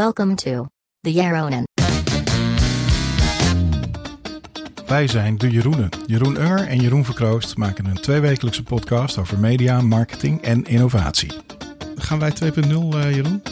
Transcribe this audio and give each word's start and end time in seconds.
Welcome 0.00 0.34
to 0.34 0.66
the 1.00 1.12
Yaronen. 1.12 1.62
Wij 4.86 5.06
zijn 5.06 5.38
de 5.38 5.50
Jeroenen. 5.50 5.88
Jeroen 6.06 6.40
Unger 6.40 6.66
en 6.66 6.80
Jeroen 6.80 7.04
Verkroost 7.04 7.56
maken 7.56 7.84
een 7.84 8.00
tweewekelijkse 8.00 8.62
podcast 8.62 9.18
over 9.18 9.38
media, 9.38 9.80
marketing 9.80 10.42
en 10.42 10.64
innovatie. 10.64 11.32
Gaan 11.96 12.18
wij 12.18 12.30
2.0, 12.30 12.98
eh, 12.98 13.14
Jeroen? 13.14 13.42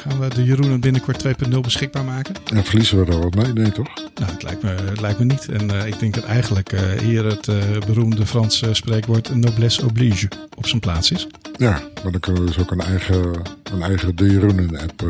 Gaan 0.00 0.20
we 0.20 0.28
de 0.34 0.44
Jeroenen 0.44 0.80
binnenkort 0.80 1.24
2.0 1.26 1.58
beschikbaar 1.60 2.04
maken? 2.04 2.34
En 2.54 2.64
verliezen 2.64 2.98
we 2.98 3.10
daar 3.10 3.20
wat 3.20 3.34
mee? 3.34 3.52
Nee, 3.52 3.72
toch? 3.72 3.88
Nou, 4.14 4.32
het 4.32 4.42
lijkt 4.42 4.62
me, 4.62 4.68
het 4.70 5.00
lijkt 5.00 5.18
me 5.18 5.24
niet. 5.24 5.48
En 5.48 5.70
eh, 5.80 5.86
ik 5.86 5.98
denk 5.98 6.14
dat 6.14 6.24
eigenlijk 6.24 6.72
eh, 6.72 6.80
hier 7.02 7.24
het 7.24 7.48
eh, 7.48 7.56
beroemde 7.86 8.26
Franse 8.26 8.74
spreekwoord 8.74 9.34
noblesse 9.34 9.84
oblige 9.84 10.28
op 10.56 10.66
zijn 10.66 10.80
plaats 10.80 11.10
is. 11.10 11.26
Ja, 11.56 11.80
maar 12.02 12.12
dan 12.12 12.20
kunnen 12.20 12.40
we 12.42 12.46
dus 12.48 12.58
ook 12.58 12.70
een 12.70 12.80
eigen, 12.80 13.40
een 13.72 13.82
eigen 13.82 14.16
De 14.16 14.30
Jeroenen-app 14.30 15.02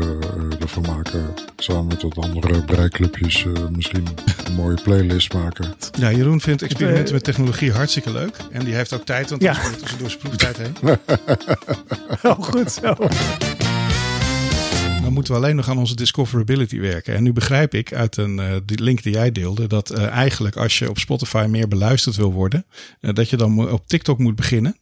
ervan 0.61 0.83
maken. 0.95 1.25
Samen 1.57 1.87
met 1.87 2.01
wat 2.01 2.17
andere 2.17 2.63
breiklubjes 2.63 3.45
eh, 3.45 3.51
misschien 3.71 4.07
een 4.45 4.53
mooie 4.53 4.81
playlist 4.83 5.33
maken. 5.33 5.73
Ja, 5.99 6.11
Jeroen 6.11 6.41
vindt 6.41 6.61
experimenten 6.61 7.13
met 7.13 7.23
technologie 7.23 7.71
hartstikke 7.71 8.11
leuk. 8.11 8.35
En 8.51 8.63
die 8.65 8.73
heeft 8.73 8.93
ook 8.93 9.05
tijd, 9.05 9.29
want 9.29 9.41
Ja. 9.41 9.51
hij 9.53 9.59
is 9.61 9.65
ondertussen 9.65 9.99
door 9.99 10.09
zijn 10.09 10.21
proeftijd 10.21 10.57
heen. 10.57 10.75
Oh, 12.23 12.39
goed 12.43 12.71
zo. 12.71 12.93
Dan 15.11 15.19
moeten 15.19 15.39
we 15.39 15.45
alleen 15.45 15.55
nog 15.55 15.69
aan 15.69 15.77
onze 15.77 15.95
discoverability 15.95 16.79
werken. 16.79 17.15
En 17.15 17.23
nu 17.23 17.33
begrijp 17.33 17.73
ik 17.73 17.93
uit 17.93 18.17
een 18.17 18.39
eh, 18.39 18.55
die 18.65 18.81
link 18.81 19.03
die 19.03 19.13
jij 19.13 19.31
deelde 19.31 19.67
dat 19.67 19.89
eh, 19.89 20.07
eigenlijk 20.07 20.55
als 20.55 20.79
je 20.79 20.89
op 20.89 20.97
Spotify 20.97 21.45
meer 21.49 21.67
beluisterd 21.67 22.15
wil 22.15 22.33
worden, 22.33 22.65
eh, 22.99 23.13
dat 23.13 23.29
je 23.29 23.37
dan 23.37 23.71
op 23.71 23.87
TikTok 23.87 24.17
moet 24.17 24.35
beginnen. 24.35 24.75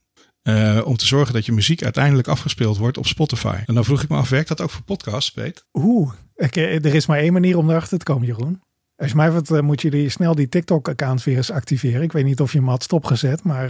om 0.84 0.98
te 0.98 1.06
zorgen 1.06 1.34
dat 1.34 1.46
je 1.46 1.52
muziek 1.52 1.84
uiteindelijk 1.84 2.28
afgespeeld 2.28 2.78
wordt 2.78 2.98
op 2.98 3.08
Spotify. 3.08 3.58
En 3.66 3.74
dan 3.74 3.86
vroeg 3.86 4.04
ik 4.04 4.10
me 4.10 4.18
af, 4.18 4.30
werkt 4.30 4.48
dat 4.48 4.62
ook 4.62 4.70
voor 4.70 4.84
podcasts, 4.84 5.32
Peet? 5.32 5.66
Oeh, 5.74 6.14
eh, 6.36 6.86
er 6.86 6.96
is 6.96 7.06
maar 7.06 7.20
één 7.20 7.34
manier 7.34 7.58
om 7.58 7.70
erachter 7.70 7.98
te 7.98 8.06
komen, 8.06 8.28
Jeroen. 8.28 8.62
Als 8.96 9.10
je 9.10 9.16
mij 9.16 9.32
wat, 9.32 9.62
moet 9.62 9.82
je 9.82 10.10
snel 10.10 10.36
die 10.36 10.50
TikTok-account 10.50 11.24
weer 11.24 11.38
eens 11.38 11.52
activeren. 11.52 12.02
Ik 12.02 12.12
weet 12.12 12.26
niet 12.26 12.42
of 12.42 12.52
je 12.52 12.58
hem 12.58 12.68
had 12.68 12.84
stopgezet, 12.84 13.44
maar 13.44 13.70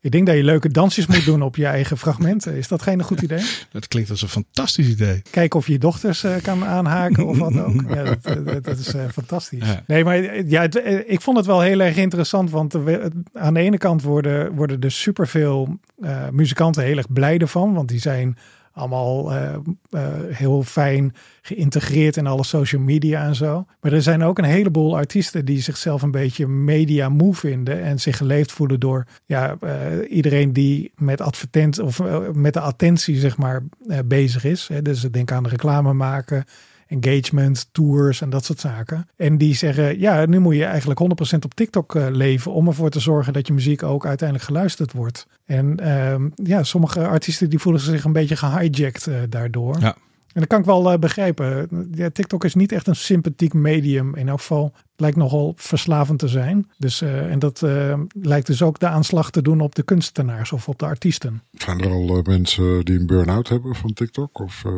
ik 0.00 0.10
denk 0.10 0.26
dat 0.26 0.36
je 0.36 0.44
leuke 0.44 0.68
dansjes 0.68 1.06
moet 1.06 1.24
doen 1.24 1.42
op 1.42 1.56
je 1.56 1.66
eigen 1.66 1.98
fragmenten. 1.98 2.54
Is 2.56 2.68
dat 2.68 2.82
geen 2.82 3.02
goed 3.02 3.20
idee? 3.20 3.42
Dat 3.72 3.88
klinkt 3.88 4.10
als 4.10 4.22
een 4.22 4.28
fantastisch 4.28 4.86
idee. 4.88 5.22
Kijken 5.30 5.58
of 5.58 5.66
je 5.66 5.78
dochters 5.78 6.24
eh, 6.24 6.34
kan 6.42 6.64
aanhaken 6.64 7.26
of 7.26 7.38
wat 7.38 7.58
ook. 7.58 7.82
Ja, 7.88 8.02
dat, 8.02 8.18
eh, 8.24 8.34
dat, 8.44 8.64
dat 8.64 8.78
is 8.78 8.94
eh, 8.94 9.04
fantastisch. 9.12 9.66
Ja. 9.66 9.82
Nee, 9.86 10.04
maar 10.04 10.46
ja, 10.46 10.60
het, 10.62 10.82
ik 11.06 11.20
vond 11.20 11.36
het 11.36 11.46
wel 11.46 11.60
heel 11.60 11.80
erg 11.80 11.96
interessant. 11.96 12.50
Want 12.50 12.72
we- 12.72 13.10
aan 13.32 13.54
de 13.54 13.60
ene 13.60 13.78
kant 13.78 14.02
worden, 14.02 14.54
worden 14.54 14.80
er 14.80 14.90
superveel 14.92 15.78
eh 16.02 16.28
muzikanten 16.32 16.82
heel 16.84 16.96
erg 16.96 17.12
blij 17.12 17.38
ervan. 17.38 17.74
Want 17.74 17.88
die 17.88 18.00
zijn 18.00 18.36
allemaal 18.78 19.32
eh, 19.32 19.54
eh, 19.90 20.08
heel 20.28 20.62
fijn 20.62 21.14
geïntegreerd 21.42 22.16
in 22.16 22.26
alle 22.26 22.44
social 22.44 22.82
media 22.82 23.24
en 23.24 23.34
zo. 23.34 23.66
Maar 23.80 23.92
er 23.92 24.02
zijn 24.02 24.22
ook 24.22 24.38
een 24.38 24.44
heleboel 24.44 24.96
artiesten 24.96 25.44
die 25.44 25.62
zichzelf 25.62 26.02
een 26.02 26.10
beetje 26.10 26.46
media 26.46 27.08
moe 27.08 27.34
vinden. 27.34 27.82
En 27.82 28.00
zich 28.00 28.16
geleefd 28.16 28.52
voelen 28.52 28.80
door 28.80 29.06
ja, 29.24 29.56
eh, 29.60 29.76
iedereen 30.08 30.52
die 30.52 30.92
met 30.96 31.20
advertent 31.20 31.78
of 31.78 32.02
met 32.32 32.52
de 32.52 32.60
attentie 32.60 33.16
zeg 33.16 33.36
maar 33.36 33.62
bezig 34.04 34.44
is. 34.44 34.68
Hè. 34.68 34.82
Dus 34.82 35.00
denk 35.00 35.32
aan 35.32 35.46
reclame 35.46 35.92
maken, 35.92 36.44
engagement, 36.88 37.68
tours 37.72 38.20
en 38.20 38.30
dat 38.30 38.44
soort 38.44 38.60
zaken. 38.60 39.08
En 39.16 39.38
die 39.38 39.54
zeggen, 39.54 39.98
ja, 39.98 40.26
nu 40.26 40.38
moet 40.38 40.54
je 40.54 40.64
eigenlijk 40.64 41.00
100% 41.34 41.38
op 41.44 41.54
TikTok 41.54 41.94
eh, 41.94 42.06
leven 42.10 42.52
om 42.52 42.66
ervoor 42.66 42.90
te 42.90 43.00
zorgen 43.00 43.32
dat 43.32 43.46
je 43.46 43.52
muziek 43.52 43.82
ook 43.82 44.06
uiteindelijk 44.06 44.48
geluisterd 44.48 44.92
wordt. 44.92 45.26
En 45.44 45.80
ehm, 45.80 46.28
ja, 46.34 46.62
sommige 46.62 47.06
artiesten 47.06 47.50
die 47.50 47.58
voelen 47.58 47.80
zich 47.80 48.04
een 48.04 48.12
beetje 48.12 48.36
gehijacked 48.36 49.06
eh, 49.06 49.14
daardoor. 49.28 49.80
Ja. 49.80 49.96
En 50.38 50.44
dat 50.44 50.46
kan 50.46 50.58
ik 50.58 50.64
wel 50.64 50.92
eh, 50.92 50.98
begrijpen. 50.98 51.68
Ja, 51.94 52.10
TikTok 52.10 52.44
is 52.44 52.54
niet 52.54 52.72
echt 52.72 52.86
een 52.86 52.96
sympathiek 52.96 53.52
medium. 53.52 54.14
In 54.14 54.28
elk 54.28 54.38
geval 54.38 54.64
het 54.64 55.00
lijkt 55.00 55.16
nogal 55.16 55.52
verslavend 55.56 56.18
te 56.18 56.28
zijn. 56.28 56.70
Dus, 56.76 57.00
eh, 57.00 57.30
en 57.30 57.38
dat 57.38 57.62
eh, 57.62 58.00
lijkt 58.22 58.46
dus 58.46 58.62
ook 58.62 58.78
de 58.78 58.88
aanslag 58.88 59.30
te 59.30 59.42
doen 59.42 59.60
op 59.60 59.74
de 59.74 59.82
kunstenaars 59.82 60.52
of 60.52 60.68
op 60.68 60.78
de 60.78 60.84
artiesten. 60.84 61.42
Zijn 61.50 61.80
er 61.80 61.90
al 61.90 62.22
mensen 62.22 62.84
die 62.84 62.98
een 62.98 63.06
burn-out 63.06 63.48
hebben 63.48 63.74
van 63.74 63.92
TikTok? 63.92 64.40
Of, 64.40 64.64
eh, 64.64 64.72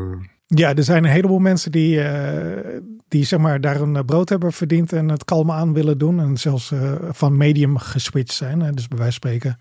Ja, 0.54 0.74
er 0.74 0.84
zijn 0.84 1.04
een 1.04 1.10
heleboel 1.10 1.38
mensen 1.38 1.72
die, 1.72 2.02
eh, 2.02 2.80
die 3.08 3.24
zeg 3.24 3.38
maar, 3.38 3.60
daar 3.60 3.80
een 3.80 4.04
brood 4.04 4.28
hebben 4.28 4.52
verdiend 4.52 4.92
en 4.92 5.08
het 5.08 5.24
kalm 5.24 5.50
aan 5.50 5.72
willen 5.72 5.98
doen. 5.98 6.20
En 6.20 6.36
zelfs 6.36 6.70
eh, 6.70 6.92
van 7.10 7.36
medium 7.36 7.78
geswitcht 7.78 8.36
zijn. 8.36 8.58
Dus 8.58 8.88
bij 8.88 8.98
wijze 8.98 9.18
van 9.20 9.30
spreken 9.30 9.58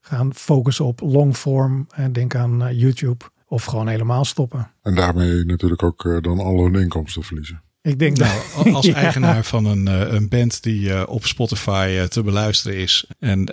gaan 0.00 0.34
focussen 0.34 0.84
op 0.84 1.00
longform. 1.00 1.86
En 1.94 2.12
denk 2.12 2.34
aan 2.34 2.62
eh, 2.62 2.80
YouTube. 2.80 3.24
Of 3.46 3.64
gewoon 3.64 3.88
helemaal 3.88 4.24
stoppen. 4.24 4.70
en 4.82 4.94
daarmee 4.94 5.44
natuurlijk 5.44 5.82
ook 5.82 6.04
eh, 6.04 6.20
dan 6.20 6.38
al 6.38 6.62
hun 6.62 6.74
inkomsten 6.74 7.22
verliezen. 7.22 7.62
Ik 7.88 7.98
denk 7.98 8.16
Nou, 8.16 8.40
dat. 8.64 8.74
als 8.74 8.86
Ja. 8.88 8.94
eigenaar 8.94 9.44
van 9.44 9.64
een, 9.64 9.88
eh, 9.88 10.12
een 10.12 10.28
band 10.28 10.62
die 10.62 10.92
eh, 10.92 11.02
op 11.06 11.26
Spotify 11.26 11.94
eh, 11.98 12.04
te 12.04 12.22
beluisteren 12.22 12.76
is. 12.78 13.04
En 13.18 13.44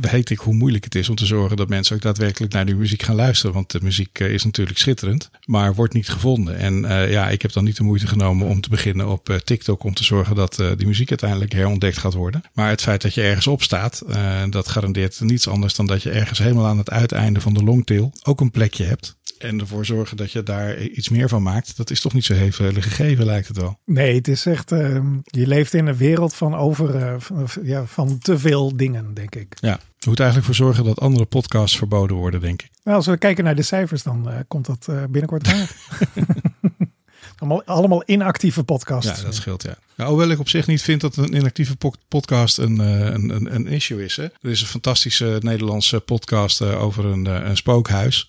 weet 0.00 0.30
ik 0.30 0.38
hoe 0.38 0.54
moeilijk 0.54 0.84
het 0.84 0.94
is 0.94 1.08
om 1.08 1.14
te 1.14 1.26
zorgen 1.26 1.56
dat 1.56 1.68
mensen 1.68 1.96
ook 1.96 2.02
daadwerkelijk 2.02 2.52
naar 2.52 2.66
die 2.66 2.74
muziek 2.74 3.02
gaan 3.02 3.14
luisteren. 3.14 3.54
Want 3.54 3.70
de 3.70 3.78
muziek 3.82 4.18
is 4.18 4.44
natuurlijk 4.44 4.78
schitterend, 4.78 5.30
maar 5.44 5.74
wordt 5.74 5.94
niet 5.94 6.08
gevonden. 6.08 6.56
En 6.56 6.80
ja, 7.10 7.28
ik 7.28 7.42
heb 7.42 7.52
dan 7.52 7.64
niet 7.64 7.76
de 7.76 7.82
moeite 7.82 8.06
genomen 8.06 8.46
om 8.46 8.60
te 8.60 8.68
beginnen 8.68 9.08
op 9.08 9.40
TikTok 9.44 9.84
om 9.84 9.94
te 9.94 10.04
zorgen 10.04 10.36
dat 10.36 10.62
die 10.76 10.86
muziek 10.86 11.08
uiteindelijk 11.08 11.52
herontdekt 11.52 11.98
gaat 11.98 12.14
worden. 12.14 12.42
Maar 12.52 12.68
het 12.68 12.82
feit 12.82 13.02
dat 13.02 13.14
je 13.14 13.22
ergens 13.22 13.46
op 13.46 13.62
staat, 13.62 14.02
dat 14.50 14.68
garandeert 14.68 15.20
niets 15.20 15.48
anders 15.48 15.74
dan 15.74 15.86
dat 15.86 16.02
je 16.02 16.10
ergens 16.10 16.38
helemaal 16.38 16.66
aan 16.66 16.78
het 16.78 16.90
uiteinde 16.90 17.40
van 17.40 17.54
de 17.54 17.62
longtail 17.64 18.12
ook 18.22 18.40
een 18.40 18.50
plekje 18.50 18.84
hebt. 18.84 19.16
En 19.38 19.60
ervoor 19.60 19.84
zorgen 19.84 20.16
dat 20.16 20.32
je 20.32 20.42
daar 20.42 20.80
iets 20.82 21.08
meer 21.08 21.28
van 21.28 21.42
maakt, 21.42 21.76
dat 21.76 21.90
is 21.90 22.00
toch 22.00 22.12
niet 22.12 22.24
zo 22.24 22.34
heel 22.34 22.50
veel 22.52 22.72
gegeven, 22.72 23.24
lijkt 23.24 23.48
het 23.48 23.56
wel. 23.56 23.78
Nee, 23.84 24.14
het 24.14 24.28
is 24.28 24.46
echt. 24.46 24.72
eh, 24.72 25.00
je 25.24 25.46
leeft 25.46 25.74
in 25.74 25.86
een 25.86 25.96
wereld 25.96 26.34
van 26.34 26.54
over. 26.54 26.96
eh, 26.96 27.14
van, 27.18 27.46
ja, 27.62 27.84
van 27.86 28.18
te 28.18 28.38
veel 28.38 28.76
dingen, 28.76 29.14
denk 29.14 29.34
ik. 29.34 29.56
Ja, 29.60 29.80
je 29.98 30.08
moet 30.08 30.18
eigenlijk 30.20 30.46
voor 30.46 30.66
zorgen 30.66 30.84
dat 30.84 31.00
andere 31.00 31.24
podcasts 31.24 31.76
verboden 31.78 32.16
worden, 32.16 32.40
denk 32.40 32.62
ik. 32.62 32.70
Nou, 32.84 32.96
als 32.96 33.06
we 33.06 33.16
kijken 33.18 33.44
naar 33.44 33.54
de 33.54 33.62
cijfers, 33.62 34.02
dan 34.02 34.30
eh, 34.30 34.38
komt 34.48 34.66
dat 34.66 34.86
eh, 34.88 34.96
binnenkort 35.10 35.46
uit. 35.48 35.74
allemaal, 37.64 38.02
inactieve 38.06 38.64
podcasts. 38.64 39.18
Ja, 39.18 39.24
dat 39.24 39.34
scheelt, 39.34 39.62
ja. 39.62 39.76
Nou, 39.96 40.10
hoewel 40.10 40.28
ik 40.28 40.38
op 40.38 40.48
zich 40.48 40.66
niet 40.66 40.82
vind 40.82 41.00
dat 41.00 41.16
een 41.16 41.34
inactieve 41.34 41.76
po- 41.76 41.92
podcast 42.08 42.58
een, 42.58 42.80
eh, 42.80 43.00
een, 43.00 43.30
een, 43.30 43.54
een 43.54 43.66
issue 43.66 44.04
is. 44.04 44.16
Hè. 44.16 44.22
Er 44.22 44.50
is 44.50 44.60
een 44.60 44.66
fantastische 44.66 45.38
Nederlandse 45.40 46.00
podcast 46.00 46.60
eh, 46.60 46.82
over 46.82 47.04
een, 47.04 47.26
eh, 47.26 47.48
een 47.48 47.56
spookhuis. 47.56 48.28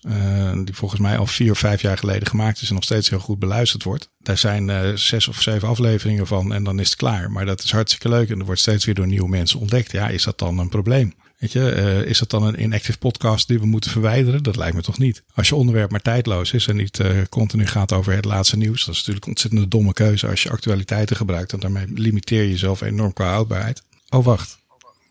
die 0.64 0.74
volgens 0.74 1.00
mij 1.00 1.18
al 1.18 1.26
vier 1.26 1.50
of 1.50 1.58
vijf 1.58 1.80
jaar 1.80 1.98
geleden 1.98 2.28
gemaakt 2.28 2.60
is 2.60 2.68
en 2.68 2.74
nog 2.74 2.84
steeds 2.84 3.10
heel 3.10 3.18
goed 3.18 3.38
beluisterd 3.38 3.82
wordt. 3.82 4.08
Daar 4.18 4.38
zijn 4.38 4.98
zes 4.98 5.28
of 5.28 5.42
zeven 5.42 5.68
afleveringen 5.68 6.26
van 6.26 6.52
en 6.54 6.64
dan 6.64 6.80
is 6.80 6.88
het 6.88 6.96
klaar. 6.96 7.30
Maar 7.30 7.46
dat 7.46 7.62
is 7.62 7.70
hartstikke 7.72 8.08
leuk 8.08 8.30
en 8.30 8.38
er 8.38 8.44
wordt 8.44 8.60
steeds 8.60 8.84
weer 8.84 8.94
door 8.94 9.06
nieuwe 9.06 9.28
mensen 9.28 9.60
ontdekt. 9.60 9.92
Ja, 9.92 10.08
is 10.08 10.24
dat 10.24 10.38
dan 10.38 10.58
een 10.58 10.68
probleem? 10.68 11.14
Weet 11.36 11.52
je, 11.52 11.70
eh, 11.70 12.02
is 12.02 12.18
dat 12.18 12.30
dan 12.30 12.42
een 12.42 12.62
inactive 12.62 12.98
podcast 12.98 13.48
die 13.48 13.58
we 13.58 13.66
moeten 13.66 13.90
verwijderen? 13.90 14.42
Dat 14.42 14.56
lijkt 14.56 14.76
me 14.76 14.82
toch 14.82 14.98
niet. 14.98 15.22
Als 15.34 15.48
je 15.48 15.54
onderwerp 15.54 15.90
maar 15.90 16.02
tijdloos 16.02 16.52
is 16.52 16.66
en 16.66 16.76
niet 16.76 17.00
eh, 17.00 17.22
continu 17.28 17.66
gaat 17.66 17.92
over 17.92 18.12
het 18.12 18.24
laatste 18.24 18.56
nieuws. 18.56 18.84
Dat 18.84 18.94
is 18.94 18.98
natuurlijk 18.98 19.24
een 19.26 19.32
ontzettend 19.32 19.70
domme 19.70 19.92
keuze 19.92 20.28
als 20.28 20.42
je 20.42 20.50
actualiteiten 20.50 21.16
gebruikt. 21.16 21.52
En 21.52 21.60
daarmee 21.60 21.86
limiteer 21.94 22.42
je 22.42 22.50
jezelf 22.50 22.80
enorm 22.80 23.12
qua 23.12 23.30
houdbaarheid. 23.30 23.82
Oh, 24.08 24.24
wacht. 24.24 24.58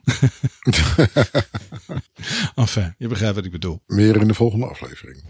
enfin, 2.55 2.95
je 2.97 3.07
begrijpt 3.07 3.35
wat 3.35 3.45
ik 3.45 3.51
bedoel. 3.51 3.81
Meer 3.87 4.21
in 4.21 4.27
de 4.27 4.33
volgende 4.33 4.65
aflevering. 4.65 5.23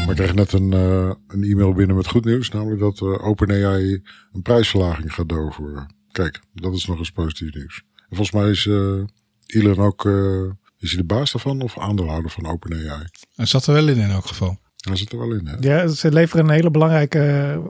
Maar 0.00 0.10
ik 0.10 0.16
kreeg 0.16 0.34
net 0.34 0.52
een, 0.52 0.72
eh, 0.72 1.12
een 1.26 1.42
e-mail 1.42 1.72
binnen 1.72 1.96
met 1.96 2.06
goed 2.06 2.24
nieuws. 2.24 2.48
Namelijk 2.48 2.80
dat 2.80 3.00
OpenAI 3.00 4.02
een 4.32 4.42
prijsverlaging 4.42 5.14
gaat 5.14 5.28
doorvoeren. 5.28 5.94
Kijk, 6.12 6.40
dat 6.54 6.74
is 6.74 6.86
nog 6.86 6.98
eens 6.98 7.10
positief 7.10 7.54
nieuws. 7.54 7.82
En 8.10 8.16
volgens 8.16 8.30
mij 8.30 8.50
is 8.50 8.66
eh, 8.66 9.60
Elon 9.62 9.78
ook 9.78 10.06
eh, 10.06 10.42
is 10.78 10.90
hij 10.90 11.00
de 11.00 11.04
baas 11.06 11.32
daarvan 11.32 11.60
of 11.60 11.78
aandeelhouder 11.78 12.30
van 12.30 12.46
OpenAI. 12.46 13.04
Hij 13.34 13.46
zat 13.46 13.66
er 13.66 13.74
wel 13.74 13.88
in 13.88 13.96
in 13.96 14.10
elk 14.10 14.26
geval. 14.26 14.58
Hij 14.76 14.96
zit 14.96 15.12
er 15.12 15.18
wel 15.18 15.32
in, 15.32 15.46
hè? 15.46 15.56
Ja, 15.60 15.86
ze 15.86 16.12
leveren 16.12 16.44
een 16.44 16.50
hele 16.50 16.70
belangrijke 16.70 17.18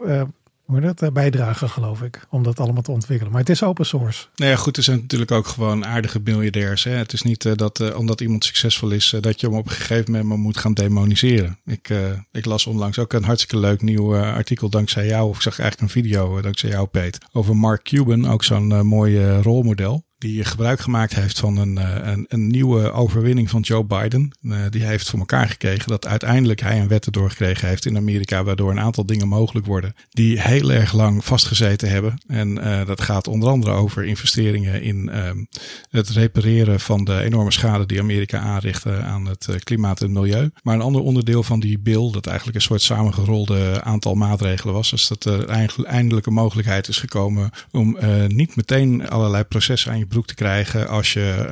eh, 0.06 0.22
hoe 0.70 0.80
dat, 0.80 1.12
bijdrage, 1.12 1.68
geloof 1.68 2.02
ik, 2.02 2.26
om 2.28 2.42
dat 2.42 2.60
allemaal 2.60 2.82
te 2.82 2.90
ontwikkelen. 2.90 3.32
Maar 3.32 3.40
het 3.40 3.50
is 3.50 3.62
open 3.62 3.86
source. 3.86 4.26
Nou 4.36 4.50
ja, 4.50 4.56
goed, 4.56 4.76
er 4.76 4.82
zijn 4.82 4.98
natuurlijk 5.00 5.30
ook 5.30 5.46
gewoon 5.46 5.86
aardige 5.86 6.20
miljardairs. 6.24 6.84
Hè? 6.84 6.90
Het 6.90 7.12
is 7.12 7.22
niet 7.22 7.44
eh, 7.44 7.52
dat 7.54 7.80
eh, 7.80 7.98
omdat 7.98 8.20
iemand 8.20 8.44
succesvol 8.44 8.90
is, 8.90 9.14
dat 9.20 9.40
je 9.40 9.46
hem 9.46 9.56
op 9.56 9.64
een 9.64 9.70
gegeven 9.70 10.10
moment 10.10 10.28
maar 10.28 10.38
moet 10.38 10.56
gaan 10.56 10.74
demoniseren. 10.74 11.58
Ik, 11.64 11.88
eh, 11.88 11.98
ik 12.32 12.44
las 12.44 12.66
onlangs 12.66 12.98
ook 12.98 13.12
een 13.12 13.24
hartstikke 13.24 13.58
leuk 13.58 13.82
nieuw 13.82 14.14
eh, 14.14 14.34
artikel 14.34 14.68
dankzij 14.68 15.06
jou. 15.06 15.28
Of 15.28 15.36
ik 15.36 15.42
zag 15.42 15.58
eigenlijk 15.58 15.94
een 15.94 16.02
video 16.02 16.40
dankzij 16.40 16.70
jou, 16.70 16.86
Peet. 16.86 17.18
Over 17.32 17.56
Mark 17.56 17.82
Cuban, 17.82 18.28
ook 18.28 18.44
zo'n 18.44 18.86
mooi 18.86 19.40
rolmodel. 19.40 20.08
Die 20.20 20.44
gebruik 20.44 20.80
gemaakt 20.80 21.14
heeft 21.14 21.38
van 21.38 21.56
een, 21.56 21.76
een, 22.10 22.26
een 22.28 22.46
nieuwe 22.46 22.92
overwinning 22.92 23.50
van 23.50 23.60
Joe 23.60 23.84
Biden. 23.84 24.30
die 24.70 24.84
heeft 24.84 25.10
voor 25.10 25.18
elkaar 25.18 25.48
gekregen 25.48 25.88
dat 25.88 26.06
uiteindelijk 26.06 26.60
hij 26.60 26.80
een 26.80 26.88
wet 26.88 27.06
erdoor 27.06 27.30
gekregen 27.30 27.68
heeft 27.68 27.86
in 27.86 27.96
Amerika, 27.96 28.44
waardoor 28.44 28.70
een 28.70 28.80
aantal 28.80 29.06
dingen 29.06 29.28
mogelijk 29.28 29.66
worden 29.66 29.94
die 30.10 30.40
heel 30.40 30.72
erg 30.72 30.92
lang 30.92 31.24
vastgezeten 31.24 31.90
hebben. 31.90 32.18
En 32.26 32.54
dat 32.86 33.00
gaat 33.00 33.28
onder 33.28 33.48
andere 33.48 33.72
over 33.72 34.04
investeringen 34.04 34.82
in 34.82 35.08
ehm, 35.08 35.44
het 35.90 36.08
repareren 36.08 36.80
van 36.80 37.04
de 37.04 37.22
enorme 37.22 37.52
schade 37.52 37.86
die 37.86 38.00
Amerika 38.00 38.38
aanrichtte 38.38 38.96
aan 38.96 39.26
het 39.26 39.48
klimaat 39.64 40.00
en 40.00 40.12
milieu. 40.12 40.50
Maar 40.62 40.74
een 40.74 40.80
ander 40.80 41.02
onderdeel 41.02 41.42
van 41.42 41.60
die 41.60 41.78
bill, 41.78 42.10
dat 42.10 42.26
eigenlijk 42.26 42.56
een 42.56 42.62
soort 42.62 42.82
samengerolde 42.82 43.82
aantal 43.82 44.14
maatregelen 44.14 44.74
was, 44.74 44.92
is 44.92 45.08
dat 45.08 45.24
er 45.24 45.48
eindelijk 45.84 46.26
een 46.26 46.32
mogelijkheid 46.32 46.88
is 46.88 46.98
gekomen 46.98 47.50
om 47.70 47.98
niet 48.26 48.56
meteen 48.56 49.08
allerlei 49.08 49.44
processen 49.44 49.92
aan 49.92 49.98
je 49.98 50.08
broek 50.10 50.26
te 50.26 50.34
krijgen 50.34 50.88
als 50.88 51.12
je 51.12 51.46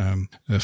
uh, 0.47 0.59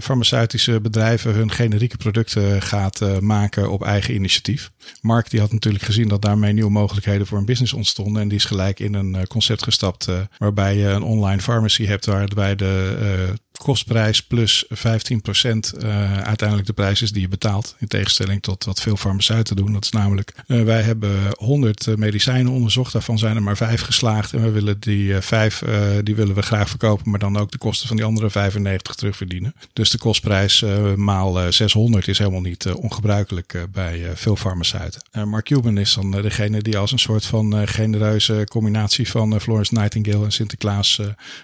farmaceutische 0.00 0.80
bedrijven 0.80 1.34
hun 1.34 1.50
generieke 1.50 1.96
producten 1.96 2.62
gaat 2.62 3.00
uh, 3.00 3.18
maken 3.18 3.70
op 3.70 3.82
eigen 3.82 4.14
initiatief. 4.14 4.70
Mark 5.00 5.30
die 5.30 5.40
had 5.40 5.52
natuurlijk 5.52 5.84
gezien 5.84 6.08
dat 6.08 6.22
daarmee 6.22 6.52
nieuwe 6.52 6.70
mogelijkheden 6.70 7.26
voor 7.26 7.38
een 7.38 7.44
business 7.44 7.72
ontstonden 7.72 8.22
en 8.22 8.28
die 8.28 8.38
is 8.38 8.44
gelijk 8.44 8.80
in 8.80 8.94
een 8.94 9.26
concept 9.26 9.62
gestapt 9.62 10.08
waarbij 10.38 10.76
je 10.76 10.86
een 10.86 11.02
online 11.02 11.42
pharmacy 11.42 11.84
hebt 11.84 12.06
waarbij 12.06 12.56
de 12.56 13.34
kostprijs 13.58 14.22
plus 14.22 14.64
15% 14.64 14.70
uh, 14.74 16.18
uiteindelijk 16.18 16.66
de 16.66 16.72
prijs 16.72 17.02
is 17.02 17.12
die 17.12 17.20
je 17.20 17.28
betaalt. 17.28 17.76
In 17.78 17.86
tegenstelling 17.86 18.42
tot 18.42 18.64
wat 18.64 18.80
veel 18.80 18.96
farmaceuten 18.96 19.56
doen. 19.56 19.72
Dat 19.72 19.84
is 19.84 19.90
namelijk, 19.90 20.34
uh, 20.46 20.62
wij 20.62 20.82
hebben 20.82 21.18
100 21.38 21.96
medicijnen 21.96 22.52
onderzocht. 22.52 22.92
Daarvan 22.92 23.18
zijn 23.18 23.36
er 23.36 23.42
maar 23.42 23.56
vijf 23.56 23.80
geslaagd. 23.80 24.32
En 24.32 24.42
we 24.42 24.50
willen 24.50 24.80
die 24.80 25.08
uh, 25.08 25.20
vijf, 25.20 25.62
die 26.02 26.14
willen 26.14 26.34
we 26.34 26.42
graag 26.42 26.68
verkopen. 26.68 27.10
Maar 27.10 27.18
dan 27.18 27.36
ook 27.36 27.50
de 27.50 27.58
kosten 27.58 27.88
van 27.88 27.96
die 27.96 28.04
andere 28.04 28.30
95 28.30 28.94
terugverdienen. 28.94 29.54
Dus 29.72 29.90
de 29.90 29.98
kostprijs 29.98 30.64
maal 30.96 31.52
600 31.52 32.08
is 32.08 32.18
helemaal 32.18 32.40
niet 32.40 32.66
ongebruikelijk 32.66 33.66
bij 33.72 34.10
veel 34.14 34.36
farmaceuten. 34.36 35.02
Mark 35.24 35.44
Cuban 35.44 35.78
is 35.78 35.94
dan 35.94 36.10
degene 36.10 36.62
die 36.62 36.78
als 36.78 36.92
een 36.92 36.98
soort 36.98 37.26
van 37.26 37.68
genereuze 37.68 38.46
combinatie 38.48 39.08
van 39.10 39.40
Florence 39.40 39.74
Nightingale 39.74 40.24
en 40.24 40.32
Sinterklaas 40.32 41.00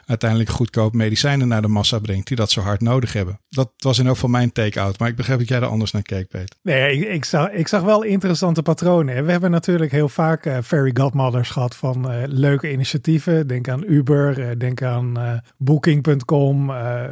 uiteindelijk 0.07 0.51
goedkoop 0.51 0.95
medicijnen 0.95 1.49
naar 1.49 1.62
de 1.62 1.69
massa 1.69 2.00
brengt 2.00 2.26
die 2.26 2.37
dat 2.37 2.50
zo 2.50 2.61
hard 2.61 2.81
nodig 2.81 3.12
hebben. 3.12 3.41
Dat 3.49 3.70
was 3.76 3.99
in 3.99 4.05
elk 4.06 4.14
geval 4.14 4.31
mijn 4.31 4.52
take-out, 4.52 4.99
maar 4.99 5.08
ik 5.08 5.17
begrijp 5.17 5.38
dat 5.38 5.49
jij 5.49 5.58
er 5.58 5.67
anders 5.67 5.91
naar 5.91 6.02
keek, 6.02 6.29
Peter. 6.29 6.56
Nee, 6.62 6.97
ik, 6.97 7.25
ik, 7.52 7.67
zag, 7.69 7.82
wel 7.82 8.02
interessante 8.02 8.62
patronen. 8.62 9.25
We 9.25 9.31
hebben 9.31 9.50
natuurlijk 9.50 9.93
heel 9.93 10.08
vaak 10.08 10.47
uh, 10.47 10.58
fairy 10.64 10.91
godmothers 10.94 11.50
gehad 11.50 11.76
van 11.76 12.12
uh, 12.12 12.23
leuke 12.26 12.73
initiatieven. 12.73 13.47
Denk 13.47 13.69
aan 13.69 13.85
Uber, 13.87 14.38
uh, 14.38 14.47
denk 14.58 14.82
aan 14.82 15.43
Booking.com, 15.56 16.67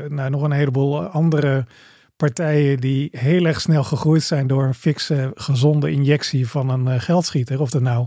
nou, 0.08 0.30
nog 0.30 0.42
een 0.42 0.52
heleboel 0.52 1.02
andere 1.02 1.66
partijen 2.16 2.80
die 2.80 3.08
heel 3.12 3.44
erg 3.44 3.60
snel 3.60 3.84
gegroeid 3.84 4.22
zijn 4.22 4.46
door 4.46 4.64
een 4.64 4.74
fikse, 4.74 5.30
gezonde 5.34 5.90
injectie 5.90 6.48
van 6.48 6.68
een 6.68 7.00
geldschieter. 7.00 7.60
Of 7.60 7.70
dat 7.70 7.82
nou 7.82 8.06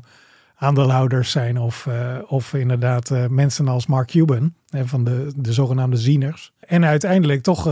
aandeelhouders 0.61 1.31
zijn 1.31 1.57
of, 1.57 1.85
uh, 1.85 2.17
of 2.27 2.53
inderdaad 2.53 3.09
uh, 3.09 3.27
mensen 3.27 3.67
als 3.67 3.85
Mark 3.85 4.07
Cuban 4.07 4.53
hè, 4.69 4.87
van 4.87 5.03
de, 5.03 5.31
de 5.35 5.53
zogenaamde 5.53 5.97
zieners. 5.97 6.53
En 6.59 6.85
uiteindelijk 6.85 7.41
toch 7.41 7.65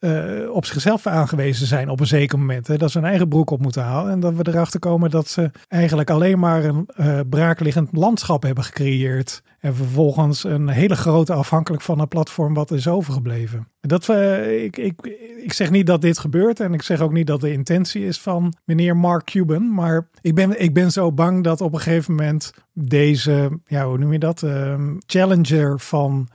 uh, 0.00 0.50
op 0.50 0.64
zichzelf 0.64 1.06
aangewezen 1.06 1.66
zijn 1.66 1.88
op 1.88 2.00
een 2.00 2.06
zeker 2.06 2.38
moment. 2.38 2.66
Hè, 2.66 2.76
dat 2.76 2.90
ze 2.90 2.98
hun 2.98 3.08
eigen 3.08 3.28
broek 3.28 3.50
op 3.50 3.60
moeten 3.60 3.82
halen. 3.82 4.12
En 4.12 4.20
dat 4.20 4.34
we 4.34 4.48
erachter 4.48 4.80
komen 4.80 5.10
dat 5.10 5.28
ze 5.28 5.50
eigenlijk 5.68 6.10
alleen 6.10 6.38
maar 6.38 6.64
een 6.64 6.86
braakliggend 7.28 7.88
landschap 7.92 8.42
hebben 8.42 8.64
gecreëerd. 8.64 9.42
En 9.58 9.74
vervolgens 9.74 10.44
een 10.44 10.68
hele 10.68 10.96
grote 10.96 11.32
afhankelijk 11.32 11.82
van 11.82 11.98
een 11.98 12.08
platform 12.08 12.54
wat 12.54 12.70
is 12.70 12.88
overgebleven. 12.88 13.68
Dat, 13.80 14.08
uh, 14.08 14.62
ik, 14.64 14.76
ik, 14.76 15.16
ik 15.42 15.52
zeg 15.52 15.70
niet 15.70 15.86
dat 15.86 16.02
dit 16.02 16.18
gebeurt 16.18 16.60
en 16.60 16.74
ik 16.74 16.82
zeg 16.82 17.00
ook 17.00 17.12
niet 17.12 17.26
dat 17.26 17.40
de 17.40 17.52
intentie 17.52 18.06
is 18.06 18.20
van 18.20 18.54
meneer 18.64 18.96
Mark 18.96 19.24
Cuban. 19.24 19.74
Maar 19.74 20.08
ik 20.20 20.34
ben, 20.34 20.60
ik 20.60 20.74
ben 20.74 20.90
zo 20.90 21.12
bang 21.12 21.44
dat 21.44 21.60
op 21.60 21.72
een 21.72 21.80
gegeven 21.80 22.14
moment 22.14 22.52
deze, 22.72 23.60
ja, 23.66 23.86
hoe 23.86 23.98
noem 23.98 24.12
je 24.12 24.18
dat? 24.18 24.42
Uh, 24.42 24.74
challenger 25.06 25.80
van 25.80 26.28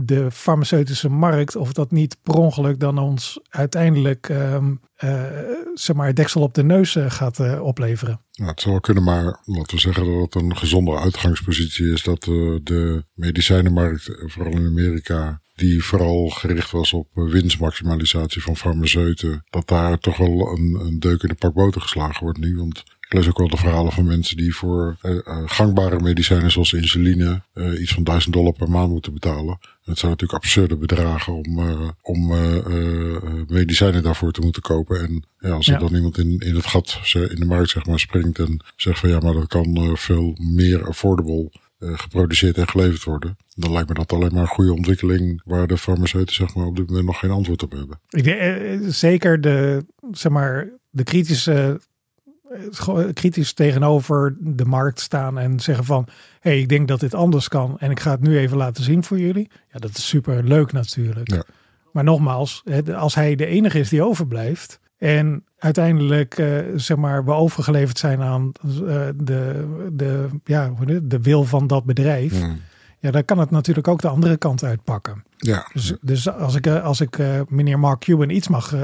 de 0.00 0.30
farmaceutische 0.30 1.08
markt, 1.08 1.56
of 1.56 1.72
dat 1.72 1.90
niet 1.90 2.16
per 2.22 2.34
ongeluk 2.34 2.80
dan 2.80 2.98
ons 2.98 3.40
uiteindelijk 3.48 4.28
um, 4.28 4.80
uh, 5.04 5.24
zeg 5.74 5.96
maar, 5.96 6.14
deksel 6.14 6.42
op 6.42 6.54
de 6.54 6.64
neus 6.64 6.94
uh, 6.94 7.10
gaat 7.10 7.38
uh, 7.38 7.62
opleveren. 7.62 8.20
Nou, 8.32 8.50
het 8.50 8.60
zou 8.60 8.80
kunnen, 8.80 9.02
maar 9.02 9.24
laten 9.44 9.74
we 9.74 9.80
zeggen 9.80 10.04
dat 10.04 10.20
het 10.20 10.42
een 10.42 10.56
gezondere 10.56 10.98
uitgangspositie 10.98 11.92
is 11.92 12.02
dat 12.02 12.22
de 12.62 13.04
medicijnenmarkt, 13.14 14.10
vooral 14.26 14.52
in 14.52 14.66
Amerika, 14.66 15.40
die 15.54 15.84
vooral 15.84 16.28
gericht 16.28 16.70
was 16.70 16.92
op 16.92 17.08
winstmaximalisatie 17.12 18.42
van 18.42 18.56
farmaceuten, 18.56 19.44
dat 19.50 19.68
daar 19.68 19.98
toch 19.98 20.16
wel 20.16 20.56
een, 20.56 20.80
een 20.80 20.98
deuk 20.98 21.22
in 21.22 21.28
de 21.28 21.34
pak 21.34 21.54
boter 21.54 21.80
geslagen 21.80 22.22
wordt 22.24 22.38
nu. 22.38 22.56
Want 22.56 22.84
ik 23.08 23.14
lees 23.14 23.28
ook 23.28 23.38
wel 23.38 23.48
de 23.48 23.56
verhalen 23.56 23.92
van 23.92 24.04
mensen 24.04 24.36
die 24.36 24.54
voor 24.54 24.96
uh, 25.02 25.18
gangbare 25.46 26.00
medicijnen 26.00 26.50
zoals 26.50 26.72
insuline 26.72 27.42
uh, 27.54 27.80
iets 27.80 27.92
van 27.92 28.04
1000 28.04 28.32
dollar 28.32 28.52
per 28.52 28.70
maand 28.70 28.90
moeten 28.90 29.12
betalen. 29.12 29.58
En 29.60 29.94
het 29.94 29.98
zijn 29.98 30.10
natuurlijk 30.10 30.42
absurde 30.42 30.76
bedragen 30.76 31.32
om, 31.32 31.60
om 32.02 32.26
medicijnen 33.48 34.02
daarvoor 34.02 34.32
te 34.32 34.40
moeten 34.40 34.62
kopen. 34.62 35.00
En 35.00 35.24
ja, 35.38 35.50
als 35.50 35.66
er 35.66 35.72
ja. 35.72 35.78
dan 35.78 35.94
iemand 35.94 36.18
in, 36.18 36.38
in 36.38 36.54
het 36.54 36.66
gat 36.66 37.00
in 37.12 37.36
de 37.36 37.44
markt 37.44 37.70
zeg 37.70 37.86
maar 37.86 37.98
springt 37.98 38.38
en 38.38 38.64
zegt 38.76 38.98
van 38.98 39.08
ja, 39.08 39.18
maar 39.18 39.32
dat 39.32 39.46
kan 39.46 39.96
veel 39.96 40.36
meer 40.40 40.86
affordable 40.86 41.50
geproduceerd 41.78 42.56
en 42.56 42.68
geleverd 42.68 43.04
worden. 43.04 43.36
Dan 43.54 43.72
lijkt 43.72 43.88
me 43.88 43.94
dat 43.94 44.12
alleen 44.12 44.32
maar 44.32 44.42
een 44.42 44.48
goede 44.48 44.72
ontwikkeling 44.72 45.42
waar 45.44 45.66
de 45.66 45.78
farmaceuten 45.78 46.34
zeg 46.34 46.54
maar 46.54 46.66
op 46.66 46.76
dit 46.76 46.88
moment 46.88 47.06
nog 47.06 47.18
geen 47.18 47.30
antwoord 47.30 47.62
op 47.62 47.72
hebben. 47.72 48.00
Ik 48.08 48.24
denk, 48.24 48.82
zeker 48.92 49.40
de, 49.40 49.84
zeg 50.10 50.32
maar, 50.32 50.68
de 50.90 51.04
kritische 51.04 51.80
kritisch 53.12 53.52
tegenover 53.52 54.36
de 54.40 54.64
markt 54.64 55.00
staan 55.00 55.38
en 55.38 55.60
zeggen 55.60 55.84
van 55.84 56.06
hé, 56.40 56.50
hey, 56.50 56.60
ik 56.60 56.68
denk 56.68 56.88
dat 56.88 57.00
dit 57.00 57.14
anders 57.14 57.48
kan 57.48 57.78
en 57.78 57.90
ik 57.90 58.00
ga 58.00 58.10
het 58.10 58.20
nu 58.20 58.38
even 58.38 58.56
laten 58.56 58.84
zien 58.84 59.04
voor 59.04 59.18
jullie. 59.18 59.50
Ja, 59.72 59.78
dat 59.78 59.90
is 59.90 60.08
super 60.08 60.44
leuk 60.44 60.72
natuurlijk. 60.72 61.30
Ja. 61.30 61.42
Maar 61.92 62.04
nogmaals, 62.04 62.64
als 62.94 63.14
hij 63.14 63.34
de 63.34 63.46
enige 63.46 63.78
is 63.78 63.88
die 63.88 64.02
overblijft 64.02 64.80
en 64.98 65.44
uiteindelijk 65.58 66.38
uh, 66.38 66.58
zeg 66.76 66.96
maar 66.96 67.24
we 67.24 67.32
overgeleverd 67.32 67.98
zijn 67.98 68.22
aan 68.22 68.52
uh, 68.64 68.72
de, 69.16 69.66
de, 69.92 70.28
ja, 70.44 70.72
de 71.02 71.20
wil 71.20 71.44
van 71.44 71.66
dat 71.66 71.84
bedrijf. 71.84 72.40
Hmm. 72.40 72.60
Ja, 72.98 73.10
dan 73.10 73.24
kan 73.24 73.38
het 73.38 73.50
natuurlijk 73.50 73.88
ook 73.88 74.00
de 74.00 74.08
andere 74.08 74.36
kant 74.36 74.64
uitpakken. 74.64 75.24
Ja. 75.36 75.68
Dus, 75.72 75.94
dus 76.00 76.28
als 76.30 76.54
ik, 76.54 76.66
eh, 76.66 76.84
als 76.84 77.00
ik 77.00 77.18
meneer 77.48 77.78
Mark 77.78 78.00
Cuban 78.00 78.30
iets 78.30 78.48
mag 78.48 78.74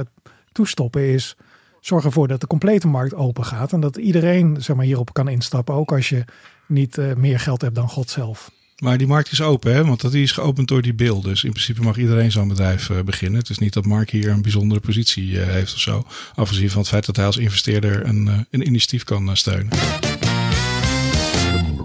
toestoppen 0.53 1.03
is 1.03 1.37
zorg 1.87 2.05
ervoor 2.05 2.29
dat 2.29 2.41
de 2.41 2.47
complete 2.47 2.87
markt 2.87 3.15
open 3.15 3.45
gaat. 3.45 3.73
En 3.73 3.81
dat 3.81 3.97
iedereen 3.97 4.57
zeg 4.61 4.77
maar, 4.77 4.85
hierop 4.85 5.13
kan 5.13 5.29
instappen. 5.29 5.75
Ook 5.75 5.93
als 5.93 6.09
je 6.09 6.25
niet 6.67 6.99
uh, 6.99 7.15
meer 7.15 7.41
geld 7.41 7.61
hebt 7.61 7.75
dan 7.75 7.89
God 7.89 8.11
zelf. 8.11 8.51
Maar 8.79 8.99
die 8.99 9.07
markt 9.07 9.33
is 9.33 9.43
open, 9.43 9.75
hè? 9.75 9.85
want 9.85 10.01
dat 10.01 10.15
is 10.15 10.33
geopend 10.33 10.69
door 10.69 10.83
die 10.83 10.95
bill. 10.95 11.21
Dus 11.21 11.45
in 11.45 11.51
principe 11.51 11.83
mag 11.83 11.97
iedereen 11.97 12.33
zo'n 12.33 12.49
bedrijf 12.49 12.89
uh, 12.89 13.01
beginnen. 13.01 13.41
Het 13.41 13.51
is 13.51 13.59
niet 13.59 13.73
dat 13.73 13.85
Mark 13.85 14.11
hier 14.11 14.29
een 14.29 14.43
bijzondere 14.43 14.81
positie 14.81 15.31
uh, 15.31 15.47
heeft 15.47 15.75
of 15.75 15.81
zo. 15.81 16.07
Afgezien 16.35 16.71
van 16.71 16.81
het 16.81 16.89
feit 16.89 17.07
dat 17.07 17.17
hij 17.17 17.27
als 17.27 17.37
investeerder 17.37 18.07
een, 18.07 18.47
een 18.51 18.67
initiatief 18.67 19.05
kan 19.05 19.37
steunen 19.37 19.73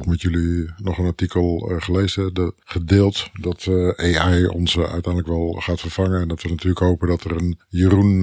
met 0.10 0.22
jullie 0.22 0.70
nog 0.78 0.98
een 0.98 1.06
artikel 1.06 1.72
uh, 1.72 1.82
gelezen, 1.82 2.34
de, 2.34 2.54
gedeeld, 2.60 3.30
dat 3.42 3.66
uh, 3.66 3.90
AI 4.20 4.48
ons 4.48 4.76
uh, 4.76 4.84
uiteindelijk 4.84 5.28
wel 5.28 5.52
gaat 5.52 5.80
vervangen. 5.80 6.22
En 6.22 6.28
dat 6.28 6.42
we 6.42 6.50
natuurlijk 6.50 6.80
hopen 6.80 7.08
dat 7.08 7.24
er 7.24 7.32
een 7.32 7.60
Jeroen, 7.70 8.20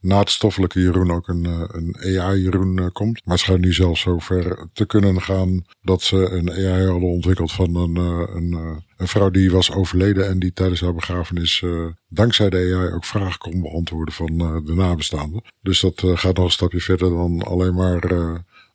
na 0.00 0.18
het 0.18 0.30
stoffelijke 0.30 0.80
Jeroen 0.80 1.10
ook 1.10 1.28
een, 1.28 1.44
een 1.44 1.96
AI-Jeroen 2.20 2.92
komt. 2.92 3.20
Maar 3.24 3.34
het 3.34 3.42
schijnt 3.44 3.64
nu 3.64 3.72
zelfs 3.72 4.00
zo 4.00 4.18
ver 4.18 4.68
te 4.72 4.86
kunnen 4.86 5.22
gaan 5.22 5.64
dat 5.82 6.02
ze 6.02 6.30
een 6.30 6.50
AI 6.50 6.86
hadden 6.86 7.08
ontwikkeld 7.08 7.52
van 7.52 7.74
een, 7.74 7.96
een, 8.36 8.82
een 8.96 9.08
vrouw 9.08 9.30
die 9.30 9.50
was 9.50 9.72
overleden 9.72 10.28
en 10.28 10.38
die 10.38 10.52
tijdens 10.52 10.80
haar 10.80 10.94
begrafenis 10.94 11.64
dankzij 12.08 12.50
de 12.50 12.56
AI 12.56 12.92
ook 12.92 13.04
vragen 13.04 13.38
kon 13.38 13.62
beantwoorden 13.62 14.14
van 14.14 14.38
de 14.64 14.74
nabestaanden. 14.74 15.42
Dus 15.62 15.80
dat 15.80 16.02
gaat 16.04 16.36
nog 16.36 16.44
een 16.44 16.50
stapje 16.50 16.80
verder 16.80 17.10
dan 17.10 17.42
alleen 17.42 17.74
maar 17.74 18.10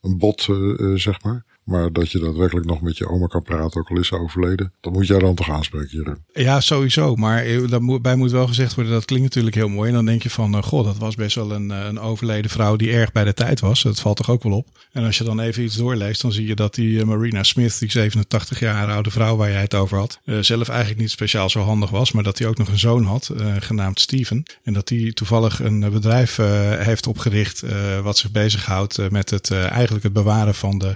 een 0.02 0.18
bot, 0.18 0.48
zeg 0.96 1.24
maar. 1.24 1.46
Maar 1.70 1.94
dat 1.94 2.12
je 2.12 2.20
daadwerkelijk 2.20 2.66
nog 2.66 2.82
met 2.82 2.98
je 2.98 3.10
oma 3.10 3.28
kan 3.28 3.44
praten, 3.44 3.80
ook 3.80 3.90
al 3.90 3.98
is 4.00 4.08
ze 4.08 4.20
overleden. 4.20 4.74
Dat 4.82 4.94
moet 4.94 5.08
jij 5.08 5.20
dan 5.20 5.36
toch 5.36 5.50
aanspreken, 5.50 5.98
Jeroen? 5.98 6.24
Ja, 6.34 6.60
sowieso. 6.62 7.16
Maar 7.16 7.46
daarbij 7.70 8.16
moet 8.16 8.32
wel 8.32 8.48
gezegd 8.48 8.76
worden, 8.76 8.94
dat 8.94 9.06
klinkt 9.06 9.26
natuurlijk 9.26 9.56
heel 9.56 9.68
mooi. 9.68 9.90
En 9.90 9.96
dan 9.96 10.06
denk 10.06 10.24
je 10.24 10.30
van, 10.30 10.56
uh, 10.56 10.64
god, 10.64 10.86
dat 10.86 10.98
was 10.98 11.16
best 11.16 11.36
wel 11.36 11.52
een, 11.52 11.72
eh, 11.72 11.86
een 11.86 12.00
overleden 12.00 12.52
vrouw 12.52 12.76
die 12.76 12.92
erg 12.92 13.12
bij 13.12 13.24
de 13.24 13.34
tijd 13.34 13.60
was. 13.60 13.84
Dat 13.84 14.00
valt 14.00 14.18
toch 14.18 14.30
ook 14.30 14.44
wel 14.44 14.52
op. 14.52 14.68
En 14.92 15.06
als 15.06 15.18
je 15.18 15.24
dan 15.24 15.40
even 15.40 15.64
iets 15.64 15.76
doorleest, 15.76 16.22
dan 16.22 16.32
zie 16.32 16.48
je 16.48 16.56
dat 16.56 16.76
die 16.76 17.06
Marina 17.06 17.44
Smith, 17.44 17.80
die 17.80 17.92
87 17.92 18.60
jaar 18.60 18.92
oude 18.92 19.12
vrouw 19.12 19.36
waar 19.36 19.52
jij 19.52 19.62
het 19.62 19.76
over 19.76 19.98
had, 19.98 20.20
zelf 20.40 20.70
eigenlijk 20.70 21.00
niet 21.00 21.12
speciaal 21.12 21.50
zo 21.50 21.60
handig 21.60 21.90
was. 21.90 22.12
Maar 22.12 22.24
dat 22.24 22.38
hij 22.38 22.48
ook 22.48 22.58
nog 22.58 22.68
een 22.68 22.80
zoon 22.80 23.04
had, 23.04 23.32
genaamd 23.60 24.00
Steven. 24.00 24.44
En 24.64 24.74
dat 24.74 24.90
hij 24.90 25.12
toevallig 25.14 25.60
een 25.64 25.80
bedrijf 25.80 26.36
heeft 26.78 27.08
opgericht 27.08 27.64
wat 28.04 28.18
zich 28.18 28.32
bezighoudt 28.32 29.12
met 29.12 29.30
het 29.30 29.52
eigenlijk 29.52 30.04
het 30.04 30.14
bewaren 30.14 30.56
van 30.56 30.78
de 30.78 30.96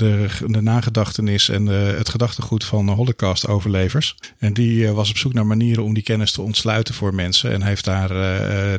de, 0.00 0.28
de 0.46 0.62
nagedachtenis 0.62 1.48
en 1.48 1.66
het 1.66 2.08
gedachtegoed 2.08 2.64
van 2.64 2.88
Holocaust-overlevers. 2.88 4.16
En 4.38 4.52
die 4.52 4.88
was 4.88 5.10
op 5.10 5.16
zoek 5.16 5.32
naar 5.32 5.46
manieren 5.46 5.84
om 5.84 5.94
die 5.94 6.02
kennis 6.02 6.32
te 6.32 6.42
ontsluiten 6.42 6.94
voor 6.94 7.14
mensen. 7.14 7.52
En 7.52 7.62
heeft 7.62 7.84
daar 7.84 8.10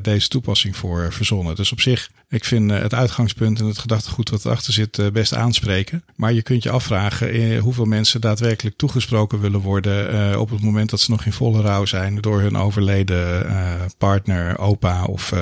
deze 0.01 0.28
toepassing 0.28 0.78
voor 0.78 1.13
verzonnen. 1.13 1.56
Dus 1.56 1.72
op 1.72 1.82
zich, 1.82 2.10
ik 2.32 2.46
vind 2.46 2.72
het 2.72 2.94
uitgangspunt 2.94 3.60
en 3.60 3.66
het 3.66 3.78
gedachtegoed 3.78 4.30
wat 4.30 4.46
erachter 4.46 4.74
zit 4.74 5.14
best 5.14 5.34
aanspreken. 5.34 6.04
Maar 6.16 6.34
je 6.34 6.42
kunt 6.42 6.64
je 6.64 6.70
afvragen 6.70 7.58
hoeveel 7.58 7.86
mensen 7.86 8.22
daadwerkelijk 8.22 8.78
toegesproken 8.78 9.40
willen 9.40 9.60
worden 9.60 10.40
op 10.40 10.50
het 10.50 10.62
moment 10.62 10.90
dat 10.90 11.00
ze 11.00 11.12
nog 11.12 11.26
in 11.26 11.34
volle 11.34 11.62
rouw 11.62 11.86
zijn 11.86 12.22
door 12.22 12.42
hun 12.42 12.58
overleden 12.58 13.46
partner, 13.98 14.58
opa 14.58 15.04
of 15.04 15.34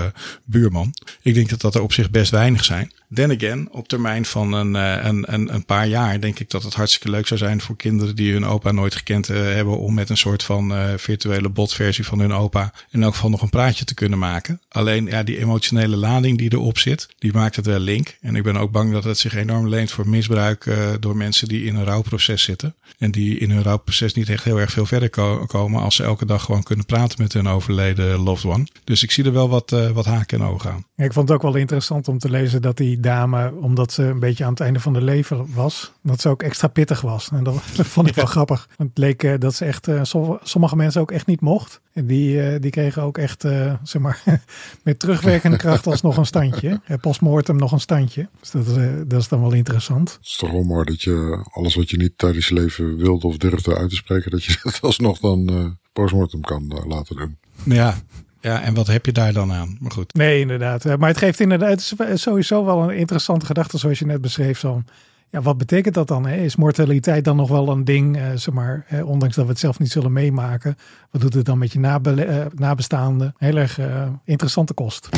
buurman. 0.45 0.93
Ik 1.21 1.33
denk 1.33 1.49
dat 1.49 1.61
dat 1.61 1.75
er 1.75 1.81
op 1.81 1.93
zich 1.93 2.11
best 2.11 2.31
weinig 2.31 2.63
zijn. 2.63 2.91
Then 3.13 3.31
again, 3.31 3.67
op 3.71 3.87
termijn 3.87 4.25
van 4.25 4.53
een, 4.53 4.75
eh, 4.75 5.05
een, 5.05 5.53
een, 5.53 5.65
paar 5.65 5.87
jaar 5.87 6.19
denk 6.19 6.39
ik 6.39 6.49
dat 6.49 6.63
het 6.63 6.73
hartstikke 6.73 7.09
leuk 7.09 7.27
zou 7.27 7.39
zijn 7.39 7.61
voor 7.61 7.75
kinderen 7.75 8.15
die 8.15 8.33
hun 8.33 8.45
opa 8.45 8.71
nooit 8.71 8.95
gekend 8.95 9.27
hebben 9.27 9.77
om 9.77 9.93
met 9.93 10.09
een 10.09 10.17
soort 10.17 10.43
van 10.43 10.73
virtuele 10.97 11.49
botversie 11.49 12.05
van 12.05 12.19
hun 12.19 12.33
opa 12.33 12.73
in 12.89 13.03
elk 13.03 13.13
geval 13.13 13.29
nog 13.29 13.41
een 13.41 13.49
praatje 13.49 13.85
te 13.85 13.93
kunnen 13.93 14.19
maken. 14.19 14.61
Alleen 14.69 15.05
ja, 15.05 15.23
die 15.23 15.39
emotionele 15.39 15.95
lading 15.95 16.37
die 16.37 16.53
erop 16.53 16.77
zit, 16.79 17.07
die 17.17 17.33
maakt 17.33 17.55
het 17.55 17.65
wel 17.65 17.79
link. 17.79 18.17
En 18.21 18.35
ik 18.35 18.43
ben 18.43 18.57
ook 18.57 18.71
bang 18.71 18.91
dat 18.91 19.03
het 19.03 19.17
zich 19.17 19.35
enorm 19.35 19.67
leent 19.67 19.91
voor 19.91 20.09
misbruik 20.09 20.69
door 20.99 21.17
mensen 21.17 21.47
die 21.47 21.63
in 21.63 21.75
een 21.75 21.85
rouwproces 21.85 22.43
zitten. 22.43 22.75
En 22.97 23.11
die 23.11 23.37
in 23.37 23.51
hun 23.51 23.63
rouwproces 23.63 24.13
niet 24.13 24.29
echt 24.29 24.43
heel 24.43 24.59
erg 24.59 24.71
veel 24.71 24.85
verder 24.85 25.09
ko 25.09 25.45
komen 25.45 25.81
als 25.81 25.95
ze 25.95 26.03
elke 26.03 26.25
dag 26.25 26.43
gewoon 26.43 26.63
kunnen 26.63 26.85
praten 26.85 27.21
met 27.21 27.33
hun 27.33 27.47
overleden 27.47 28.19
loved 28.19 28.51
one. 28.51 28.67
Dus 28.83 29.03
ik 29.03 29.11
zie 29.11 29.25
er 29.25 29.33
wel 29.33 29.49
wat, 29.49 29.75
wat 29.93 30.05
haken 30.05 30.39
en 30.39 30.45
ogen 30.45 30.71
aan. 30.71 30.85
Ja, 30.95 31.05
ik 31.05 31.13
vond 31.13 31.27
het 31.29 31.37
ook 31.37 31.43
wel 31.43 31.55
interessant 31.55 32.07
om 32.07 32.17
te 32.17 32.29
lezen 32.29 32.61
dat 32.61 32.77
die 32.77 32.99
dame, 32.99 33.53
omdat 33.53 33.91
ze 33.91 34.03
een 34.03 34.19
beetje 34.19 34.43
aan 34.43 34.49
het 34.49 34.59
einde 34.59 34.79
van 34.79 34.93
de 34.93 35.01
leven 35.01 35.53
was, 35.53 35.91
dat 36.01 36.21
ze 36.21 36.29
ook 36.29 36.43
extra 36.43 36.67
pittig 36.67 37.01
was. 37.01 37.29
En 37.31 37.43
dat, 37.43 37.61
vond 37.95 38.07
ik 38.07 38.15
wel 38.15 38.25
grappig. 38.25 38.67
Want 38.77 38.89
het 38.89 38.97
leek 38.97 39.23
uh, 39.23 39.33
dat 39.39 39.55
ze 39.55 39.65
echt 39.65 39.87
uh, 39.87 40.01
sommige 40.43 40.75
mensen 40.75 41.01
ook 41.01 41.11
echt 41.11 41.25
niet 41.25 41.41
mocht. 41.41 41.81
En 41.93 42.05
die, 42.05 42.35
uh, 42.35 42.61
die 42.61 42.71
kregen 42.71 43.01
ook 43.01 43.17
echt, 43.17 43.41
zeg 43.83 44.01
maar, 44.01 44.23
met 44.83 44.99
terugwerkende 44.99 45.57
kracht 45.57 45.87
alsnog 45.87 46.17
een 46.17 46.25
standje. 46.25 46.68
Postmortem 47.01 47.55
nog 47.55 47.71
een 47.71 47.79
standje. 47.79 48.29
Dus 48.39 48.51
dat 48.51 48.67
is, 48.67 48.75
dat 49.07 49.19
is 49.19 49.27
dan 49.27 49.41
wel 49.41 49.53
interessant. 49.53 50.11
Het 50.11 50.25
is 50.25 50.35
toch 50.35 50.51
wel 50.51 50.63
mooi 50.63 50.85
dat 50.85 51.01
je 51.01 51.45
alles 51.51 51.75
wat 51.75 51.89
je 51.89 51.97
niet 51.97 52.17
tijdens 52.17 52.47
je 52.47 52.53
leven 52.53 52.97
wilde 52.97 53.27
of 53.27 53.37
durfde 53.37 53.75
uit 53.75 53.89
te 53.89 53.95
spreken, 53.95 54.31
dat 54.31 54.43
je 54.43 54.59
dat 54.63 54.79
alsnog 54.81 55.19
dan 55.19 55.77
postmortem 55.93 56.41
kan 56.41 56.83
laten 56.87 57.15
doen. 57.15 57.37
Ja, 57.65 57.95
ja, 58.41 58.61
en 58.61 58.73
wat 58.73 58.87
heb 58.87 59.05
je 59.05 59.11
daar 59.11 59.33
dan 59.33 59.51
aan? 59.51 59.77
Maar 59.79 59.91
goed. 59.91 60.13
Nee, 60.13 60.39
inderdaad. 60.39 60.97
Maar 60.97 61.09
het 61.09 61.17
geeft 61.17 61.39
inderdaad 61.39 61.93
sowieso 62.13 62.65
wel 62.65 62.83
een 62.83 62.97
interessante 62.97 63.45
gedachte, 63.45 63.77
zoals 63.77 63.99
je 63.99 64.05
net 64.05 64.21
beschreef. 64.21 64.59
Van, 64.59 64.85
ja, 65.29 65.41
wat 65.41 65.57
betekent 65.57 65.93
dat 65.93 66.07
dan? 66.07 66.25
Hè? 66.25 66.35
Is 66.35 66.55
mortaliteit 66.55 67.23
dan 67.23 67.35
nog 67.35 67.49
wel 67.49 67.69
een 67.69 67.83
ding, 67.83 68.17
eh, 68.17 68.23
zeg 68.35 68.53
maar, 68.53 68.85
ondanks 69.05 69.35
dat 69.35 69.45
we 69.45 69.51
het 69.51 69.59
zelf 69.59 69.79
niet 69.79 69.91
zullen 69.91 70.13
meemaken? 70.13 70.77
Wat 71.11 71.21
doet 71.21 71.33
het 71.33 71.45
dan 71.45 71.57
met 71.57 71.71
je 71.71 71.79
nabe 71.79 72.23
eh, 72.23 72.45
nabestaanden? 72.55 73.33
Heel 73.37 73.55
erg 73.55 73.79
uh, 73.79 74.07
interessante 74.23 74.73
kost 74.73 75.09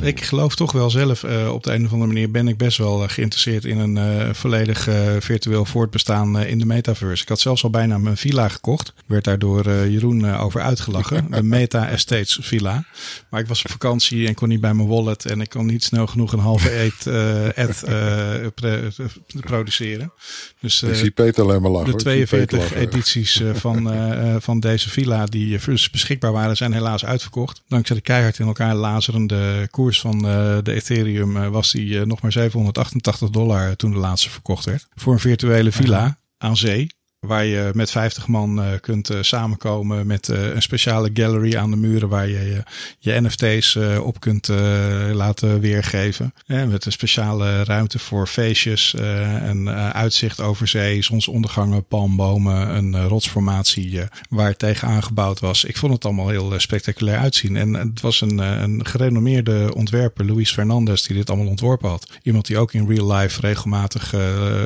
ik 0.00 0.22
geloof 0.22 0.54
toch 0.54 0.72
wel 0.72 0.90
zelf, 0.90 1.22
uh, 1.22 1.52
op 1.52 1.62
de 1.62 1.72
een 1.72 1.84
of 1.84 1.92
andere 1.92 2.12
manier 2.12 2.30
ben 2.30 2.48
ik 2.48 2.56
best 2.56 2.78
wel 2.78 3.02
uh, 3.02 3.08
geïnteresseerd 3.08 3.64
in 3.64 3.78
een 3.78 3.96
uh, 3.96 4.34
volledig 4.34 4.88
virtueel 5.18 5.64
voortbestaan 5.64 6.38
in 6.40 6.58
de 6.58 6.66
metaverse. 6.66 7.22
Ik 7.22 7.28
had 7.28 7.40
zelfs 7.40 7.64
al 7.64 7.70
bijna 7.70 7.98
mijn 7.98 8.16
villa 8.16 8.48
gekocht. 8.48 8.92
Werd 9.06 9.24
daar 9.24 9.38
door 9.38 9.70
Jeroen 9.70 10.36
over 10.36 10.60
uitgelachen. 10.60 11.26
De 11.30 11.42
Meta 11.58 11.88
Estates 11.88 12.38
villa. 12.40 12.84
Maar 13.30 13.40
ik 13.40 13.46
was 13.46 13.62
op 13.62 13.70
vakantie 13.70 14.26
en 14.26 14.34
kon 14.34 14.48
niet 14.48 14.60
bij 14.60 14.74
mijn 14.74 14.88
wallet 14.88 15.24
en 15.24 15.40
ik 15.40 15.48
kon 15.48 15.66
niet 15.66 15.84
snel 15.84 16.06
genoeg 16.06 16.32
een 16.32 16.38
halve 16.38 16.76
eet 16.84 17.06
ad 17.56 17.84
produceren. 19.40 20.12
Dus 20.60 20.82
zie 20.92 21.10
Peter 21.10 21.44
alleen 21.44 21.62
maar 21.62 21.70
lachen. 21.70 21.90
De 21.90 21.96
42 21.96 22.74
edities 22.74 23.42
van, 23.52 23.92
van 24.48 24.60
deze 24.60 24.90
villa 24.90 25.26
die 25.26 25.58
beschikbaar 25.92 26.32
waren 26.32 26.56
zijn 26.56 26.72
helaas 26.72 27.04
uitverkocht. 27.04 27.62
Dankzij 27.68 27.96
de 27.96 28.02
keihard 28.02 28.38
in 28.38 28.46
elkaar 28.46 28.74
lazerende 28.74 29.68
koers 29.70 29.87
van 29.96 30.14
uh, 30.14 30.58
de 30.62 30.72
Ethereum 30.72 31.36
uh, 31.36 31.48
was 31.48 31.72
die 31.72 31.88
uh, 31.88 32.02
nog 32.02 32.20
maar 32.20 32.32
788 32.32 33.30
dollar 33.30 33.76
toen 33.76 33.90
de 33.90 33.98
laatste 33.98 34.30
verkocht 34.30 34.64
werd. 34.64 34.86
Voor 34.94 35.12
een 35.12 35.18
virtuele 35.18 35.72
villa 35.72 36.20
aan 36.38 36.56
zee. 36.56 36.96
Waar 37.26 37.44
je 37.44 37.70
met 37.74 37.90
50 37.90 38.26
man 38.26 38.58
uh, 38.58 38.66
kunt 38.80 39.10
uh, 39.10 39.22
samenkomen 39.22 40.06
met 40.06 40.28
uh, 40.28 40.54
een 40.54 40.62
speciale 40.62 41.10
gallery 41.14 41.56
aan 41.56 41.70
de 41.70 41.76
muren 41.76 42.08
waar 42.08 42.28
je 42.28 42.62
je 42.98 43.20
NFT's 43.20 43.76
op 44.00 44.20
kunt 44.20 44.48
laten 45.12 45.60
weergeven. 45.60 46.34
met 46.46 46.84
een 46.84 46.92
speciale 46.92 47.64
ruimte 47.64 47.98
voor 47.98 48.26
feestjes, 48.26 48.94
een 49.42 49.70
uitzicht 49.70 50.40
over 50.40 50.68
zee, 50.68 51.02
zonsondergangen, 51.02 51.84
palmbomen, 51.84 52.76
een 52.76 53.08
rotsformatie 53.08 54.00
waar 54.28 54.48
het 54.48 54.58
tegen 54.58 54.88
aangebouwd 54.88 55.40
was. 55.40 55.64
Ik 55.64 55.76
vond 55.76 55.92
het 55.92 56.04
allemaal 56.04 56.28
heel 56.28 56.52
spectaculair 56.56 57.18
uitzien. 57.18 57.56
En 57.56 57.74
het 57.74 58.00
was 58.00 58.20
een, 58.20 58.38
een 58.38 58.86
gerenommeerde 58.86 59.74
ontwerper, 59.74 60.26
Luis 60.26 60.52
Fernandez, 60.52 61.06
die 61.06 61.16
dit 61.16 61.28
allemaal 61.30 61.48
ontworpen 61.48 61.88
had. 61.88 62.08
Iemand 62.22 62.46
die 62.46 62.58
ook 62.58 62.72
in 62.72 62.88
real 62.88 63.12
life 63.12 63.40
regelmatig 63.40 64.14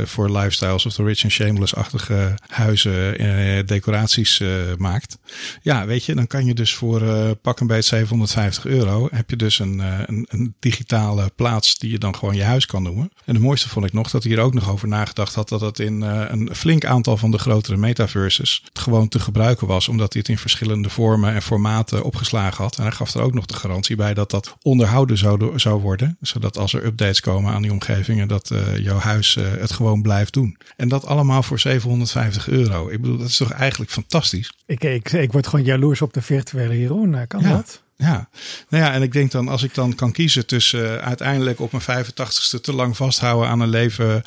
voor 0.04 0.30
Lifestyles 0.30 0.86
of 0.86 0.92
the 0.92 1.04
Rich 1.04 1.22
and 1.22 1.32
Shameless-achtige 1.32 2.34
huizen 2.46 3.22
uh, 3.22 3.66
decoraties 3.66 4.40
uh, 4.40 4.48
maakt. 4.78 5.18
Ja, 5.62 5.86
weet 5.86 6.04
je, 6.04 6.14
dan 6.14 6.26
kan 6.26 6.44
je 6.44 6.54
dus 6.54 6.74
voor 6.74 7.02
uh, 7.02 7.30
pak 7.42 7.60
een 7.60 7.66
beetje 7.66 7.82
750 7.82 8.66
euro 8.66 9.08
heb 9.10 9.30
je 9.30 9.36
dus 9.36 9.58
een, 9.58 9.78
een, 9.78 10.26
een, 10.30 10.54
digitale 10.58 11.30
plaats 11.36 11.78
die 11.78 11.90
je 11.90 11.98
dan 11.98 12.16
gewoon 12.16 12.36
je 12.36 12.42
huis 12.42 12.66
kan 12.66 12.82
noemen. 12.82 13.10
En 13.24 13.34
het 13.34 13.42
mooiste 13.42 13.68
vond 13.68 13.86
ik 13.86 13.92
nog 13.92 14.10
dat 14.10 14.22
hij 14.22 14.32
er 14.32 14.40
ook 14.40 14.54
nog 14.54 14.70
over 14.70 14.88
nagedacht 14.88 15.34
had 15.34 15.48
dat 15.48 15.60
het 15.60 15.78
in 15.78 16.00
een 16.02 16.50
flink 16.52 16.84
aantal 16.84 17.16
van 17.16 17.30
de 17.30 17.38
grotere 17.38 17.76
metaverses 17.76 18.62
gewoon 18.72 19.08
te 19.08 19.20
gebruiken 19.20 19.66
was, 19.66 19.88
omdat 19.88 20.12
hij 20.12 20.22
het 20.22 20.30
in 20.30 20.38
verschillende 20.38 20.88
vormen 20.88 21.34
en 21.34 21.42
formaten 21.42 22.04
opgeslagen 22.04 22.62
had. 22.62 22.76
En 22.76 22.82
hij 22.82 22.92
gaf 22.92 23.14
er 23.14 23.22
ook 23.22 23.34
nog 23.34 23.46
de 23.46 23.54
garantie 23.54 23.96
bij 23.96 24.14
dat 24.14 24.30
dat 24.30 24.56
onderhouden 24.62 25.18
zou, 25.18 25.58
zou 25.58 25.80
worden, 25.80 26.16
zodat 26.20 26.58
als 26.58 26.72
er 26.72 26.84
updates 26.84 27.20
komen 27.20 27.52
aan 27.52 27.62
die 27.62 27.72
omgevingen, 27.72 28.28
dat 28.28 28.50
jouw 28.76 28.98
huis 28.98 29.34
het 29.34 29.72
gewoon 29.72 30.02
blijft 30.02 30.32
doen. 30.32 30.56
En 30.76 30.88
dat 30.88 31.06
allemaal 31.06 31.42
voor 31.42 31.58
750 31.58 32.31
euro. 32.46 32.88
Ik 32.88 33.00
bedoel, 33.00 33.18
dat 33.18 33.28
is 33.28 33.36
toch 33.36 33.50
eigenlijk 33.50 33.90
fantastisch? 33.90 34.52
Ik, 34.66 34.84
ik, 34.84 35.12
ik 35.12 35.32
word 35.32 35.46
gewoon 35.46 35.64
jaloers 35.64 36.02
op 36.02 36.12
de 36.12 36.22
virtuele 36.22 36.78
Jeroen. 36.78 37.14
Eh, 37.14 37.26
kan 37.26 37.42
dat? 37.42 37.82
Ja, 37.96 38.28
nou 38.68 38.84
ja, 38.84 38.92
en 38.92 39.02
ik 39.02 39.12
denk 39.12 39.30
dan 39.30 39.48
als 39.48 39.62
ik 39.62 39.74
dan 39.74 39.94
kan 39.94 40.12
kiezen 40.12 40.46
tussen 40.46 40.84
uh, 40.84 40.96
uiteindelijk 40.96 41.60
op 41.60 41.72
mijn 41.72 42.04
85ste 42.06 42.60
te 42.60 42.72
lang 42.72 42.96
vasthouden 42.96 43.48
aan 43.48 43.60
een 43.60 43.68
leven 43.68 44.22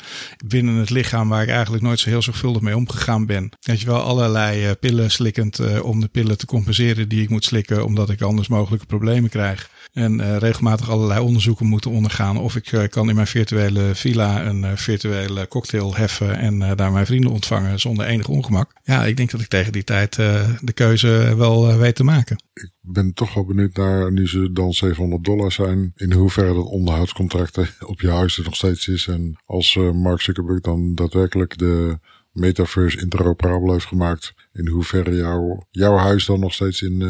binnen 0.46 0.74
het 0.74 0.90
lichaam 0.90 1.28
waar 1.28 1.42
ik 1.42 1.48
eigenlijk 1.48 1.82
nooit 1.82 1.98
zo 1.98 2.08
heel 2.08 2.22
zorgvuldig 2.22 2.62
mee 2.62 2.76
omgegaan 2.76 3.26
ben. 3.26 3.50
Dat 3.60 3.80
je 3.80 3.86
wel 3.86 4.00
allerlei 4.00 4.66
uh, 4.66 4.70
pillen 4.80 5.10
slikkend 5.10 5.58
uh, 5.58 5.84
om 5.84 6.00
de 6.00 6.08
pillen 6.08 6.38
te 6.38 6.46
compenseren 6.46 7.08
die 7.08 7.22
ik 7.22 7.28
moet 7.28 7.44
slikken 7.44 7.84
omdat 7.84 8.10
ik 8.10 8.22
anders 8.22 8.48
mogelijke 8.48 8.86
problemen 8.86 9.30
krijg. 9.30 9.70
En 9.96 10.20
uh, 10.20 10.36
regelmatig 10.36 10.90
allerlei 10.90 11.20
onderzoeken 11.20 11.66
moeten 11.66 11.90
ondergaan. 11.90 12.38
Of 12.38 12.56
ik 12.56 12.72
uh, 12.72 12.88
kan 12.88 13.08
in 13.08 13.14
mijn 13.14 13.26
virtuele 13.26 13.94
villa 13.94 14.46
een 14.46 14.62
uh, 14.62 14.70
virtuele 14.74 15.48
cocktail 15.48 15.94
heffen 15.94 16.38
en 16.38 16.76
daar 16.76 16.92
mijn 16.92 17.06
vrienden 17.06 17.30
ontvangen 17.30 17.80
zonder 17.80 18.06
enig 18.06 18.28
ongemak. 18.28 18.72
Ja, 18.82 19.04
ik 19.04 19.16
denk 19.16 19.30
dat 19.30 19.40
ik 19.40 19.48
tegen 19.48 19.72
die 19.72 19.84
tijd 19.84 20.14
de 20.14 20.72
keuze 20.74 21.34
wel 21.36 21.76
weet 21.76 21.94
te 21.94 22.04
maken. 22.04 22.36
Ik 22.52 22.70
ben 22.80 23.12
toch 23.14 23.34
wel 23.34 23.44
benieuwd 23.44 23.76
naar, 23.76 24.12
nu 24.12 24.28
ze 24.28 24.52
dan 24.52 24.72
700 24.72 25.24
dollar 25.24 25.52
zijn, 25.52 25.92
in 25.96 26.12
hoeverre 26.12 26.54
dat 26.54 26.66
onderhoudscontract 26.66 27.58
op 27.86 28.00
je 28.00 28.10
huis 28.10 28.38
er 28.38 28.44
nog 28.44 28.56
steeds 28.56 28.88
is. 28.88 29.06
En 29.06 29.38
als 29.46 29.78
Mark 29.92 30.20
Zuckerberg 30.20 30.60
dan 30.60 30.94
daadwerkelijk 30.94 31.58
de 31.58 31.98
metaverse 32.32 33.00
interoperabel 33.00 33.72
heeft 33.72 33.86
gemaakt, 33.86 34.34
in 34.56 34.68
hoeverre 34.68 35.16
jouw, 35.16 35.66
jouw 35.70 35.96
huis 35.96 36.26
dan 36.26 36.40
nog 36.40 36.54
steeds 36.54 36.82
in 36.82 37.02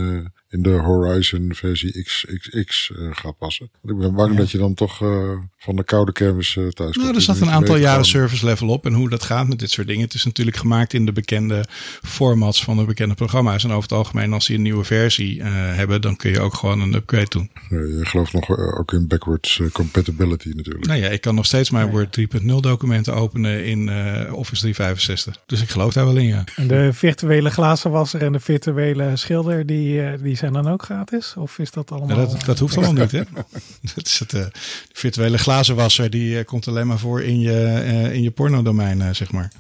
in 0.57 0.63
de 0.63 0.71
Horizon 0.71 1.51
versie 1.55 2.03
XXX 2.03 2.91
uh, 2.91 3.07
eh, 3.07 3.17
gaat 3.17 3.39
passen. 3.39 3.71
ik 3.85 3.99
ben 3.99 4.15
bang 4.15 4.37
dat 4.37 4.51
je 4.51 4.59
dan 4.59 4.75
toch 4.75 5.03
uh, 5.03 5.31
van 5.59 5.77
de 5.77 5.85
koude 5.85 6.13
kermis 6.13 6.55
uh, 6.55 6.69
thuis 6.69 6.93
komt. 6.93 7.05
Nou, 7.05 7.17
er 7.17 7.23
zat 7.23 7.41
een 7.41 7.51
aantal 7.51 7.77
jaren 7.77 8.05
service 8.05 8.45
level 8.45 8.69
op. 8.69 8.87
En 8.87 8.93
hoe 8.93 9.09
dat 9.09 9.23
gaat 9.23 9.49
met 9.49 9.59
dit 9.59 9.71
soort 9.71 9.87
dingen. 9.87 10.05
Het 10.05 10.15
is 10.15 10.25
natuurlijk 10.25 10.57
gemaakt 10.57 10.93
in 10.93 11.07
de 11.07 11.13
bekende 11.13 11.65
formats 12.03 12.65
van 12.65 12.77
de 12.77 12.85
bekende 12.85 13.15
programma's. 13.15 13.65
En 13.65 13.71
over 13.71 13.83
het 13.83 13.99
algemeen, 13.99 14.33
als 14.33 14.47
die 14.47 14.57
een 14.57 14.63
nieuwe 14.63 14.85
versie 14.85 15.43
hebben, 15.43 16.01
dan 16.01 16.17
kun 16.17 16.31
je 16.31 16.41
ook 16.41 16.55
gewoon 16.55 16.81
een 16.81 16.95
upgrade 16.95 17.29
doen. 17.29 17.51
je 17.69 18.01
gelooft 18.03 18.33
nog 18.33 18.59
ook 18.79 18.93
in 18.93 19.07
backwards 19.07 19.61
compatibility 19.73 20.53
natuurlijk. 20.55 20.87
Nou 20.87 21.01
ja, 21.01 21.09
ik 21.09 21.21
kan 21.21 21.35
nog 21.35 21.47
steeds 21.47 21.71
mijn 21.71 21.91
Word 21.91 22.21
3.0 22.21 22.47
documenten 22.61 23.15
openen 23.15 23.65
in 23.65 23.89
Office 24.33 24.61
365. 24.61 25.43
Dus 25.47 25.63
ik 25.63 25.69
geloof 25.69 25.93
daar 25.93 26.05
wel 26.05 26.17
in, 26.17 26.27
ja. 26.27 26.45
En 26.57 26.67
de 26.67 26.93
virtuele 26.93 27.36
glazenwasser 27.45 28.23
en 28.23 28.33
de 28.33 28.41
virtuele 28.41 29.17
schilder, 29.17 29.67
die, 29.67 30.17
die 30.17 30.37
zijn 30.37 30.53
dan 30.53 30.69
ook 30.69 30.83
gratis? 30.83 31.35
Of 31.37 31.59
is 31.59 31.71
dat 31.71 31.91
allemaal... 31.91 32.21
Ja, 32.21 32.27
dat, 32.27 32.45
dat 32.45 32.59
hoeft 32.59 32.77
allemaal 32.77 33.03
niet, 33.03 33.13
hè? 33.13 33.23
dat 33.95 34.07
is 34.07 34.19
het, 34.19 34.33
uh, 34.33 34.41
de 34.41 34.51
virtuele 34.93 35.39
glazenwasser, 35.39 36.11
die 36.11 36.39
uh, 36.39 36.45
komt 36.45 36.69
alleen 36.69 36.87
maar 36.87 36.99
voor 36.99 37.23
in 37.23 37.41
je, 37.41 37.83
uh, 37.85 38.13
in 38.13 38.23
je 38.23 38.31
pornodomein, 38.31 39.15
zeg 39.15 39.33
maar. 39.33 39.53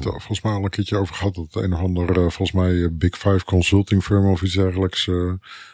Volgens 0.00 0.40
mij 0.42 0.52
al 0.52 0.64
een 0.64 0.70
keertje 0.70 0.96
over 0.96 1.14
gehad 1.14 1.34
dat 1.34 1.62
een 1.62 1.72
of 1.72 1.80
ander, 1.80 2.14
volgens 2.14 2.52
mij 2.52 2.92
Big 2.92 3.18
Five 3.18 3.44
Consulting 3.44 4.02
Firm 4.02 4.30
of 4.30 4.42
iets 4.42 4.54
dergelijks, 4.54 5.10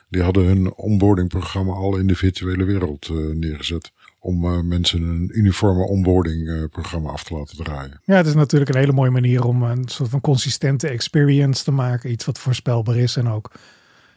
die 0.09 0.23
hadden 0.23 0.45
hun 0.45 0.75
onboarding 0.75 1.29
programma 1.29 1.73
al 1.73 1.97
in 1.97 2.07
de 2.07 2.15
virtuele 2.15 2.65
wereld 2.65 3.09
neergezet 3.35 3.93
om 4.21 4.45
uh, 4.45 4.61
mensen 4.61 5.03
een 5.03 5.31
uniforme 5.33 5.87
onboarding 5.87 6.49
uh, 6.49 6.65
programma 6.71 7.11
af 7.11 7.25
te 7.25 7.35
laten 7.35 7.57
draaien. 7.57 8.01
Ja, 8.05 8.17
het 8.17 8.27
is 8.27 8.35
natuurlijk 8.35 8.71
een 8.71 8.81
hele 8.81 8.93
mooie 8.93 9.11
manier 9.11 9.45
om 9.45 9.63
een 9.63 9.89
soort 9.89 10.11
van 10.11 10.21
consistente 10.21 10.89
experience 10.89 11.65
te 11.65 11.71
maken. 11.71 12.11
Iets 12.11 12.25
wat 12.25 12.39
voorspelbaar 12.39 12.97
is 12.97 13.17
en 13.17 13.29
ook 13.29 13.51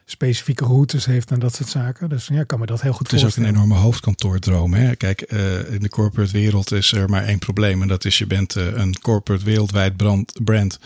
specifieke 0.05 0.65
routes 0.65 1.05
heeft 1.05 1.31
en 1.31 1.39
dat 1.39 1.55
soort 1.55 1.69
zaken. 1.69 2.09
Dus 2.09 2.27
ja, 2.27 2.43
kan 2.43 2.59
me 2.59 2.65
dat 2.65 2.81
heel 2.81 2.93
goed 2.93 3.11
Het 3.11 3.19
is 3.19 3.25
ook 3.25 3.35
een 3.35 3.45
enorme 3.45 3.75
hoofdkantoordroom. 3.75 4.73
Hè? 4.73 4.95
Kijk, 4.95 5.31
uh, 5.33 5.73
in 5.73 5.79
de 5.79 5.89
corporate 5.89 6.31
wereld 6.31 6.71
is 6.71 6.91
er 6.91 7.09
maar 7.09 7.23
één 7.23 7.39
probleem. 7.39 7.81
En 7.81 7.87
dat 7.87 8.05
is 8.05 8.17
je 8.17 8.27
bent 8.27 8.55
uh, 8.55 8.77
een 8.77 8.99
corporate 9.01 9.45
wereldwijd 9.45 9.97
brand, 9.97 10.33
brand. 10.43 10.79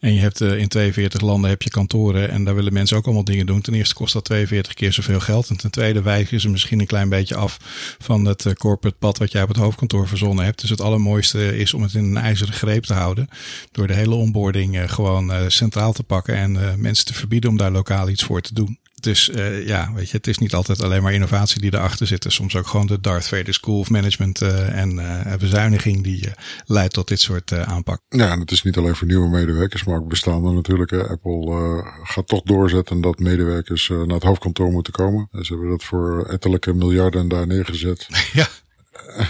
En 0.00 0.14
je 0.14 0.20
hebt 0.20 0.40
uh, 0.40 0.58
in 0.58 0.68
42 0.68 1.20
landen 1.20 1.50
heb 1.50 1.62
je 1.62 1.70
kantoren. 1.70 2.30
En 2.30 2.44
daar 2.44 2.54
willen 2.54 2.72
mensen 2.72 2.96
ook 2.96 3.04
allemaal 3.04 3.24
dingen 3.24 3.46
doen. 3.46 3.60
Ten 3.60 3.74
eerste 3.74 3.94
kost 3.94 4.12
dat 4.12 4.24
42 4.24 4.74
keer 4.74 4.92
zoveel 4.92 5.20
geld. 5.20 5.48
En 5.48 5.56
ten 5.56 5.70
tweede 5.70 6.02
wijken 6.02 6.40
ze 6.40 6.48
misschien 6.48 6.80
een 6.80 6.86
klein 6.86 7.08
beetje 7.08 7.36
af 7.36 7.56
van 7.98 8.24
het 8.24 8.54
corporate 8.58 8.98
pad 8.98 9.18
wat 9.18 9.32
jij 9.32 9.42
op 9.42 9.48
het 9.48 9.56
hoofdkantoor 9.56 10.08
verzonnen 10.08 10.44
hebt. 10.44 10.60
Dus 10.60 10.70
het 10.70 10.80
allermooiste 10.80 11.58
is 11.58 11.74
om 11.74 11.82
het 11.82 11.94
in 11.94 12.04
een 12.04 12.16
ijzeren 12.16 12.54
greep 12.54 12.84
te 12.84 12.94
houden. 12.94 13.28
Door 13.72 13.86
de 13.86 13.94
hele 13.94 14.14
onboarding 14.14 14.92
gewoon 14.92 15.50
centraal 15.50 15.92
te 15.92 16.02
pakken. 16.02 16.34
En 16.34 16.80
mensen 16.80 17.04
te 17.04 17.14
verbieden 17.14 17.50
om 17.50 17.56
daar 17.56 17.70
lokaal 17.70 18.08
iets 18.08 18.24
voor 18.24 18.40
te 18.40 18.54
doen. 18.54 18.69
Dus 19.00 19.28
uh, 19.28 19.66
ja, 19.66 19.92
weet 19.92 20.10
je, 20.10 20.16
het 20.16 20.26
is 20.26 20.38
niet 20.38 20.54
altijd 20.54 20.82
alleen 20.82 21.02
maar 21.02 21.12
innovatie 21.12 21.60
die 21.60 21.74
erachter 21.74 22.06
zit. 22.06 22.24
Er 22.24 22.32
soms 22.32 22.56
ook 22.56 22.66
gewoon 22.66 22.86
de 22.86 23.00
Darth 23.00 23.28
Vader 23.28 23.54
School 23.54 23.78
of 23.78 23.90
Management 23.90 24.42
uh, 24.42 24.78
en 24.78 24.92
uh, 24.92 25.34
bezuiniging 25.36 26.02
die 26.02 26.28
leidt 26.66 26.92
tot 26.92 27.08
dit 27.08 27.20
soort 27.20 27.52
aanpak. 27.52 28.00
Ja, 28.08 28.30
en 28.30 28.40
het 28.40 28.50
is 28.50 28.62
niet 28.62 28.76
alleen 28.76 28.96
voor 28.96 29.06
nieuwe 29.06 29.28
medewerkers, 29.28 29.84
maar 29.84 29.96
ook 29.96 30.08
bestaande 30.08 30.50
natuurlijk. 30.50 30.90
Hè. 30.90 31.08
Apple 31.08 31.84
gaat 32.02 32.26
toch 32.26 32.42
doorzetten 32.42 33.00
dat 33.00 33.18
medewerkers 33.18 33.88
naar 33.88 34.06
het 34.06 34.22
hoofdkantoor 34.22 34.70
moeten 34.70 34.92
komen. 34.92 35.28
Ze 35.32 35.52
hebben 35.52 35.70
dat 35.70 35.84
voor 35.84 36.26
ettelijke 36.26 36.74
miljarden 36.74 37.28
daar 37.28 37.46
neergezet. 37.46 38.08
Ja. 38.32 38.48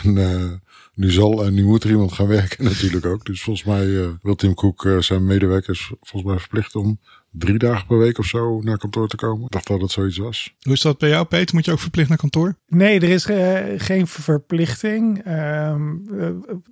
En 0.02 0.60
nu 0.94 1.10
zal 1.10 1.44
en 1.44 1.54
nu 1.54 1.64
moet 1.64 1.84
er 1.84 1.90
iemand 1.90 2.12
gaan 2.12 2.26
werken 2.26 2.64
natuurlijk 2.72 3.06
ook. 3.06 3.24
Dus 3.24 3.42
volgens 3.42 3.66
mij 3.66 4.16
wil 4.22 4.34
Tim 4.34 4.54
Cook 4.54 4.88
zijn 4.98 5.24
medewerkers 5.24 5.92
volgens 6.00 6.32
mij 6.32 6.40
verplichten 6.40 6.80
om 6.80 6.98
drie 7.30 7.58
dagen 7.58 7.86
per 7.86 7.98
week 7.98 8.18
of 8.18 8.26
zo 8.26 8.60
naar 8.60 8.78
kantoor 8.78 9.08
te 9.08 9.16
komen. 9.16 9.44
Ik 9.44 9.50
dacht 9.50 9.66
dat 9.66 9.80
het 9.80 9.90
zoiets 9.90 10.18
was. 10.18 10.54
Hoe 10.60 10.72
is 10.72 10.80
dat 10.80 10.98
bij 10.98 11.08
jou, 11.08 11.24
Peter? 11.24 11.54
Moet 11.54 11.64
je 11.64 11.72
ook 11.72 11.78
verplicht 11.78 12.08
naar 12.08 12.18
kantoor? 12.18 12.54
Nee, 12.68 13.00
er 13.00 13.08
is 13.08 13.26
uh, 13.26 13.58
geen 13.76 14.06
verplichting. 14.06 15.26
Um, 15.26 16.02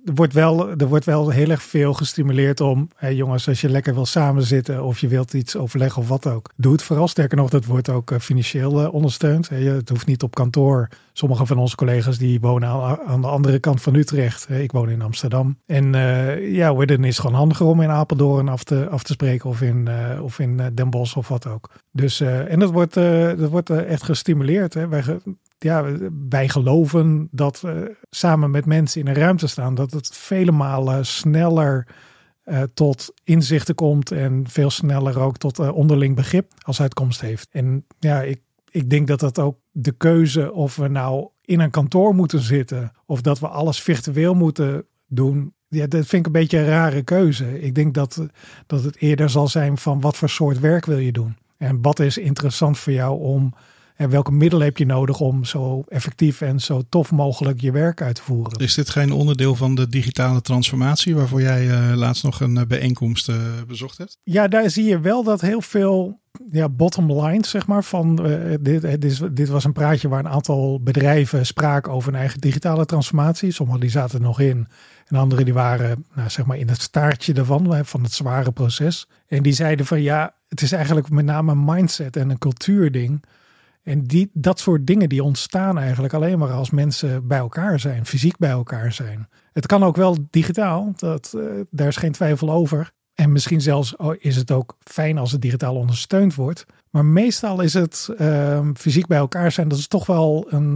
er, 0.05 0.13
wordt 0.13 0.33
wel, 0.33 0.69
er 0.69 0.87
wordt 0.87 1.05
wel 1.05 1.29
heel 1.29 1.49
erg 1.49 1.63
veel 1.63 1.93
gestimuleerd 1.93 2.61
om, 2.61 2.89
hey 2.95 3.15
jongens, 3.15 3.47
als 3.47 3.61
je 3.61 3.69
lekker 3.69 3.93
wil 3.93 4.05
samenzitten 4.05 4.83
of 4.83 4.99
je 4.99 5.07
wilt 5.07 5.33
iets 5.33 5.55
overleggen 5.55 6.01
of 6.01 6.07
wat 6.07 6.27
ook, 6.27 6.49
doe 6.55 6.71
het 6.71 6.83
vooral. 6.83 7.07
Sterker 7.07 7.37
nog, 7.37 7.49
dat 7.49 7.65
wordt 7.65 7.89
ook 7.89 8.11
uh, 8.11 8.19
financieel 8.19 8.81
uh, 8.81 8.93
ondersteund. 8.93 9.49
Hey, 9.49 9.61
het 9.63 9.89
hoeft 9.89 10.05
niet 10.05 10.23
op 10.23 10.35
kantoor. 10.35 10.89
Sommige 11.13 11.45
van 11.45 11.57
onze 11.57 11.75
collega's 11.75 12.17
die 12.17 12.39
wonen 12.39 12.69
aan, 12.69 12.99
aan 13.05 13.21
de 13.21 13.27
andere 13.27 13.59
kant 13.59 13.81
van 13.81 13.95
Utrecht. 13.95 14.49
ik 14.49 14.71
woon 14.71 14.89
in 14.89 15.01
Amsterdam. 15.01 15.57
En 15.65 15.93
ja, 16.41 16.73
dan 16.73 17.03
is 17.03 17.15
het 17.15 17.19
gewoon 17.19 17.35
handiger 17.35 17.65
om 17.65 17.81
in 17.81 17.89
Apeldoorn 17.89 18.47
af 18.47 18.63
te, 18.63 18.89
af 18.89 19.03
te 19.03 19.13
spreken 19.13 19.49
of 19.49 19.61
in, 19.61 19.89
of 20.21 20.39
in 20.39 20.48
eh, 20.57 20.65
Den 20.73 20.89
Bosch 20.89 21.15
of 21.15 21.27
wat 21.27 21.47
ook. 21.47 21.69
Dus, 21.91 22.21
uh, 22.21 22.51
en 22.51 22.59
dat 22.59 22.71
wordt, 22.71 22.97
uh, 22.97 23.37
dat 23.37 23.49
wordt 23.49 23.69
echt 23.69 24.03
gestimuleerd. 24.03 24.73
Hè. 24.73 24.87
Wij, 24.87 25.03
ja, 25.57 25.85
wij 26.29 26.49
geloven 26.49 27.27
dat 27.31 27.63
samen 28.09 28.51
met 28.51 28.65
mensen 28.65 29.01
in 29.01 29.07
een 29.07 29.13
ruimte 29.13 29.47
staan, 29.47 29.75
dat 29.75 29.91
het 29.91 30.15
vele 30.15 30.51
malen 30.51 31.05
sneller 31.05 31.87
tot 32.73 33.13
inzichten 33.23 33.75
komt 33.75 34.11
en 34.11 34.43
veel 34.47 34.69
sneller 34.69 35.19
ook 35.19 35.37
tot 35.37 35.59
onderling 35.59 36.15
begrip 36.15 36.51
als 36.61 36.81
uitkomst 36.81 37.21
heeft. 37.21 37.47
En 37.51 37.85
ja, 37.99 38.21
ik, 38.21 38.41
ik 38.69 38.89
denk 38.89 39.07
dat 39.07 39.19
dat 39.19 39.39
ook 39.39 39.57
de 39.71 39.91
keuze 39.91 40.53
of 40.53 40.75
we 40.75 40.87
nou 40.87 41.29
in 41.41 41.59
een 41.59 41.71
kantoor 41.71 42.15
moeten 42.15 42.39
zitten 42.39 42.91
of 43.05 43.21
dat 43.21 43.39
we 43.39 43.47
alles 43.47 43.81
virtueel 43.81 44.33
moeten 44.33 44.85
doen, 45.07 45.53
ja, 45.69 45.87
dat 45.87 46.05
vind 46.05 46.13
ik 46.13 46.25
een 46.25 46.41
beetje 46.41 46.57
een 46.57 46.65
rare 46.65 47.01
keuze. 47.01 47.61
Ik 47.61 47.75
denk 47.75 47.93
dat, 47.93 48.27
dat 48.67 48.83
het 48.83 48.97
eerder 48.97 49.29
zal 49.29 49.47
zijn 49.47 49.77
van 49.77 50.01
wat 50.01 50.17
voor 50.17 50.29
soort 50.29 50.59
werk 50.59 50.85
wil 50.85 50.97
je 50.97 51.11
doen. 51.11 51.37
En 51.57 51.81
wat 51.81 51.99
is 51.99 52.17
interessant 52.17 52.77
voor 52.77 52.93
jou 52.93 53.19
om 53.19 53.53
en 53.99 54.09
welke 54.09 54.31
middelen 54.31 54.65
heb 54.65 54.77
je 54.77 54.85
nodig 54.85 55.19
om 55.19 55.45
zo 55.45 55.83
effectief 55.87 56.41
en 56.41 56.59
zo 56.59 56.81
tof 56.89 57.11
mogelijk 57.11 57.61
je 57.61 57.71
werk 57.71 58.01
uit 58.01 58.15
te 58.15 58.21
voeren? 58.21 58.59
Is 58.59 58.73
dit 58.73 58.89
geen 58.89 59.11
onderdeel 59.11 59.55
van 59.55 59.75
de 59.75 59.87
digitale 59.87 60.41
transformatie 60.41 61.15
waarvoor 61.15 61.41
jij 61.41 61.65
uh, 61.65 61.95
laatst 61.95 62.23
nog 62.23 62.39
een 62.41 62.55
uh, 62.55 62.61
bijeenkomst 62.67 63.29
uh, 63.29 63.35
bezocht 63.67 63.97
hebt? 63.97 64.17
Ja, 64.23 64.47
daar 64.47 64.69
zie 64.69 64.85
je 64.85 64.99
wel 64.99 65.23
dat 65.23 65.41
heel 65.41 65.61
veel 65.61 66.19
ja, 66.51 66.69
bottom 66.69 67.21
lines, 67.21 67.49
zeg 67.49 67.67
maar, 67.67 67.83
van 67.83 68.15
dit, 68.61 69.01
dit, 69.01 69.35
dit, 69.35 69.49
was 69.49 69.63
een 69.63 69.73
praatje 69.73 70.07
waar 70.07 70.19
een 70.19 70.31
aantal 70.31 70.81
bedrijven 70.81 71.45
spraken 71.45 71.91
over 71.91 72.13
een 72.13 72.19
eigen 72.19 72.39
digitale 72.39 72.85
transformatie. 72.85 73.51
Sommigen 73.51 73.81
die 73.81 73.89
zaten 73.89 74.19
er 74.19 74.25
nog 74.25 74.39
in 74.39 74.67
en 75.07 75.17
anderen 75.17 75.45
die 75.45 75.53
waren, 75.53 76.05
nou, 76.15 76.29
zeg 76.29 76.45
maar, 76.45 76.57
in 76.57 76.69
het 76.69 76.81
staartje 76.81 77.33
ervan, 77.33 77.85
van 77.85 78.03
het 78.03 78.13
zware 78.13 78.51
proces. 78.51 79.07
En 79.27 79.43
die 79.43 79.53
zeiden 79.53 79.85
van 79.85 80.01
ja, 80.01 80.33
het 80.47 80.61
is 80.61 80.71
eigenlijk 80.71 81.09
met 81.09 81.25
name 81.25 81.51
een 81.51 81.65
mindset 81.65 82.15
en 82.15 82.29
een 82.29 82.37
cultuurding. 82.37 83.23
En 83.89 84.03
die, 84.03 84.29
dat 84.33 84.59
soort 84.59 84.87
dingen 84.87 85.09
die 85.09 85.23
ontstaan 85.23 85.77
eigenlijk 85.77 86.13
alleen 86.13 86.39
maar 86.39 86.51
als 86.51 86.69
mensen 86.69 87.27
bij 87.27 87.37
elkaar 87.37 87.79
zijn, 87.79 88.05
fysiek 88.05 88.37
bij 88.37 88.49
elkaar 88.49 88.93
zijn. 88.93 89.29
Het 89.53 89.65
kan 89.65 89.83
ook 89.83 89.95
wel 89.95 90.17
digitaal, 90.29 90.93
dat, 90.95 91.33
uh, 91.35 91.43
daar 91.69 91.87
is 91.87 91.95
geen 91.95 92.11
twijfel 92.11 92.51
over. 92.51 92.91
En 93.13 93.31
misschien 93.31 93.61
zelfs 93.61 93.95
oh, 93.95 94.15
is 94.19 94.35
het 94.35 94.51
ook 94.51 94.77
fijn 94.79 95.17
als 95.17 95.31
het 95.31 95.41
digitaal 95.41 95.75
ondersteund 95.75 96.35
wordt. 96.35 96.65
Maar 96.89 97.05
meestal 97.05 97.61
is 97.61 97.73
het 97.73 98.09
uh, 98.17 98.69
fysiek 98.73 99.07
bij 99.07 99.17
elkaar 99.17 99.51
zijn, 99.51 99.67
dat 99.67 99.77
is 99.77 99.87
toch 99.87 100.05
wel 100.05 100.45
een, 100.49 100.75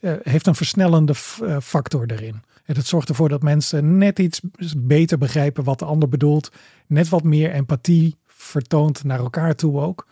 uh, 0.00 0.12
heeft 0.22 0.46
een 0.46 0.54
versnellende 0.54 1.14
eh, 1.42 1.56
factor 1.62 2.04
erin. 2.06 2.42
En 2.64 2.76
het 2.76 2.86
zorgt 2.86 3.08
ervoor 3.08 3.28
dat 3.28 3.42
mensen 3.42 3.98
net 3.98 4.18
iets 4.18 4.40
beter 4.76 5.18
begrijpen 5.18 5.64
wat 5.64 5.78
de 5.78 5.84
ander 5.84 6.08
bedoelt. 6.08 6.52
Net 6.86 7.08
wat 7.08 7.22
meer 7.22 7.50
empathie 7.50 8.16
vertoont 8.26 9.04
naar 9.04 9.18
elkaar 9.18 9.54
toe 9.54 9.80
ook. 9.80 10.06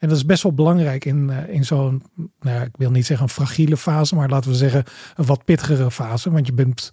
En 0.00 0.08
dat 0.08 0.16
is 0.16 0.26
best 0.26 0.42
wel 0.42 0.52
belangrijk 0.52 1.04
in, 1.04 1.30
eh, 1.30 1.54
in 1.54 1.64
zo'n, 1.64 2.02
nou, 2.40 2.62
ik 2.62 2.76
wil 2.76 2.90
niet 2.90 3.06
zeggen 3.06 3.26
een 3.26 3.32
fragiele 3.32 3.76
fase, 3.76 4.14
maar 4.14 4.28
laten 4.28 4.50
we 4.50 4.56
zeggen 4.56 4.84
een 5.14 5.26
wat 5.26 5.44
pittigere 5.44 5.90
fase. 5.90 6.30
Want 6.30 6.46
je 6.46 6.52
bent, 6.52 6.90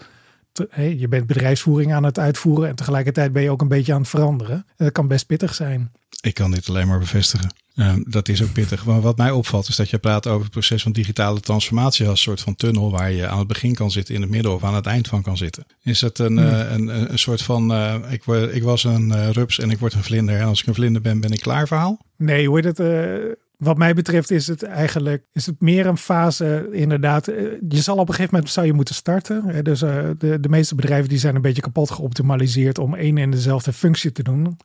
je 0.97 1.07
bent 1.09 1.27
bedrijfsvoering 1.27 1.93
aan 1.93 2.03
het 2.03 2.19
uitvoeren 2.19 2.69
en 2.69 2.75
tegelijkertijd 2.75 3.33
ben 3.33 3.43
je 3.43 3.49
ook 3.49 3.61
een 3.61 3.67
beetje 3.67 3.93
aan 3.93 4.01
het 4.01 4.09
veranderen. 4.09 4.55
En 4.55 4.85
dat 4.85 4.91
kan 4.91 5.07
best 5.07 5.25
pittig 5.25 5.55
zijn. 5.55 5.91
Ik 6.21 6.33
kan 6.33 6.51
dit 6.51 6.69
alleen 6.69 6.87
maar 6.87 6.99
bevestigen. 6.99 7.53
Uh, 7.75 7.93
dat 8.03 8.29
is 8.29 8.43
ook 8.43 8.51
pittig. 8.51 8.85
Maar 8.85 9.01
wat 9.01 9.17
mij 9.17 9.31
opvalt 9.31 9.67
is 9.67 9.75
dat 9.75 9.89
je 9.89 9.97
praat 9.97 10.27
over 10.27 10.41
het 10.41 10.51
proces 10.51 10.83
van 10.83 10.91
digitale 10.91 11.39
transformatie 11.39 12.07
als 12.07 12.19
een 12.19 12.23
soort 12.23 12.41
van 12.41 12.55
tunnel 12.55 12.91
waar 12.91 13.11
je 13.11 13.27
aan 13.27 13.39
het 13.39 13.47
begin 13.47 13.73
kan 13.73 13.91
zitten, 13.91 14.15
in 14.15 14.21
het 14.21 14.29
midden 14.29 14.53
of 14.53 14.63
aan 14.63 14.75
het 14.75 14.85
eind 14.85 15.07
van 15.07 15.21
kan 15.21 15.37
zitten. 15.37 15.65
Is 15.81 16.01
het 16.01 16.19
een, 16.19 16.37
uh, 16.37 16.71
een, 16.71 17.11
een, 17.11 17.19
soort 17.19 17.41
van 17.41 17.71
uh, 17.71 17.95
ik, 18.09 18.25
ik 18.53 18.63
was 18.63 18.83
een 18.83 19.31
rups 19.31 19.59
en 19.59 19.71
ik 19.71 19.79
word 19.79 19.93
een 19.93 20.03
vlinder 20.03 20.39
en 20.39 20.47
als 20.47 20.61
ik 20.61 20.67
een 20.67 20.73
vlinder 20.73 21.01
ben, 21.01 21.19
ben 21.19 21.31
ik 21.31 21.39
klaar 21.39 21.67
verhaal? 21.67 22.05
Nee, 22.17 22.47
hoe 22.47 22.59
heet 22.61 22.77
het? 22.77 23.37
Wat 23.57 23.77
mij 23.77 23.93
betreft 23.93 24.31
is 24.31 24.47
het 24.47 24.63
eigenlijk 24.63 25.23
is 25.33 25.45
het 25.45 25.61
meer 25.61 25.85
een 25.85 25.97
fase, 25.97 26.69
inderdaad. 26.71 27.25
Je 27.69 27.81
zal 27.81 27.97
op 27.97 28.07
een 28.07 28.13
gegeven 28.13 28.33
moment 28.33 28.51
zou 28.51 28.65
je 28.65 28.73
moeten 28.73 28.95
starten. 28.95 29.63
Dus 29.63 29.79
de, 29.79 30.37
de 30.41 30.49
meeste 30.49 30.75
bedrijven 30.75 31.09
die 31.09 31.17
zijn 31.17 31.35
een 31.35 31.41
beetje 31.41 31.61
kapot 31.61 31.91
geoptimaliseerd 31.91 32.77
om 32.77 32.95
één 32.95 33.17
en 33.17 33.29
dezelfde 33.29 33.73
functie 33.73 34.11
te 34.11 34.23
doen. 34.23 34.57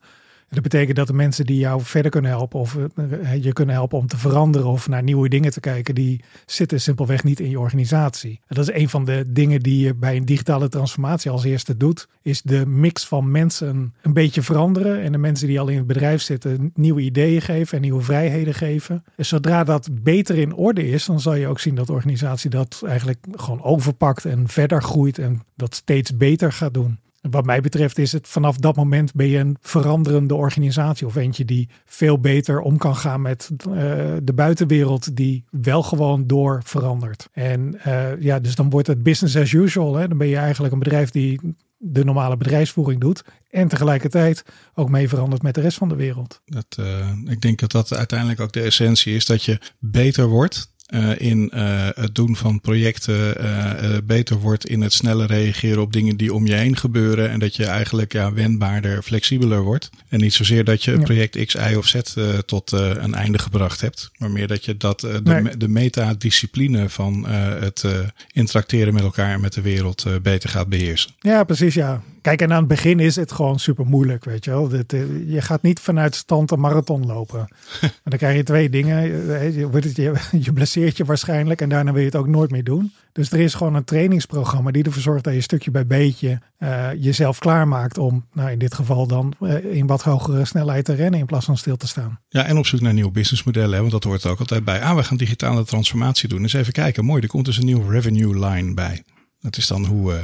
Dat 0.53 0.63
betekent 0.63 0.97
dat 0.97 1.07
de 1.07 1.13
mensen 1.13 1.47
die 1.47 1.59
jou 1.59 1.83
verder 1.83 2.11
kunnen 2.11 2.31
helpen 2.31 2.61
of 2.61 2.77
eh, 2.77 3.43
je 3.43 3.53
kunnen 3.53 3.75
helpen 3.75 3.99
om 3.99 4.07
te 4.07 4.17
veranderen 4.17 4.69
of 4.69 4.89
naar 4.89 5.03
nieuwe 5.03 5.29
dingen 5.29 5.51
te 5.51 5.61
kijken, 5.61 5.95
die 5.95 6.25
zitten 6.47 6.81
simpelweg 6.81 7.25
niet 7.25 7.41
in 7.41 7.51
je 7.51 7.61
organisatie. 7.61 8.41
En 8.47 8.57
dat 8.57 8.69
is 8.69 8.75
een 8.75 8.89
van 8.89 9.05
de 9.05 9.25
dingen 9.29 9.61
die 9.61 9.85
je 9.85 9.95
bij 9.95 10.17
een 10.17 10.25
digitale 10.25 10.69
transformatie 10.69 11.31
als 11.31 11.45
eerste 11.45 11.77
doet, 11.77 12.09
is 12.23 12.43
de 12.43 12.67
mix 12.67 13.07
van 13.07 13.31
mensen 13.31 13.95
een 14.03 14.13
beetje 14.13 14.43
veranderen 14.43 15.01
en 15.01 15.13
de 15.13 15.19
mensen 15.19 15.47
die 15.47 15.61
al 15.61 15.69
in 15.69 15.77
het 15.77 15.87
bedrijf 15.87 16.23
zitten 16.23 16.71
nieuwe 16.75 17.01
ideeën 17.01 17.43
geven 17.43 17.77
en 17.77 17.83
nieuwe 17.83 18.03
vrijheden 18.03 18.55
geven. 18.55 19.05
En 19.17 19.27
zodra 19.27 19.65
dat 19.65 19.89
beter 20.03 20.39
in 20.39 20.55
orde 20.55 20.89
is, 20.89 21.05
dan 21.05 21.21
zal 21.21 21.35
je 21.35 21.47
ook 21.47 21.61
zien 21.61 21.75
dat 21.75 21.87
de 21.87 21.93
organisatie 21.93 22.51
dat 22.51 22.83
eigenlijk 22.87 23.27
gewoon 23.31 23.63
overpakt 23.63 24.25
en 24.25 24.49
verder 24.49 24.83
groeit 24.83 25.19
en 25.19 25.43
dat 25.57 25.75
steeds 25.75 26.17
beter 26.17 26.53
gaat 26.53 26.75
doen. 26.75 26.99
Wat 27.31 27.45
mij 27.45 27.61
betreft 27.61 27.99
is 27.99 28.13
het 28.13 28.29
vanaf 28.29 28.57
dat 28.57 28.77
moment 28.77 29.15
ben 29.15 29.29
je 29.29 29.39
een 29.39 29.57
veranderende 29.61 30.35
organisatie 30.35 31.07
of 31.07 31.17
eentje 31.17 31.45
die 31.45 31.69
veel 31.85 32.21
beter 32.21 32.61
om 32.61 32.77
kan 32.77 32.97
gaan 32.97 33.23
met 33.23 33.51
uh, 33.69 33.75
de 34.23 34.33
buitenwereld 34.35 35.17
die 35.17 35.45
wel 35.51 35.83
gewoon 35.83 36.27
door 36.27 36.61
verandert. 36.65 37.29
En 37.33 37.81
uh, 37.87 38.21
ja, 38.21 38.39
dus 38.39 38.55
dan 38.55 38.71
wordt 38.71 38.87
het 38.87 39.03
business 39.03 39.37
as 39.37 39.53
usual. 39.53 39.95
Hè? 39.95 40.09
Dan 40.09 40.19
ben 40.19 40.27
je 40.27 40.37
eigenlijk 40.37 40.73
een 40.73 40.79
bedrijf 40.79 41.11
die 41.11 41.41
de 41.85 42.05
normale 42.05 42.37
bedrijfsvoering 42.37 43.01
doet 43.01 43.25
en 43.51 43.69
tegelijkertijd 43.69 44.45
ook 44.75 44.89
mee 44.89 45.09
verandert 45.09 45.43
met 45.43 45.55
de 45.55 45.61
rest 45.61 45.79
van 45.79 45.89
de 45.89 45.97
wereld. 45.97 46.41
Dat, 46.45 46.77
uh, 46.81 47.09
ik 47.25 47.41
denk 47.41 47.59
dat 47.59 47.73
dat 47.73 47.95
uiteindelijk 47.95 48.41
ook 48.41 48.53
de 48.53 48.63
essentie 48.63 49.15
is 49.15 49.27
dat 49.27 49.45
je 49.45 49.61
beter 49.79 50.27
wordt 50.27 50.72
uh, 50.95 51.21
in 51.21 51.51
uh, 51.55 51.89
het 51.95 52.15
doen 52.15 52.37
van 52.37 52.61
projecten 52.61 53.45
uh, 53.45 53.97
beter 54.05 54.37
wordt 54.37 54.67
in 54.67 54.81
het 54.81 54.93
sneller 54.93 55.27
reageren 55.27 55.83
op 55.83 55.93
dingen 55.93 56.17
die 56.17 56.35
om 56.35 56.47
je 56.47 56.55
heen 56.55 56.77
gebeuren. 56.77 57.31
En 57.31 57.39
dat 57.39 57.57
je 57.57 57.65
eigenlijk 57.65 58.13
ja, 58.13 58.33
wendbaarder, 58.33 59.03
flexibeler 59.03 59.63
wordt. 59.63 59.91
En 60.09 60.21
niet 60.21 60.33
zozeer 60.33 60.65
dat 60.65 60.85
je 60.85 60.93
een 60.93 61.03
project 61.03 61.45
X, 61.45 61.55
Y 61.55 61.75
of 61.75 61.87
Z 61.87 62.01
tot 62.47 62.73
een 62.73 63.15
einde 63.15 63.39
gebracht 63.39 63.81
hebt. 63.81 64.11
Maar 64.19 64.31
meer 64.31 64.47
dat 64.47 64.65
je 64.65 64.77
dat 64.77 65.01
de, 65.01 65.21
nee. 65.25 65.57
de 65.57 65.69
metadiscipline 65.69 66.89
van 66.89 67.27
het 67.29 67.85
interacteren 68.33 68.95
met 68.95 69.03
elkaar 69.03 69.33
en 69.33 69.41
met 69.41 69.53
de 69.53 69.61
wereld 69.61 70.07
beter 70.23 70.49
gaat 70.49 70.69
beheersen. 70.69 71.11
Ja, 71.21 71.45
precies 71.45 71.75
ja. 71.75 72.03
Kijk, 72.23 72.43
en 72.43 72.53
aan 72.53 72.59
het 72.59 72.69
begin 72.69 73.01
is 73.01 73.17
het 73.17 73.33
gewoon 73.33 73.59
super 73.59 73.87
moeilijk, 73.87 74.25
weet 74.25 74.45
je 74.45 74.51
wel. 74.51 74.69
Dit, 74.69 74.91
je 75.27 75.41
gaat 75.41 75.63
niet 75.63 75.81
vanuit 75.81 76.15
stand 76.15 76.51
een 76.51 76.61
marathon 76.61 77.07
lopen. 77.07 77.39
maar 77.81 78.01
dan 78.05 78.19
krijg 78.19 78.37
je 78.37 78.43
twee 78.43 78.71
dingen. 78.71 79.03
Je, 79.03 79.69
je, 79.95 80.13
je 80.47 80.53
blesseert 80.53 80.97
je 80.97 81.05
waarschijnlijk 81.05 81.61
en 81.61 81.69
daarna 81.69 81.93
wil 81.93 82.01
je 82.01 82.07
het 82.07 82.17
ook 82.17 82.29
nooit 82.29 82.51
meer 82.51 82.65
doen. 82.65 82.93
Dus 83.13 83.33
er 83.33 83.41
is 83.41 83.55
gewoon 83.55 83.75
een 83.75 83.85
trainingsprogramma 83.85 84.71
die 84.71 84.85
ervoor 84.85 85.03
zorgt 85.03 85.25
dat 85.25 85.35
je 85.35 85.41
stukje 85.41 85.71
bij 85.71 85.87
beetje 85.87 86.41
uh, 86.59 86.89
jezelf 86.99 87.39
klaarmaakt 87.39 87.99
om, 87.99 88.25
nou 88.33 88.51
in 88.51 88.59
dit 88.59 88.75
geval 88.75 89.07
dan, 89.07 89.33
uh, 89.41 89.65
in 89.65 89.87
wat 89.87 90.03
hogere 90.03 90.45
snelheid 90.45 90.85
te 90.85 90.95
rennen 90.95 91.21
in 91.21 91.27
plaats 91.27 91.45
van 91.45 91.57
stil 91.57 91.77
te 91.77 91.87
staan. 91.87 92.19
Ja, 92.29 92.45
en 92.45 92.59
op 92.59 92.67
zoek 92.67 92.81
naar 92.81 92.93
nieuwe 92.93 93.11
businessmodellen, 93.11 93.79
want 93.79 93.91
dat 93.93 94.05
hoort 94.05 94.25
er 94.25 94.31
ook 94.31 94.39
altijd 94.39 94.65
bij. 94.65 94.83
Ah, 94.83 94.97
we 94.97 95.05
gaan 95.05 95.17
digitale 95.17 95.65
transformatie 95.65 96.29
doen. 96.29 96.43
Dus 96.43 96.53
even 96.53 96.73
kijken, 96.73 97.05
mooi, 97.05 97.23
er 97.23 97.29
komt 97.29 97.45
dus 97.45 97.57
een 97.57 97.65
nieuwe 97.65 97.91
revenue 97.91 98.47
line 98.47 98.75
bij. 98.75 99.03
Dat 99.43 99.57
is 99.57 99.67
dan 99.67 99.85
hoe 99.85 100.13
uh, 100.13 100.19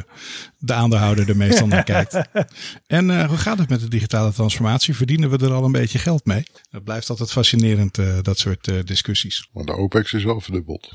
de 0.59 0.73
aandeelhouder 0.73 1.29
er 1.29 1.37
meestal 1.37 1.67
naar 1.67 1.85
kijkt. 1.95 2.19
En 2.87 3.09
uh, 3.09 3.29
hoe 3.29 3.37
gaat 3.37 3.59
het 3.59 3.69
met 3.69 3.81
de 3.81 3.89
digitale 3.89 4.33
transformatie? 4.33 4.97
Verdienen 4.97 5.31
we 5.31 5.39
er 5.39 5.53
al 5.53 5.65
een 5.65 5.73
beetje 5.73 5.99
geld 5.99 6.25
mee? 6.25 6.43
Dat 6.71 6.85
blijft 6.85 7.11
altijd 7.11 7.33
fascinerend, 7.33 7.99
uh, 7.99 8.19
dat 8.23 8.39
soort 8.39 8.87
discussies. 8.87 9.49
Maar 9.53 9.65
de 9.65 9.73
OPEX 9.73 10.13
is 10.13 10.25
wel 10.25 10.41
verdubbeld. 10.41 10.93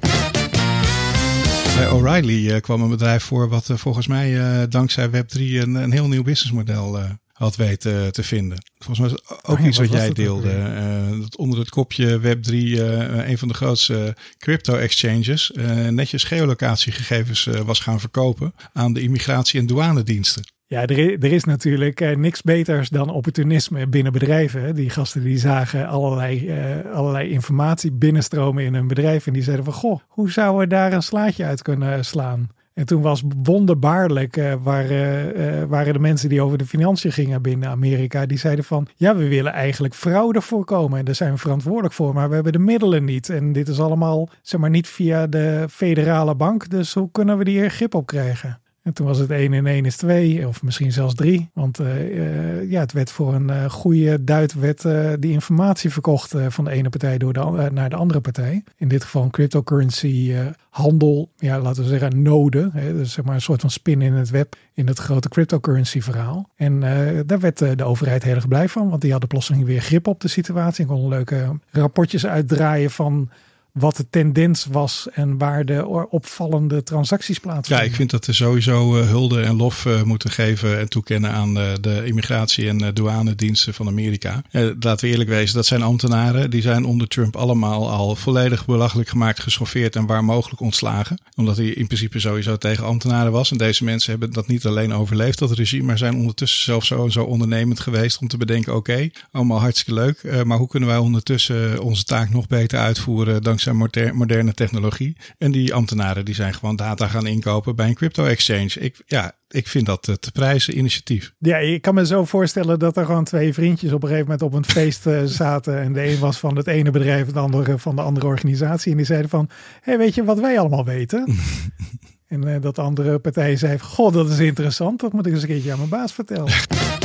Bij 1.75 1.89
O'Reilly 1.89 2.61
kwam 2.61 2.81
een 2.81 2.89
bedrijf 2.89 3.23
voor 3.23 3.49
wat 3.49 3.69
volgens 3.73 4.07
mij 4.07 4.67
dankzij 4.67 5.09
Web3 5.09 5.39
een, 5.39 5.75
een 5.75 5.91
heel 5.91 6.07
nieuw 6.07 6.23
businessmodel 6.23 6.99
had 7.43 7.55
weten 7.55 8.13
te 8.13 8.23
vinden. 8.23 8.57
Volgens 8.77 8.99
mij 8.99 9.09
is 9.09 9.43
ook 9.43 9.59
oh, 9.59 9.65
iets 9.65 9.77
wat, 9.77 9.87
wat 9.87 9.97
jij 9.97 10.09
deelde. 10.09 10.49
Uh, 10.49 11.19
dat 11.21 11.37
onder 11.37 11.59
het 11.59 11.69
kopje 11.69 12.19
Web3 12.19 12.53
uh, 12.53 13.27
een 13.27 13.37
van 13.37 13.47
de 13.47 13.53
grootste 13.53 14.15
crypto 14.37 14.75
exchanges 14.75 15.51
uh, 15.55 15.87
netjes 15.87 16.23
geolocatiegegevens 16.23 17.49
was 17.65 17.79
gaan 17.79 17.99
verkopen 17.99 18.53
aan 18.73 18.93
de 18.93 19.01
immigratie- 19.01 19.59
en 19.59 19.65
douanediensten. 19.65 20.43
Ja, 20.65 20.81
er 20.81 20.97
is, 20.97 21.17
er 21.19 21.31
is 21.31 21.43
natuurlijk 21.43 22.17
niks 22.17 22.41
beters 22.41 22.89
dan 22.89 23.09
opportunisme 23.09 23.87
binnen 23.87 24.11
bedrijven. 24.11 24.75
Die 24.75 24.89
gasten 24.89 25.23
die 25.23 25.37
zagen 25.37 25.87
allerlei, 25.87 26.51
allerlei 26.93 27.29
informatie 27.29 27.91
binnenstromen 27.91 28.63
in 28.63 28.73
hun 28.73 28.87
bedrijf. 28.87 29.27
En 29.27 29.33
die 29.33 29.43
zeiden 29.43 29.65
van, 29.65 29.73
goh, 29.73 29.99
hoe 30.07 30.31
zouden 30.31 30.61
we 30.61 30.67
daar 30.67 30.93
een 30.93 31.03
slaatje 31.03 31.45
uit 31.45 31.61
kunnen 31.61 32.05
slaan? 32.05 32.49
En 32.73 32.85
toen 32.85 33.01
was 33.01 33.23
wonderbaarlijk, 33.43 34.37
uh, 34.37 34.53
waren, 34.63 35.37
uh, 35.39 35.63
waren 35.63 35.93
de 35.93 35.99
mensen 35.99 36.29
die 36.29 36.41
over 36.41 36.57
de 36.57 36.65
financiën 36.65 37.11
gingen 37.11 37.41
binnen 37.41 37.69
Amerika, 37.69 38.25
die 38.25 38.37
zeiden 38.37 38.65
van, 38.65 38.87
ja, 38.95 39.15
we 39.15 39.27
willen 39.27 39.53
eigenlijk 39.53 39.93
fraude 39.93 40.41
voorkomen 40.41 40.99
en 40.99 41.05
daar 41.05 41.15
zijn 41.15 41.31
we 41.31 41.37
verantwoordelijk 41.37 41.93
voor, 41.93 42.13
maar 42.13 42.29
we 42.29 42.35
hebben 42.35 42.53
de 42.53 42.59
middelen 42.59 43.05
niet. 43.05 43.29
En 43.29 43.51
dit 43.51 43.67
is 43.67 43.79
allemaal, 43.79 44.29
zeg 44.41 44.59
maar, 44.59 44.69
niet 44.69 44.87
via 44.87 45.27
de 45.27 45.65
federale 45.69 46.35
bank, 46.35 46.69
dus 46.69 46.93
hoe 46.93 47.11
kunnen 47.11 47.37
we 47.37 47.43
die 47.43 47.69
grip 47.69 47.95
op 47.95 48.05
krijgen? 48.05 48.62
En 48.83 48.93
toen 48.93 49.05
was 49.05 49.17
het 49.17 49.29
1 49.29 49.53
en 49.53 49.65
1 49.65 49.85
is 49.85 49.95
2, 49.97 50.47
of 50.47 50.63
misschien 50.63 50.91
zelfs 50.91 51.15
3. 51.15 51.49
Want 51.53 51.79
uh, 51.79 52.15
uh, 52.15 52.71
ja, 52.71 52.79
het 52.79 52.91
werd 52.91 53.11
voor 53.11 53.33
een 53.33 53.49
uh, 53.49 53.69
goede 53.69 54.23
duit 54.23 54.53
werd 54.53 54.85
die 55.19 55.31
informatie 55.31 55.89
verkocht 55.89 56.35
van 56.47 56.65
de 56.65 56.71
ene 56.71 56.89
partij 56.89 57.17
door 57.17 57.33
naar 57.71 57.89
de 57.89 57.95
andere 57.95 58.21
partij. 58.21 58.63
In 58.77 58.87
dit 58.87 59.03
geval 59.03 59.23
een 59.23 59.29
cryptocurrency 59.29 60.33
handel, 60.69 61.29
ja, 61.37 61.59
laten 61.59 61.83
we 61.83 61.89
zeggen, 61.89 62.21
node. 62.21 62.69
Hè, 62.73 62.93
dus 62.93 63.11
zeg 63.13 63.25
maar 63.25 63.35
een 63.35 63.41
soort 63.41 63.61
van 63.61 63.69
spin 63.69 64.01
in 64.01 64.13
het 64.13 64.29
web 64.29 64.55
in 64.73 64.87
het 64.87 64.99
grote 64.99 65.29
cryptocurrency 65.29 66.01
verhaal. 66.01 66.49
En 66.55 66.79
daar 67.25 67.39
werd 67.39 67.57
de 67.57 67.83
overheid 67.83 68.23
heel 68.23 68.35
erg 68.35 68.47
blij 68.47 68.69
van, 68.69 68.89
want 68.89 69.01
die 69.01 69.11
hadden 69.11 69.29
plotseling 69.29 69.65
weer 69.65 69.81
grip 69.81 70.07
op 70.07 70.19
de 70.19 70.27
situatie. 70.27 70.83
En 70.83 70.89
konden 70.89 71.09
leuke 71.09 71.59
rapportjes 71.71 72.25
uitdraaien 72.25 72.91
van 72.91 73.29
wat 73.73 73.95
de 73.95 74.09
tendens 74.09 74.65
was 74.71 75.07
en 75.11 75.37
waar 75.37 75.65
de 75.65 76.07
opvallende 76.09 76.83
transacties 76.83 77.39
plaatsvonden. 77.39 77.85
Ja, 77.85 77.91
ik 77.91 77.95
vind 77.95 78.09
dat 78.09 78.27
er 78.27 78.35
sowieso 78.35 78.97
uh, 78.97 79.07
hulde 79.07 79.41
en 79.41 79.55
lof 79.55 79.85
uh, 79.85 80.01
moeten 80.01 80.29
geven 80.29 80.79
en 80.79 80.89
toekennen 80.89 81.31
aan 81.31 81.57
uh, 81.57 81.71
de 81.81 82.05
immigratie- 82.05 82.67
en 82.67 82.93
douanediensten 82.93 83.73
van 83.73 83.87
Amerika. 83.87 84.41
laten 84.51 84.99
we 84.99 85.07
eerlijk 85.07 85.29
wezen, 85.29 85.55
dat 85.55 85.65
zijn 85.65 85.81
ambtenaren. 85.81 86.49
Die 86.49 86.61
zijn 86.61 86.85
onder 86.85 87.07
Trump 87.07 87.35
allemaal 87.35 87.89
al 87.89 88.15
volledig 88.15 88.65
belachelijk 88.65 89.09
gemaakt, 89.09 89.39
geschoffeerd 89.39 89.95
en 89.95 90.05
waar 90.05 90.23
mogelijk 90.23 90.61
ontslagen. 90.61 91.17
Omdat 91.35 91.57
hij 91.57 91.65
in 91.65 91.87
principe 91.87 92.19
sowieso 92.19 92.57
tegen 92.57 92.85
ambtenaren 92.85 93.31
was. 93.31 93.51
En 93.51 93.57
deze 93.57 93.83
mensen 93.83 94.11
hebben 94.11 94.31
dat 94.31 94.47
niet 94.47 94.65
alleen 94.65 94.93
overleefd, 94.93 95.39
dat 95.39 95.51
regime, 95.51 95.83
maar 95.83 95.97
zijn 95.97 96.15
ondertussen 96.15 96.63
zelf 96.63 96.85
zo, 96.85 97.09
zo 97.09 97.23
ondernemend 97.23 97.79
geweest 97.79 98.19
om 98.19 98.27
te 98.27 98.37
bedenken, 98.37 98.75
oké, 98.75 98.91
okay, 98.91 99.11
allemaal 99.31 99.59
hartstikke 99.59 99.93
leuk, 99.93 100.43
maar 100.45 100.57
hoe 100.57 100.67
kunnen 100.67 100.89
wij 100.89 100.97
ondertussen 100.97 101.81
onze 101.81 102.03
taak 102.03 102.29
nog 102.29 102.47
beter 102.47 102.79
uitvoeren 102.79 103.43
dankzij 103.43 103.62
dankzij 103.63 104.11
moderne 104.13 104.53
technologie. 104.53 105.17
En 105.37 105.51
die 105.51 105.73
ambtenaren 105.73 106.25
die 106.25 106.35
zijn 106.35 106.53
gewoon 106.53 106.75
data 106.75 107.07
gaan 107.07 107.27
inkopen 107.27 107.75
bij 107.75 107.87
een 107.87 107.93
crypto 107.93 108.25
exchange. 108.25 108.69
Ik, 108.79 109.03
ja, 109.05 109.31
ik 109.47 109.67
vind 109.67 109.85
dat 109.85 110.01
te 110.01 110.31
prijzen 110.33 110.77
initiatief. 110.77 111.33
Ja, 111.39 111.57
ik 111.57 111.81
kan 111.81 111.93
me 111.93 112.05
zo 112.05 112.25
voorstellen 112.25 112.79
dat 112.79 112.97
er 112.97 113.05
gewoon 113.05 113.23
twee 113.23 113.53
vriendjes 113.53 113.91
op 113.91 114.03
een 114.03 114.09
gegeven 114.09 114.31
moment 114.31 114.41
op 114.41 114.53
een 114.53 114.65
feest 114.65 115.07
uh, 115.07 115.21
zaten. 115.41 115.81
En 115.81 115.93
de 115.93 116.07
een 116.07 116.19
was 116.19 116.39
van 116.39 116.57
het 116.57 116.67
ene 116.67 116.91
bedrijf, 116.91 117.27
de 117.27 117.39
andere 117.39 117.77
van 117.77 117.95
de 117.95 118.01
andere 118.01 118.25
organisatie. 118.25 118.91
En 118.91 118.97
die 118.97 119.05
zeiden 119.05 119.29
van, 119.29 119.49
hey, 119.81 119.97
weet 119.97 120.15
je 120.15 120.23
wat 120.23 120.39
wij 120.39 120.59
allemaal 120.59 120.85
weten? 120.85 121.35
en 122.27 122.47
uh, 122.47 122.61
dat 122.61 122.79
andere 122.79 123.19
partij 123.19 123.55
zei, 123.55 123.79
god, 123.79 124.13
dat 124.13 124.29
is 124.29 124.39
interessant. 124.39 124.99
Dat 124.99 125.13
moet 125.13 125.25
ik 125.25 125.33
eens 125.33 125.41
een 125.41 125.47
keertje 125.47 125.71
aan 125.71 125.77
mijn 125.77 125.89
baas 125.89 126.13
vertellen. 126.13 126.53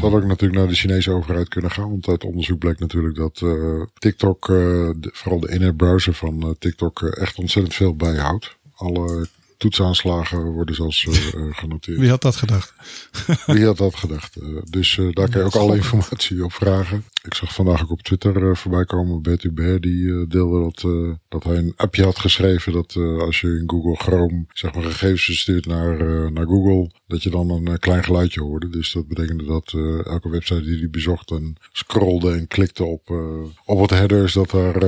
Dat 0.00 0.10
had 0.10 0.20
ook 0.20 0.26
natuurlijk 0.26 0.60
naar 0.60 0.68
de 0.68 0.74
Chinese 0.74 1.10
overheid 1.10 1.48
kunnen 1.48 1.70
gaan. 1.70 1.90
Want 1.90 2.08
uit 2.08 2.24
onderzoek 2.24 2.58
bleek 2.58 2.78
natuurlijk 2.78 3.16
dat 3.16 3.40
uh, 3.44 3.82
TikTok, 3.98 4.48
uh, 4.48 4.56
de, 4.96 5.10
vooral 5.12 5.40
de 5.40 5.48
in 5.48 5.76
browser 5.76 6.14
van 6.14 6.46
uh, 6.46 6.50
TikTok, 6.58 7.02
echt 7.02 7.38
ontzettend 7.38 7.74
veel 7.74 7.96
bijhoudt. 7.96 8.56
Alle 8.74 9.26
toetsaanslagen 9.56 10.44
worden 10.44 10.74
zelfs 10.74 11.06
genoteerd. 11.50 11.98
Wie 11.98 12.10
had 12.10 12.22
dat 12.22 12.36
gedacht? 12.36 12.74
Wie 13.46 13.64
had 13.64 13.76
dat 13.76 13.94
gedacht? 13.94 14.36
dus 14.70 15.00
daar 15.10 15.28
kan 15.28 15.40
je 15.40 15.46
ook 15.46 15.54
alle 15.54 15.76
informatie 15.76 16.44
op 16.44 16.52
vragen. 16.52 17.04
Ik 17.22 17.34
zag 17.34 17.54
vandaag 17.54 17.82
ook 17.82 17.90
op 17.90 18.02
Twitter 18.02 18.42
uh, 18.42 18.54
voorbij 18.54 18.84
komen. 18.84 19.22
Betty 19.22 19.52
Bear 19.52 19.80
die 19.80 20.02
uh, 20.02 20.28
deelde 20.28 20.60
dat, 20.60 20.82
uh, 20.82 21.14
dat 21.28 21.44
hij 21.44 21.56
een 21.56 21.72
appje 21.76 22.04
had 22.04 22.18
geschreven. 22.18 22.72
Dat 22.72 22.96
als 22.96 23.40
je 23.40 23.46
in 23.46 23.70
Google 23.70 23.96
Chrome 23.96 24.44
zeg 24.52 24.74
maar 24.74 24.82
gegevens 24.82 25.24
verstuurt 25.24 25.66
naar, 25.66 25.96
naar 26.32 26.46
Google. 26.46 26.90
Dat 27.06 27.22
je 27.22 27.30
dan 27.30 27.50
een 27.50 27.78
klein 27.78 28.04
geluidje 28.04 28.40
hoorde. 28.40 28.68
Dus 28.68 28.92
dat 28.92 29.08
betekende 29.08 29.44
dat 29.44 29.72
elke 30.06 30.28
website 30.28 30.62
die 30.62 30.78
hij 30.78 30.90
bezocht 30.90 31.30
en 31.30 31.56
scrollde 31.72 32.32
en 32.32 32.46
klikte 32.46 32.84
op, 32.84 33.10
op 33.64 33.78
wat 33.78 33.90
headers. 33.90 34.32
Dat 34.32 34.50
daar 34.50 34.82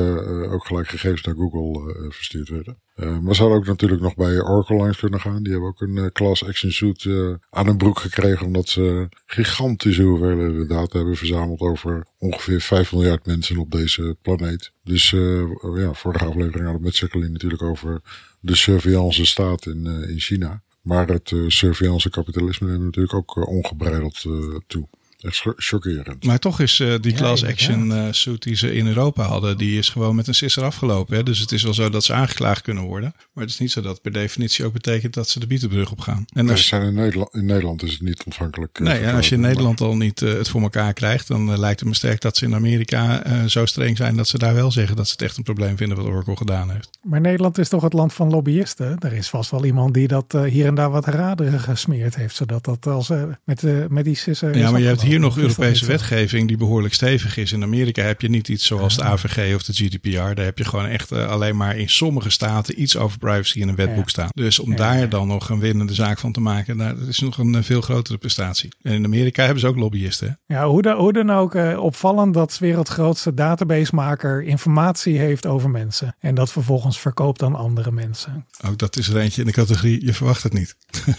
ook 0.52 0.66
gelijk 0.66 0.88
gegevens 0.88 1.22
naar 1.22 1.34
Google 1.34 1.94
verstuurd 2.10 2.48
werden. 2.48 2.78
maar 3.22 3.34
zou 3.34 3.54
ook 3.54 3.66
natuurlijk 3.66 4.02
nog 4.02 4.14
bij 4.14 4.40
Oracle 4.42 4.76
langs 4.76 4.98
kunnen 4.98 5.20
gaan. 5.20 5.42
Die 5.42 5.52
hebben 5.52 5.70
ook 5.70 5.80
een 5.80 6.12
class 6.12 6.44
action 6.44 6.72
suit 6.72 7.06
aan 7.50 7.66
hun 7.66 7.76
broek 7.76 7.98
gekregen. 7.98 8.46
Omdat 8.46 8.68
ze 8.68 9.08
gigantische 9.26 10.02
hoeveelheden 10.02 10.68
data 10.68 10.96
hebben 10.96 11.16
verzameld 11.16 11.60
over 11.60 12.06
ongeveer 12.22 12.60
5 12.60 12.92
miljard 12.92 13.26
mensen 13.26 13.56
op 13.56 13.70
deze 13.70 14.16
planeet. 14.22 14.72
Dus 14.84 15.12
uh, 15.12 15.42
ja, 15.76 15.92
vorige 15.92 16.24
aflevering 16.24 16.62
hadden 16.62 16.80
we 16.80 16.86
met 16.86 16.94
Sekkelin 16.94 17.32
natuurlijk 17.32 17.62
over 17.62 18.00
de 18.40 18.54
surveillance 18.54 19.24
staat 19.24 19.66
in, 19.66 19.84
uh, 19.86 20.08
in 20.08 20.20
China. 20.20 20.62
Maar 20.82 21.08
het 21.08 21.30
uh, 21.30 21.48
surveillance 21.48 22.10
kapitalisme 22.10 22.68
neemt 22.68 22.82
natuurlijk 22.82 23.14
ook 23.14 23.48
ongebreideld 23.48 24.26
toe. 24.66 24.88
Echt 25.22 25.42
chockerend. 25.56 26.24
Maar 26.24 26.38
toch 26.38 26.60
is 26.60 26.78
uh, 26.78 26.94
die 27.00 27.12
class 27.12 27.44
action 27.44 27.90
uh, 27.90 28.06
suit 28.10 28.42
die 28.42 28.56
ze 28.56 28.74
in 28.74 28.86
Europa 28.86 29.22
hadden, 29.22 29.58
die 29.58 29.78
is 29.78 29.88
gewoon 29.88 30.16
met 30.16 30.26
een 30.26 30.34
sisser 30.34 30.62
afgelopen. 30.62 31.16
Hè? 31.16 31.22
Dus 31.22 31.38
het 31.38 31.52
is 31.52 31.62
wel 31.62 31.74
zo 31.74 31.90
dat 31.90 32.04
ze 32.04 32.12
aangeklaagd 32.12 32.62
kunnen 32.62 32.82
worden. 32.82 33.14
Maar 33.32 33.44
het 33.44 33.52
is 33.52 33.58
niet 33.58 33.70
zo 33.70 33.80
dat 33.80 34.02
per 34.02 34.12
definitie 34.12 34.64
ook 34.64 34.72
betekent 34.72 35.14
dat 35.14 35.28
ze 35.28 35.40
de 35.40 35.46
bietenbrug 35.46 35.90
op 35.90 36.00
gaan. 36.00 36.24
En 36.32 36.50
als, 36.50 36.66
zijn 36.66 36.82
in, 36.82 36.94
Nederland, 36.94 37.34
in 37.34 37.44
Nederland 37.44 37.82
is 37.82 37.92
het 37.92 38.00
niet 38.00 38.22
ontvankelijk. 38.24 38.78
Uh, 38.78 38.86
nee, 38.86 39.00
en 39.00 39.14
als 39.14 39.28
je 39.28 39.34
in 39.34 39.40
Nederland 39.40 39.80
al 39.80 39.96
niet 39.96 40.20
het 40.20 40.48
voor 40.48 40.62
elkaar 40.62 40.92
krijgt, 40.92 41.28
dan 41.28 41.58
lijkt 41.58 41.80
het 41.80 41.88
me 41.88 41.94
sterk 41.94 42.20
dat 42.20 42.36
ze 42.36 42.44
in 42.44 42.54
Amerika 42.54 43.22
zo 43.48 43.66
streng 43.66 43.96
zijn 43.96 44.16
dat 44.16 44.28
ze 44.28 44.38
daar 44.38 44.54
wel 44.54 44.70
zeggen 44.70 44.96
dat 44.96 45.06
ze 45.06 45.12
het 45.12 45.22
echt 45.22 45.36
een 45.36 45.42
probleem 45.42 45.76
vinden 45.76 45.96
wat 45.96 46.06
Oracle 46.06 46.36
gedaan 46.36 46.70
heeft. 46.70 46.90
Maar 47.02 47.20
Nederland 47.20 47.58
is 47.58 47.68
toch 47.68 47.82
het 47.82 47.92
land 47.92 48.12
van 48.12 48.30
lobbyisten? 48.30 48.98
Er 48.98 49.12
is 49.12 49.28
vast 49.28 49.50
wel 49.50 49.64
iemand 49.64 49.94
die 49.94 50.08
dat 50.08 50.32
hier 50.46 50.66
en 50.66 50.74
daar 50.74 50.90
wat 50.90 51.06
raden 51.06 51.60
gesmeerd 51.60 52.16
heeft, 52.16 52.36
zodat 52.36 52.64
dat 52.64 52.86
als 52.86 53.10
met, 53.44 53.88
met 53.88 54.04
die 54.04 54.16
sisser. 54.16 54.56
Ja, 54.56 54.70
maar 54.70 54.80
je 54.80 54.86
hebt 54.86 55.02
hier 55.02 55.11
hier 55.12 55.20
nog 55.20 55.38
Europese 55.38 55.86
wetgeving 55.86 56.48
die 56.48 56.56
behoorlijk 56.56 56.94
stevig 56.94 57.36
is. 57.36 57.52
In 57.52 57.62
Amerika 57.62 58.02
heb 58.02 58.20
je 58.20 58.28
niet 58.28 58.48
iets 58.48 58.66
zoals 58.66 58.96
de 58.96 59.02
AVG 59.02 59.54
of 59.54 59.62
de 59.62 59.72
GDPR. 59.72 60.34
Daar 60.34 60.44
heb 60.44 60.58
je 60.58 60.64
gewoon 60.64 60.86
echt 60.86 61.12
eh, 61.12 61.28
alleen 61.28 61.56
maar 61.56 61.76
in 61.76 61.88
sommige 61.88 62.30
staten 62.30 62.82
iets 62.82 62.96
over 62.96 63.18
privacy 63.18 63.60
in 63.60 63.68
een 63.68 63.74
wetboek 63.74 64.08
staan. 64.08 64.28
Dus 64.34 64.58
om 64.58 64.76
daar 64.76 65.08
dan 65.08 65.28
nog 65.28 65.48
een 65.48 65.58
winnende 65.60 65.94
zaak 65.94 66.18
van 66.18 66.32
te 66.32 66.40
maken, 66.40 66.76
nou, 66.76 66.98
dat 66.98 67.08
is 67.08 67.18
nog 67.18 67.38
een 67.38 67.54
eh, 67.54 67.62
veel 67.62 67.80
grotere 67.80 68.18
prestatie. 68.18 68.72
En 68.82 68.92
in 68.92 69.04
Amerika 69.04 69.42
hebben 69.42 69.60
ze 69.60 69.66
ook 69.66 69.76
lobbyisten. 69.76 70.38
hè? 70.46 70.54
Ja, 70.54 70.66
hoe 70.66 70.82
dan, 70.82 70.96
hoe 70.96 71.12
dan 71.12 71.30
ook 71.30 71.54
eh, 71.54 71.78
opvallend 71.78 72.34
dat 72.34 72.52
's 72.52 72.58
werelds 72.58 72.90
grootste 72.90 73.34
databasemaker 73.34 74.42
informatie 74.42 75.18
heeft 75.18 75.46
over 75.46 75.70
mensen. 75.70 76.16
En 76.18 76.34
dat 76.34 76.52
vervolgens 76.52 77.00
verkoopt 77.00 77.42
aan 77.42 77.54
andere 77.54 77.90
mensen. 77.92 78.46
Ook 78.66 78.78
dat 78.78 78.96
is 78.96 79.08
er 79.08 79.16
eentje 79.16 79.40
in 79.40 79.46
de 79.46 79.52
categorie, 79.52 80.04
je 80.04 80.14
verwacht 80.14 80.42
het 80.42 80.52
niet. 80.52 80.76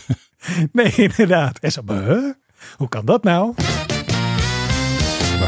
Nee, 0.72 0.94
inderdaad. 0.96 1.60
En 1.60 1.72
zo? 1.72 1.82
Hoe 2.78 2.90
kan 2.90 3.06
dat 3.06 3.24
nou? 3.24 3.54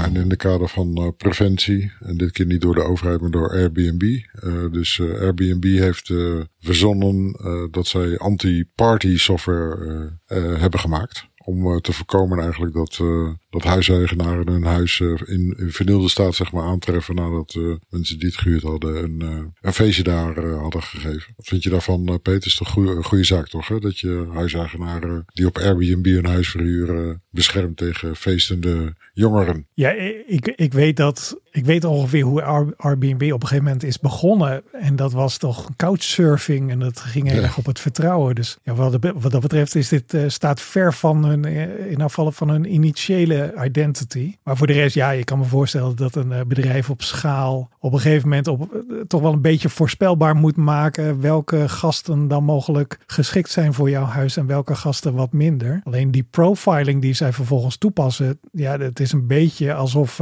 En 0.03 0.15
in 0.15 0.29
de 0.29 0.35
kader 0.35 0.69
van 0.69 0.95
eh, 0.95 1.07
preventie, 1.17 1.91
en 1.99 2.17
dit 2.17 2.31
keer 2.31 2.45
niet 2.45 2.61
door 2.61 2.75
de 2.75 2.83
overheid, 2.83 3.21
maar 3.21 3.31
door 3.31 3.49
Airbnb. 3.49 4.03
Eh, 4.31 4.71
dus 4.71 4.99
eh, 4.99 5.21
Airbnb 5.21 5.63
heeft 5.63 6.13
verzonnen 6.59 7.37
dat 7.71 7.87
zij 7.87 8.17
anti-party 8.17 9.17
software 9.17 10.19
hebben 10.59 10.79
gemaakt. 10.79 11.27
Om 11.45 11.71
eh, 11.71 11.77
te 11.77 11.93
voorkomen 11.93 12.39
eigenlijk 12.39 12.73
dat, 12.73 12.97
eh, 13.01 13.29
dat 13.49 13.63
huiseigenaren 13.63 14.47
hun 14.51 14.63
huis 14.63 14.99
eh, 14.99 15.07
in, 15.25 15.55
in 15.57 15.71
vernielde 15.71 16.09
staat 16.09 16.35
zeg 16.35 16.51
maar, 16.51 16.63
aantreffen 16.63 17.15
nadat 17.15 17.57
mensen 17.89 18.19
die 18.19 18.27
het 18.27 18.37
gehuurd 18.37 18.61
hadden 18.63 19.03
een, 19.03 19.51
een 19.61 19.73
feestje 19.73 20.03
daar 20.03 20.39
hadden 20.49 20.83
gegeven. 20.83 21.33
Wat 21.35 21.47
vind 21.47 21.63
je 21.63 21.69
daarvan, 21.69 22.19
Peter? 22.21 22.45
Is 22.47 22.55
toch 22.55 22.75
een 22.75 23.03
goede, 23.03 23.23
zaak 23.23 23.47
toch? 23.47 23.67
Hè? 23.67 23.79
Dat 23.79 23.99
je 23.99 24.27
huiseigenaren 24.33 25.25
die 25.33 25.45
op 25.47 25.57
Airbnb 25.57 26.05
hun 26.05 26.25
huis 26.25 26.49
verhuren 26.49 27.21
beschermt 27.29 27.77
tegen 27.77 28.15
feestende 28.15 28.95
jongeren. 29.13 29.67
Ja, 29.73 29.89
ik, 30.27 30.47
ik 30.55 30.73
weet 30.73 30.97
dat. 30.97 31.39
Ik 31.51 31.65
weet 31.65 31.83
ongeveer 31.83 32.23
hoe 32.23 32.41
Air- 32.43 32.73
Airbnb 32.77 33.21
op 33.31 33.41
een 33.41 33.47
gegeven 33.47 33.63
moment 33.63 33.83
is 33.83 33.99
begonnen. 33.99 34.63
En 34.71 34.95
dat 34.95 35.11
was 35.11 35.37
toch 35.37 35.69
couchsurfing. 35.75 36.71
En 36.71 36.79
dat 36.79 36.99
ging 36.99 37.27
heel 37.27 37.37
Ja. 37.37 37.43
erg 37.43 37.57
op 37.57 37.65
het 37.65 37.79
vertrouwen. 37.79 38.35
Dus 38.35 38.57
ja, 38.63 38.73
wat, 38.75 39.01
dat- 39.01 39.13
wat 39.21 39.31
dat 39.31 39.41
betreft 39.41 39.75
is 39.75 39.89
dit, 39.89 40.17
staat 40.27 40.61
ver 40.61 40.93
van 40.93 41.34
eh, 41.43 41.91
in 41.91 42.01
afvallen 42.01 42.33
van 42.33 42.49
hun 42.49 42.73
initiële 42.73 43.53
identity. 43.63 44.35
Maar 44.43 44.57
voor 44.57 44.67
de 44.67 44.73
rest, 44.73 44.95
ja, 44.95 45.09
je 45.09 45.23
kan 45.23 45.37
me 45.37 45.45
voorstellen 45.45 45.95
dat 45.95 46.15
een 46.15 46.31
eh, 46.31 46.41
bedrijf 46.47 46.89
op 46.89 47.01
schaal 47.01 47.69
op 47.85 47.93
een 47.93 47.99
gegeven 47.99 48.29
moment 48.29 48.47
op, 48.47 48.73
eh, 48.73 48.79
toch 49.07 49.21
wel 49.21 49.33
een 49.33 49.41
beetje 49.41 49.69
voorspelbaar 49.69 50.35
moet 50.35 50.55
maken. 50.55 51.21
Welke 51.21 51.69
gasten 51.69 52.27
dan 52.27 52.43
mogelijk 52.43 52.99
geschikt 53.07 53.49
zijn 53.49 53.73
voor 53.73 53.89
jouw 53.89 54.05
huis 54.05 54.37
en 54.37 54.45
welke 54.45 54.75
gasten 54.75 55.13
wat 55.13 55.31
minder. 55.31 55.81
Alleen 55.83 56.11
die 56.11 56.27
profiling 56.29 57.01
die 57.01 57.13
zij 57.13 57.33
vervolgens 57.33 57.77
toepassen, 57.77 58.39
ja, 58.51 58.77
het 58.77 58.99
is 58.99 59.11
een 59.11 59.27
beetje 59.27 59.73
alsof, 59.73 60.21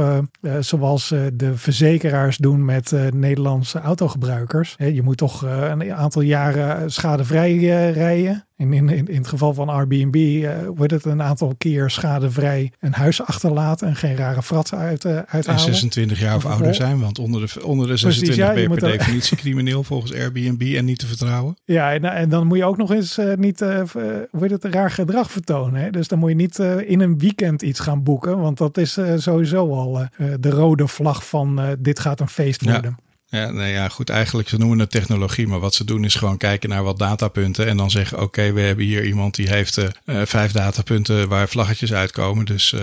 zoals 0.60 1.10
eh, 1.10 1.20
de 1.34 1.56
verzekeraars 1.56 2.36
doen 2.36 2.64
met 2.64 2.92
Nederlandse 3.14 3.80
autogebruikers. 3.80 4.74
Je 4.78 5.02
moet 5.02 5.16
toch 5.16 5.42
een 5.42 5.92
aantal 5.92 6.22
jaren 6.22 6.92
schadevrij 6.92 7.56
rijden. 7.92 8.44
En 8.56 8.72
in, 8.72 8.88
in, 8.88 9.08
in 9.08 9.16
het 9.16 9.26
geval 9.28 9.54
van 9.54 9.68
Airbnb 9.68 10.14
eh, 10.44 10.56
wordt 10.74 10.92
het 10.92 11.04
een 11.04 11.22
aantal 11.22 11.54
keer 11.58 11.90
schadevrij 11.90 12.72
een 12.80 12.92
huis 12.92 13.22
achterlaten 13.22 13.88
en 13.88 13.96
geen 13.96 14.16
rare 14.16 14.42
fratsen 14.42 14.78
uit, 14.78 15.04
eh, 15.04 15.16
En 15.16 15.26
uithalen. 15.28 15.60
26 15.60 15.94
26 15.94 16.20
jaar 16.20 16.36
of 16.36 16.46
ouder 16.46 16.74
zijn, 16.74 17.00
want 17.00 17.18
onder 17.18 17.40
de, 17.40 17.66
onder 17.66 17.86
de 17.86 17.92
Precies, 17.92 18.18
26 18.18 18.36
ja, 18.46 18.52
ben 18.52 18.62
je 18.62 18.68
per 18.68 18.98
definitie 18.98 19.36
crimineel 19.36 19.82
volgens 19.82 20.12
Airbnb 20.14 20.74
en 20.76 20.84
niet 20.84 20.98
te 20.98 21.06
vertrouwen. 21.06 21.56
Ja, 21.64 21.92
en, 21.92 22.04
en 22.04 22.28
dan 22.28 22.46
moet 22.46 22.58
je 22.58 22.64
ook 22.64 22.76
nog 22.76 22.92
eens 22.92 23.18
eh, 23.18 23.34
niet, 23.34 23.60
eh 23.60 23.80
eh, 23.80 24.40
heet 24.40 24.50
het, 24.50 24.64
raar 24.64 24.90
gedrag 24.90 25.30
vertonen. 25.30 25.80
Hè? 25.80 25.90
Dus 25.90 26.08
dan 26.08 26.18
moet 26.18 26.28
je 26.28 26.36
niet 26.36 26.58
eh, 26.58 26.90
in 26.90 27.00
een 27.00 27.18
weekend 27.18 27.62
iets 27.62 27.80
gaan 27.80 28.02
boeken. 28.02 28.38
Want 28.38 28.58
dat 28.58 28.78
is 28.78 28.96
eh, 28.96 29.12
sowieso 29.16 29.72
al 29.74 30.00
eh, 30.00 30.32
eh, 30.32 30.34
de 30.40 30.50
rode 30.50 30.88
vlag 30.88 31.26
van 31.28 31.60
eh, 31.60 31.68
dit 31.78 31.98
gaat 32.00 32.20
een 32.20 32.28
feest 32.28 32.62
worden. 32.64 32.96
Ja, 32.98 33.13
nou 33.34 33.68
ja, 33.68 33.88
goed. 33.88 34.10
Eigenlijk, 34.10 34.48
ze 34.48 34.58
noemen 34.58 34.78
het 34.78 34.90
technologie. 34.90 35.46
Maar 35.46 35.60
wat 35.60 35.74
ze 35.74 35.84
doen 35.84 36.04
is 36.04 36.14
gewoon 36.14 36.36
kijken 36.36 36.68
naar 36.68 36.82
wat 36.82 36.98
datapunten. 36.98 37.66
En 37.66 37.76
dan 37.76 37.90
zeggen, 37.90 38.20
oké, 38.20 38.52
we 38.52 38.60
hebben 38.60 38.84
hier 38.84 39.04
iemand 39.04 39.34
die 39.34 39.48
heeft 39.48 39.78
eh, 39.78 39.86
eh, 40.04 40.26
vijf 40.26 40.52
datapunten 40.52 41.28
waar 41.28 41.48
vlaggetjes 41.48 41.92
uitkomen. 41.92 42.44
Dus 42.44 42.72
eh, 42.72 42.80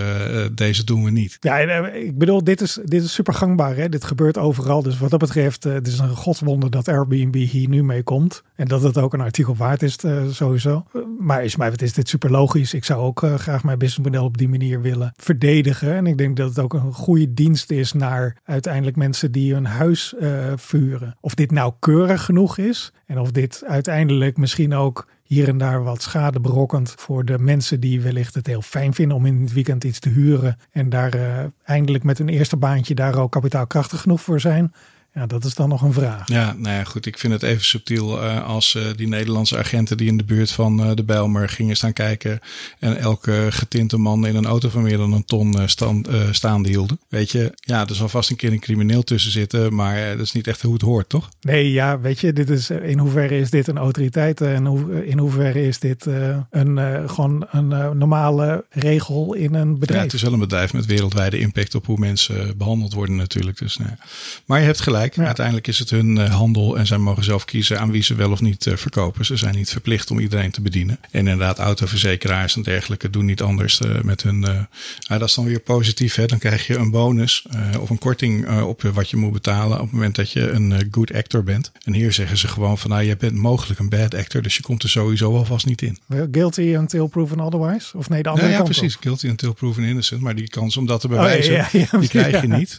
deze 0.52 0.84
doen 0.84 1.04
we 1.04 1.10
niet. 1.10 1.36
Ja, 1.40 1.60
en, 1.60 2.04
ik 2.06 2.18
bedoel, 2.18 2.44
dit 2.44 2.60
is, 2.60 2.78
dit 2.84 3.02
is 3.02 3.12
super 3.12 3.34
gangbaar. 3.34 3.76
Hè? 3.76 3.88
Dit 3.88 4.04
gebeurt 4.04 4.38
overal. 4.38 4.82
Dus 4.82 4.98
wat 4.98 5.10
dat 5.10 5.20
betreft, 5.20 5.64
het 5.64 5.86
is 5.86 5.98
een 5.98 6.16
godswonder 6.16 6.70
dat 6.70 6.88
Airbnb 6.88 7.34
hier 7.34 7.68
nu 7.68 7.84
mee 7.84 8.02
komt. 8.02 8.42
En 8.56 8.68
dat 8.68 8.82
het 8.82 8.98
ook 8.98 9.12
een 9.12 9.20
artikel 9.20 9.56
waard 9.56 9.82
is, 9.82 9.96
sowieso. 10.30 10.84
Maar 11.22 11.44
is 11.44 11.56
mij 11.56 11.70
wat 11.70 11.82
is 11.82 11.92
dit 11.92 12.08
super 12.08 12.30
logisch. 12.30 12.74
Ik 12.74 12.84
zou 12.84 13.00
ook 13.00 13.22
eh, 13.22 13.34
graag 13.34 13.64
mijn 13.64 13.78
businessmodel 13.78 14.24
op 14.24 14.38
die 14.38 14.48
manier 14.48 14.80
willen 14.80 15.12
verdedigen. 15.16 15.94
En 15.94 16.06
ik 16.06 16.18
denk 16.18 16.36
dat 16.36 16.48
het 16.48 16.58
ook 16.58 16.74
een 16.74 16.92
goede 16.92 17.34
dienst 17.34 17.70
is 17.70 17.92
naar 17.92 18.36
uiteindelijk 18.44 18.96
mensen 18.96 19.32
die 19.32 19.52
hun 19.52 19.64
huis 19.64 20.14
eh, 20.14 20.52
vuren. 20.56 21.16
Of 21.20 21.34
dit 21.34 21.50
nou 21.50 21.72
keurig 21.78 22.24
genoeg 22.24 22.58
is. 22.58 22.92
En 23.06 23.18
of 23.18 23.30
dit 23.30 23.62
uiteindelijk 23.66 24.36
misschien 24.36 24.74
ook 24.74 25.08
hier 25.22 25.48
en 25.48 25.58
daar 25.58 25.82
wat 25.82 26.02
schade 26.02 26.40
berokkent 26.40 26.94
voor 26.96 27.24
de 27.24 27.38
mensen 27.38 27.80
die 27.80 28.00
wellicht 28.00 28.34
het 28.34 28.46
heel 28.46 28.62
fijn 28.62 28.94
vinden 28.94 29.16
om 29.16 29.26
in 29.26 29.40
het 29.40 29.52
weekend 29.52 29.84
iets 29.84 29.98
te 29.98 30.08
huren. 30.08 30.56
En 30.70 30.88
daar 30.88 31.14
eh, 31.14 31.44
eindelijk 31.64 32.04
met 32.04 32.18
hun 32.18 32.28
eerste 32.28 32.56
baantje 32.56 32.94
daar 32.94 33.18
ook 33.18 33.32
kapitaalkrachtig 33.32 34.00
genoeg 34.00 34.20
voor 34.20 34.40
zijn. 34.40 34.72
Ja, 35.14 35.26
dat 35.26 35.44
is 35.44 35.54
dan 35.54 35.68
nog 35.68 35.82
een 35.82 35.92
vraag. 35.92 36.28
Ja, 36.28 36.54
nou 36.58 36.76
ja, 36.76 36.84
goed. 36.84 37.06
Ik 37.06 37.18
vind 37.18 37.32
het 37.32 37.42
even 37.42 37.64
subtiel 37.64 38.22
eh, 38.22 38.44
als 38.46 38.74
eh, 38.74 38.82
die 38.96 39.08
Nederlandse 39.08 39.58
agenten 39.58 39.96
die 39.96 40.08
in 40.08 40.16
de 40.16 40.24
buurt 40.24 40.50
van 40.50 40.84
eh, 40.84 40.90
de 40.94 41.04
Bijlmer 41.04 41.48
gingen 41.48 41.76
staan 41.76 41.92
kijken. 41.92 42.40
En 42.78 42.96
elke 42.96 43.46
getinte 43.50 43.98
man 43.98 44.26
in 44.26 44.36
een 44.36 44.46
auto 44.46 44.68
van 44.68 44.82
meer 44.82 44.96
dan 44.96 45.12
een 45.12 45.24
ton 45.24 45.68
stand, 45.68 46.08
staande 46.30 46.68
hielden. 46.68 47.00
Weet 47.08 47.30
je, 47.30 47.52
ja, 47.54 47.86
er 47.88 47.94
zal 47.94 48.08
vast 48.08 48.30
een 48.30 48.36
keer 48.36 48.52
een 48.52 48.60
crimineel 48.60 49.02
tussen 49.02 49.30
zitten. 49.30 49.74
Maar 49.74 50.16
dat 50.16 50.26
is 50.26 50.32
niet 50.32 50.46
echt 50.46 50.62
hoe 50.62 50.72
het 50.72 50.82
hoort, 50.82 51.08
toch? 51.08 51.28
Nee, 51.40 51.72
ja, 51.72 52.00
weet 52.00 52.20
je, 52.20 52.32
dit 52.32 52.50
is, 52.50 52.70
in 52.70 52.98
hoeverre 52.98 53.38
is 53.38 53.50
dit 53.50 53.66
een 53.68 53.78
autoriteit 53.78 54.40
en 54.40 54.66
hoe, 54.66 55.06
in 55.06 55.18
hoeverre 55.18 55.66
is 55.66 55.78
dit 55.78 56.06
een, 56.50 57.08
gewoon 57.08 57.46
een 57.50 57.98
normale 57.98 58.64
regel 58.70 59.34
in 59.34 59.54
een 59.54 59.70
Ja, 59.70 59.78
bedrijf? 59.78 60.02
het 60.02 60.12
is 60.12 60.22
wel 60.22 60.32
een 60.32 60.38
bedrijf 60.38 60.72
met 60.72 60.86
wereldwijde 60.86 61.38
impact 61.38 61.74
op 61.74 61.86
hoe 61.86 61.98
mensen 61.98 62.56
behandeld 62.56 62.92
worden 62.92 63.16
natuurlijk. 63.16 63.58
Dus, 63.58 63.76
nou 63.76 63.90
ja. 63.90 64.04
Maar 64.46 64.58
je 64.58 64.66
hebt 64.66 64.80
gelijk. 64.80 65.01
Ja. 65.10 65.26
Uiteindelijk 65.26 65.66
is 65.66 65.78
het 65.78 65.90
hun 65.90 66.18
eh, 66.18 66.34
handel 66.34 66.78
en 66.78 66.86
zij 66.86 66.98
mogen 66.98 67.24
zelf 67.24 67.44
kiezen 67.44 67.80
aan 67.80 67.90
wie 67.90 68.02
ze 68.02 68.14
wel 68.14 68.30
of 68.30 68.40
niet 68.40 68.66
eh, 68.66 68.76
verkopen. 68.76 69.24
Ze 69.24 69.36
zijn 69.36 69.54
niet 69.54 69.70
verplicht 69.70 70.10
om 70.10 70.18
iedereen 70.18 70.50
te 70.50 70.60
bedienen. 70.60 70.98
En 71.10 71.18
inderdaad, 71.18 71.58
autoverzekeraars 71.58 72.56
en 72.56 72.62
dergelijke 72.62 73.10
doen 73.10 73.24
niet 73.24 73.42
anders 73.42 73.80
eh, 73.80 74.00
met 74.00 74.22
hun... 74.22 74.38
nou, 74.38 74.66
dat 75.08 75.22
is 75.22 75.34
dan 75.34 75.44
weer 75.44 75.60
positief. 75.60 76.14
Hè? 76.14 76.26
Dan 76.26 76.38
krijg 76.38 76.66
je 76.66 76.76
een 76.76 76.90
bonus 76.90 77.46
of 77.80 77.90
een 77.90 77.98
korting 77.98 78.60
op 78.60 78.82
wat 78.82 79.10
je 79.10 79.16
moet 79.16 79.32
betalen 79.32 79.76
op 79.76 79.82
het 79.84 79.92
moment 79.92 80.14
dat 80.14 80.30
je 80.30 80.50
een 80.50 80.88
good 80.90 81.12
actor 81.14 81.44
bent. 81.44 81.72
En 81.84 81.92
hier 81.92 82.12
zeggen 82.12 82.38
ze 82.38 82.48
gewoon 82.48 82.78
van 82.78 82.90
nou, 82.90 83.02
je 83.02 83.16
bent 83.16 83.34
mogelijk 83.34 83.80
een 83.80 83.88
bad 83.88 84.14
actor. 84.14 84.42
Dus 84.42 84.56
je 84.56 84.62
komt 84.62 84.82
er 84.82 84.88
sowieso 84.88 85.36
alvast 85.36 85.66
niet 85.66 85.82
in. 85.82 85.98
Guilty 86.32 86.74
until 86.76 87.06
proven 87.06 87.40
otherwise? 87.40 87.96
Of 87.96 88.08
nee, 88.08 88.22
de 88.22 88.28
andere 88.28 88.48
Nou 88.48 88.58
ja, 88.58 88.64
kant 88.64 88.78
precies. 88.78 88.96
op? 88.96 89.02
Guilty 89.02 89.28
until 89.28 89.52
proven 89.52 89.82
innocent. 89.82 90.20
Maar 90.20 90.34
die 90.34 90.48
kans 90.48 90.76
om 90.76 90.86
dat 90.86 91.00
te 91.00 91.08
Oh, 91.08 91.14
ja, 91.14 91.20
bewijzen, 91.20 91.52
ja, 91.72 91.98
die 91.98 92.08
krijg 92.08 92.40
je 92.40 92.48
niet. 92.48 92.78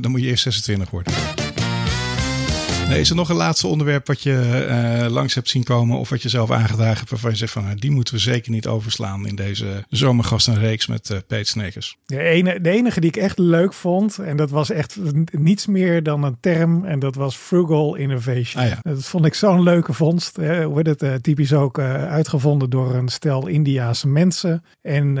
Dan 0.00 0.10
moet 0.10 0.20
je 0.20 0.26
eerst 0.26 0.42
26 0.42 0.90
worden. 0.90 1.12
Nee, 2.88 3.00
is 3.00 3.10
er 3.10 3.16
nog 3.16 3.28
een 3.28 3.36
laatste 3.36 3.66
onderwerp 3.66 4.06
wat 4.06 4.22
je 4.22 4.64
eh, 4.68 5.10
langs 5.10 5.34
hebt 5.34 5.48
zien 5.48 5.64
komen 5.64 5.98
of 5.98 6.08
wat 6.08 6.22
je 6.22 6.28
zelf 6.28 6.50
aangedragen 6.50 6.96
hebt 6.96 7.10
waarvan 7.10 7.30
je 7.30 7.36
zegt 7.36 7.52
van 7.52 7.64
nou, 7.64 7.76
die 7.76 7.90
moeten 7.90 8.14
we 8.14 8.20
zeker 8.20 8.50
niet 8.50 8.66
overslaan 8.66 9.26
in 9.26 9.34
deze 9.34 9.84
zomergastenreeks 9.88 10.86
met 10.86 11.10
eh 11.10 11.18
Peet 11.26 11.48
Snekers. 11.48 11.96
De, 12.06 12.18
ene, 12.18 12.60
de 12.60 12.70
enige 12.70 13.00
die 13.00 13.10
ik 13.10 13.16
echt 13.16 13.38
leuk 13.38 13.72
vond, 13.72 14.18
en 14.18 14.36
dat 14.36 14.50
was 14.50 14.70
echt 14.70 14.98
niets 15.32 15.66
meer 15.66 16.02
dan 16.02 16.22
een 16.22 16.36
term, 16.40 16.84
en 16.84 16.98
dat 16.98 17.14
was 17.14 17.36
frugal 17.36 17.94
innovation. 17.94 18.62
Ah 18.62 18.68
ja. 18.68 18.78
Dat 18.82 19.04
vond 19.04 19.24
ik 19.24 19.34
zo'n 19.34 19.62
leuke 19.62 19.92
vondst. 19.92 20.36
Hè. 20.36 20.66
Wordt 20.66 20.88
het 20.88 21.02
eh, 21.02 21.14
typisch 21.14 21.52
ook 21.52 21.78
uitgevonden 21.78 22.70
door 22.70 22.94
een 22.94 23.08
stel 23.08 23.46
Indiaanse 23.46 24.08
mensen. 24.08 24.64
En 24.82 25.18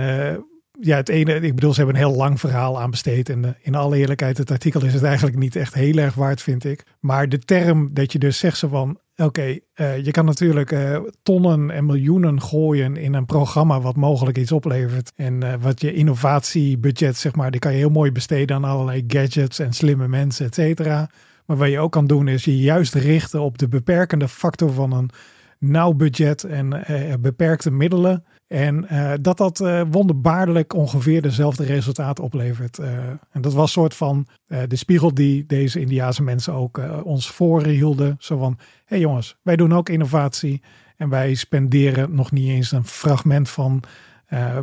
ja, 0.84 0.96
het 0.96 1.08
ene, 1.08 1.34
ik 1.34 1.54
bedoel, 1.54 1.72
ze 1.72 1.76
hebben 1.76 1.96
een 1.96 2.06
heel 2.08 2.16
lang 2.16 2.40
verhaal 2.40 2.80
aan 2.80 2.90
besteed. 2.90 3.28
En 3.28 3.44
eh, 3.44 3.50
in 3.62 3.74
alle 3.74 3.96
eerlijkheid, 3.96 4.38
het 4.38 4.50
artikel 4.50 4.84
is 4.84 4.94
het 4.94 5.02
eigenlijk 5.02 5.36
niet 5.36 5.56
echt 5.56 5.74
heel 5.74 5.96
erg 5.96 6.14
waard, 6.14 6.42
vind 6.42 6.64
ik. 6.64 6.84
Maar 7.00 7.28
de 7.28 7.38
term 7.38 7.90
dat 7.92 8.12
je 8.12 8.18
dus 8.18 8.38
zegt 8.38 8.58
zo 8.58 8.68
van, 8.68 8.98
oké, 9.16 9.58
eh, 9.74 10.04
je 10.04 10.10
kan 10.10 10.24
natuurlijk 10.24 10.72
eh, 10.72 11.00
tonnen 11.22 11.70
en 11.70 11.86
miljoenen 11.86 12.42
gooien 12.42 12.96
in 12.96 13.14
een 13.14 13.26
programma 13.26 13.80
wat 13.80 13.96
mogelijk 13.96 14.38
iets 14.38 14.52
oplevert. 14.52 15.12
En 15.16 15.60
wat 15.60 15.80
je 15.80 15.94
innovatiebudget, 15.94 17.16
zeg 17.16 17.34
maar, 17.34 17.50
die 17.50 17.60
kan 17.60 17.72
je 17.72 17.78
heel 17.78 17.90
mooi 17.90 18.12
besteden 18.12 18.56
aan 18.56 18.64
allerlei 18.64 19.04
gadgets 19.06 19.58
en 19.58 19.72
slimme 19.72 20.08
mensen, 20.08 20.46
et 20.46 20.54
cetera. 20.54 21.10
Maar 21.46 21.56
wat 21.56 21.70
je 21.70 21.78
ook 21.78 21.92
kan 21.92 22.06
doen, 22.06 22.28
is 22.28 22.44
je 22.44 22.58
juist 22.58 22.94
richten 22.94 23.40
op 23.40 23.58
de 23.58 23.68
beperkende 23.68 24.28
factor 24.28 24.72
van 24.72 24.92
een 24.92 25.10
nauw 25.58 25.92
budget 25.92 26.44
en 26.44 26.84
beperkte 27.20 27.70
middelen. 27.70 28.24
En 28.54 28.88
eh, 28.88 29.12
dat 29.20 29.36
dat 29.36 29.60
eh, 29.60 29.82
wonderbaarlijk 29.90 30.74
ongeveer 30.74 31.22
dezelfde 31.22 31.64
resultaten 31.64 32.24
oplevert. 32.24 32.78
Eh, 32.78 32.88
en 33.30 33.40
dat 33.40 33.52
was 33.52 33.62
een 33.62 33.68
soort 33.68 33.94
van 33.94 34.26
de 34.68 34.76
spiegel 34.76 35.14
die 35.14 35.46
deze 35.46 35.80
Indiaanse 35.80 36.22
mensen 36.22 36.52
ook 36.52 36.80
ons 37.04 37.30
voorhielden. 37.30 38.16
Zo 38.18 38.38
van, 38.38 38.54
hé 38.58 38.64
hey 38.84 38.98
jongens, 38.98 39.36
wij 39.42 39.56
doen 39.56 39.74
ook 39.74 39.88
innovatie. 39.88 40.62
En 40.96 41.08
wij 41.08 41.34
spenderen 41.34 42.14
nog 42.14 42.32
niet 42.32 42.48
eens 42.48 42.72
een 42.72 42.84
fragment 42.84 43.48
van 43.48 43.82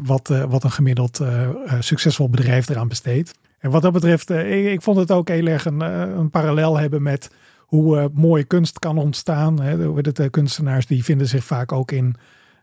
wat, 0.03 0.27
wat 0.27 0.63
een 0.63 0.71
gemiddeld 0.71 1.21
succesvol 1.79 2.29
bedrijf 2.29 2.69
eraan 2.69 2.87
besteedt. 2.87 3.33
En 3.59 3.71
wat 3.71 3.81
dat 3.81 3.93
betreft, 3.93 4.29
ik, 4.29 4.65
ik 4.65 4.81
vond 4.81 4.97
het 4.97 5.11
ook 5.11 5.27
heel 5.27 5.47
erg 5.47 5.65
een, 5.65 5.79
een 6.19 6.29
parallel 6.29 6.79
hebben 6.79 7.01
met 7.01 7.31
hoe 7.57 8.09
mooie 8.13 8.43
kunst 8.43 8.79
kan 8.79 8.97
ontstaan. 8.97 9.61
Hè. 9.61 10.01
De 10.01 10.29
kunstenaars 10.29 10.85
die 10.85 11.03
vinden 11.03 11.27
zich 11.27 11.43
vaak 11.43 11.71
ook 11.71 11.91
in, 11.91 12.15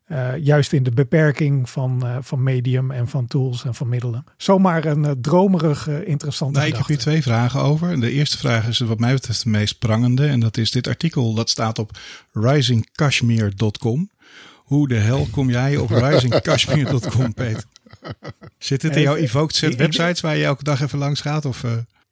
eh, 0.08 0.36
juist 0.36 0.72
in 0.72 0.82
de 0.82 0.90
beperking 0.90 1.70
van, 1.70 2.06
eh, 2.06 2.16
van 2.20 2.42
medium 2.42 2.90
en 2.90 3.08
van 3.08 3.26
tools 3.26 3.64
en 3.64 3.74
van 3.74 3.88
middelen. 3.88 4.24
Zomaar 4.36 4.84
een 4.84 5.04
eh, 5.04 5.12
dromerig, 5.20 5.88
interessante 5.88 6.58
Nou, 6.58 6.70
ik 6.70 6.76
heb 6.76 6.86
hier 6.86 6.98
twee 6.98 7.22
vragen 7.22 7.60
over. 7.60 8.00
De 8.00 8.10
eerste 8.10 8.38
vraag 8.38 8.68
is 8.68 8.78
wat 8.78 8.98
mij 8.98 9.12
betreft 9.12 9.42
de 9.42 9.48
meest 9.48 9.78
prangende. 9.78 10.26
En 10.26 10.40
dat 10.40 10.56
is 10.56 10.70
dit 10.70 10.86
artikel 10.86 11.34
dat 11.34 11.50
staat 11.50 11.78
op 11.78 11.98
risingkashmir.com. 12.32 14.10
Hoe 14.56 14.88
de 14.88 14.94
hel 14.94 15.28
kom 15.30 15.50
jij 15.50 15.76
op 15.76 15.90
risingkashmir.com, 16.04 17.34
Peter? 17.34 17.64
Zit 18.58 18.82
het 18.82 18.96
in 18.96 19.02
jouw 19.02 19.16
evoked 19.16 19.56
set 19.56 19.76
websites 19.76 20.20
waar 20.20 20.36
je 20.36 20.44
elke 20.44 20.64
dag 20.64 20.80
even 20.80 20.98
langs 20.98 21.20
gaat? 21.20 21.44
Of 21.44 21.64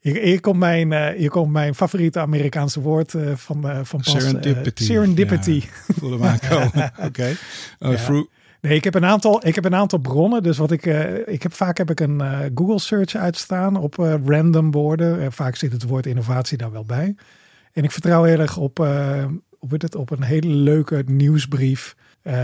Hier, 0.07 0.23
hier, 0.23 0.41
komt 0.41 0.59
mijn, 0.59 0.93
eh, 0.93 1.17
hier 1.17 1.31
komt 1.31 1.53
mijn 1.53 1.75
favoriete 1.75 2.21
Amerikaanse 2.21 2.81
woord 2.81 3.15
eh, 3.15 3.33
van, 3.35 3.69
eh, 3.69 3.79
van 3.83 4.01
pas. 4.01 4.11
serendipity? 4.11 4.85
serendipity. 4.85 5.63
Ja, 5.87 5.95
voel 5.99 6.11
hem 6.11 6.25
aankomen. 6.25 6.93
Oké. 7.07 7.37
Oh, 7.79 7.93
Ja. 7.93 8.25
Nee, 8.61 8.77
ik 8.77 8.85
heb 8.85 8.95
een 8.95 9.05
aantal, 9.05 9.47
ik 9.47 9.55
heb 9.55 9.65
een 9.65 9.75
aantal 9.75 9.99
bronnen. 9.99 10.43
Dus 10.43 10.57
wat 10.57 10.71
ik, 10.71 10.85
ik 11.27 11.43
heb 11.43 11.53
vaak 11.53 11.79
heb 11.79 11.91
ik 11.91 12.01
een 12.01 12.23
Google 12.55 12.79
search 12.79 13.15
uitstaan 13.15 13.77
op 13.77 13.95
random 14.25 14.71
woorden. 14.71 15.33
Vaak 15.33 15.57
zit 15.57 15.73
het 15.73 15.83
woord 15.83 16.07
innovatie 16.07 16.59
daar 16.59 16.73
wel 16.73 16.85
bij. 16.85 17.15
En 17.73 17.85
ik 17.85 17.91
vertrouw 17.91 18.23
heel 18.23 18.39
erg 18.39 18.57
op, 18.57 18.79
op, 19.59 19.71
het, 19.71 19.95
op 19.95 20.11
een 20.11 20.23
hele 20.23 20.49
leuke 20.49 21.03
nieuwsbrief 21.07 21.95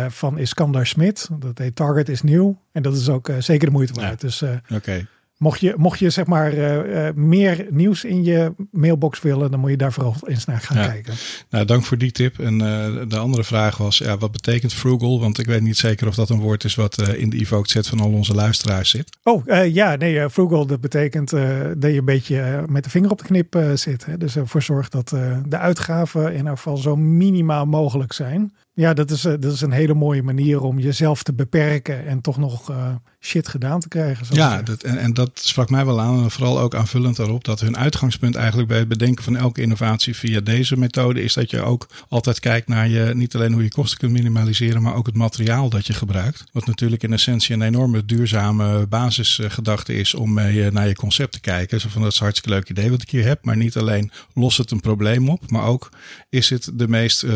van 0.08 0.38
Iskandar 0.38 0.86
Smit. 0.86 1.28
Dat 1.38 1.58
heet 1.58 1.76
Target 1.76 2.08
is 2.08 2.22
nieuw. 2.22 2.60
En 2.72 2.82
dat 2.82 2.96
is 2.96 3.08
ook 3.08 3.30
zeker 3.38 3.66
de 3.66 3.72
moeite 3.72 3.92
waard. 3.92 4.22
Ja. 4.22 4.28
Dus 4.28 4.42
Oké. 4.74 5.06
Mocht 5.42 5.60
je, 5.60 5.74
mocht 5.76 5.98
je 5.98 6.10
zeg 6.10 6.26
maar 6.26 6.52
eh, 6.52 7.06
eh, 7.08 7.14
meer 7.14 7.66
nieuws 7.70 8.04
in 8.04 8.24
je 8.24 8.52
mailbox 8.70 9.20
willen, 9.20 9.50
dan 9.50 9.60
moet 9.60 9.70
je 9.70 9.76
daar 9.76 9.92
vooral 9.92 10.16
eens 10.24 10.44
naar 10.44 10.60
gaan 10.60 10.76
Ja. 10.76 10.86
kijken. 10.86 11.14
Nou, 11.50 11.64
dank 11.64 11.84
voor 11.84 11.98
die 11.98 12.12
tip. 12.12 12.38
En 12.38 12.60
eh, 12.60 13.08
de 13.08 13.18
andere 13.18 13.44
vraag 13.44 13.76
was, 13.76 13.98
ja, 13.98 14.18
wat 14.18 14.32
betekent 14.32 14.72
frugal? 14.72 15.20
Want 15.20 15.38
ik 15.38 15.46
weet 15.46 15.60
niet 15.60 15.76
zeker 15.76 16.06
of 16.06 16.14
dat 16.14 16.30
een 16.30 16.40
woord 16.40 16.64
is 16.64 16.74
wat 16.74 17.02
in 17.16 17.30
de 17.30 17.38
evoked 17.38 17.70
set 17.70 17.86
van 17.88 18.00
al 18.00 18.12
onze 18.12 18.34
luisteraars 18.34 18.90
zit. 18.90 19.16
Oh, 19.22 19.44
ja, 19.72 19.96
nee, 19.96 20.30
frugal, 20.30 20.66
dat 20.66 20.80
betekent 20.80 21.30
dat 21.30 21.90
je 21.92 21.98
een 21.98 22.04
beetje 22.04 22.64
met 22.68 22.84
de 22.84 22.90
vinger 22.90 23.10
op 23.10 23.18
de 23.18 23.24
knip 23.24 23.64
zit. 23.74 24.04
Hè? 24.04 24.18
Dus 24.18 24.36
ervoor 24.36 24.62
zorgt 24.62 24.92
dat 24.92 25.08
de 25.48 25.58
uitgaven 25.58 26.34
in 26.34 26.46
elk 26.46 26.56
geval 26.56 26.76
zo 26.76 26.96
minimaal 26.96 27.66
mogelijk 27.66 28.12
zijn. 28.12 28.52
Ja, 28.74 28.94
dat 28.94 29.10
is, 29.10 29.24
eh, 29.24 29.32
dat 29.38 29.52
is 29.52 29.60
een 29.60 29.72
hele 29.72 29.94
mooie 29.94 30.22
manier 30.22 30.60
om 30.60 30.78
jezelf 30.78 31.22
te 31.22 31.32
beperken 31.32 32.06
en 32.06 32.20
toch 32.20 32.36
nog 32.36 32.70
eh, 32.70 32.94
shit 33.20 33.48
gedaan 33.48 33.80
te 33.80 33.88
krijgen. 33.88 34.26
Ja, 34.30 34.62
dat, 34.62 34.82
en, 34.82 34.98
en 34.98 35.14
dat 35.14 35.30
sprak 35.34 35.70
mij 35.70 35.84
wel 35.86 36.00
aan. 36.00 36.22
En 36.22 36.30
vooral 36.30 36.60
ook 36.60 36.74
aanvullend 36.74 37.16
daarop 37.16 37.44
dat 37.44 37.60
hun 37.60 37.76
uitgangspunt 37.76 38.34
eigenlijk 38.34 38.68
bij 38.68 38.78
het 38.78 38.88
bedenken 38.88 39.24
van 39.24 39.36
elke 39.36 39.62
innovatie 39.62 40.16
via 40.16 40.40
deze 40.40 40.76
methode 40.76 41.22
is 41.22 41.34
dat 41.34 41.50
je 41.50 41.62
ook 41.62 41.86
altijd 42.08 42.40
kijkt 42.40 42.68
naar 42.68 42.88
je, 42.88 43.14
niet 43.14 43.34
alleen 43.34 43.52
hoe 43.52 43.62
je 43.62 43.70
kosten 43.70 43.98
kunt 43.98 44.12
minimaliseren, 44.12 44.82
maar 44.82 44.94
ook 44.94 45.06
het 45.06 45.14
materiaal 45.14 45.68
dat 45.68 45.86
je 45.86 45.92
gebruikt. 45.92 46.44
Wat 46.52 46.66
natuurlijk 46.66 47.02
in 47.02 47.12
essentie 47.12 47.54
een 47.54 47.62
enorme 47.62 48.04
duurzame 48.04 48.86
basisgedachte 48.86 49.94
is 49.94 50.14
om 50.14 50.32
mee 50.32 50.64
eh, 50.64 50.72
naar 50.72 50.88
je 50.88 50.94
concept 50.94 51.32
te 51.32 51.40
kijken. 51.40 51.80
Zo 51.80 51.88
van 51.88 52.02
dat 52.02 52.12
is 52.12 52.18
een 52.18 52.24
hartstikke 52.24 52.56
leuk 52.56 52.70
idee 52.70 52.90
wat 52.90 53.02
ik 53.02 53.10
hier 53.10 53.24
heb. 53.26 53.44
Maar 53.44 53.56
niet 53.56 53.76
alleen 53.76 54.10
lost 54.34 54.58
het 54.58 54.70
een 54.70 54.80
probleem 54.80 55.28
op, 55.28 55.50
maar 55.50 55.64
ook 55.64 55.88
is 56.28 56.50
het 56.50 56.70
de 56.74 56.88
meest 56.88 57.26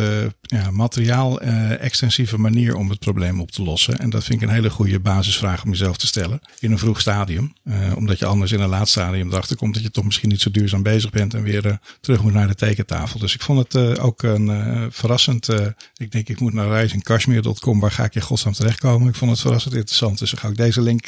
ja, 0.43 0.71
materiaal 0.71 1.26
eh, 1.35 1.85
extensieve 1.85 2.39
manier 2.39 2.75
om 2.75 2.91
het 2.91 2.99
probleem 2.99 3.41
op 3.41 3.51
te 3.51 3.63
lossen. 3.63 3.99
En 3.99 4.11
dat 4.11 4.25
vind 4.25 4.43
ik 4.43 4.49
een 4.49 4.55
hele 4.55 4.71
goede 4.71 5.01
basisvraag 5.01 5.65
om 5.65 5.71
jezelf 5.71 5.97
te 5.97 6.07
stellen 6.07 6.41
in 6.59 6.73
een 6.73 6.79
vroeg 6.79 7.01
stadium. 7.01 7.53
Eh, 7.65 7.97
omdat 7.97 8.19
je 8.19 8.27
anders 8.27 8.53
in 8.53 8.61
een 8.61 8.69
laat 8.69 8.89
stadium 8.89 9.29
erachter 9.29 9.57
komt 9.57 9.75
dat 9.75 9.83
je 9.83 9.91
toch 9.91 10.05
misschien 10.05 10.29
niet 10.29 10.41
zo 10.41 10.51
duurzaam 10.51 10.83
bezig 10.83 11.11
bent 11.11 11.35
en 11.35 11.43
weer 11.43 11.67
eh, 11.67 11.73
terug 12.01 12.23
moet 12.23 12.33
naar 12.33 12.47
de 12.47 12.55
tekentafel. 12.55 13.19
Dus 13.21 13.35
ik 13.35 13.43
vond 13.43 13.73
het 13.73 13.99
ook 13.99 14.23
een 14.23 14.49
verrassend. 14.93 15.49
ik 15.97 16.13
denk 16.13 16.29
ik 16.29 16.41
moet 16.41 16.53
naar 16.53 16.69
reisinkashmir.com. 16.69 17.81
Waar 17.81 17.91
ga 17.91 18.05
ik 18.05 18.15
in 18.15 18.21
godsnaam 18.21 18.55
terechtkomen? 18.55 19.09
Ik 19.09 19.15
vond 19.15 19.31
het 19.31 19.41
verrassend 19.41 19.75
interessant. 19.75 20.19
Dus 20.19 20.31
dan 20.31 20.39
ga 20.39 20.49
ik 20.49 20.57
deze 20.57 20.81
link 20.81 21.07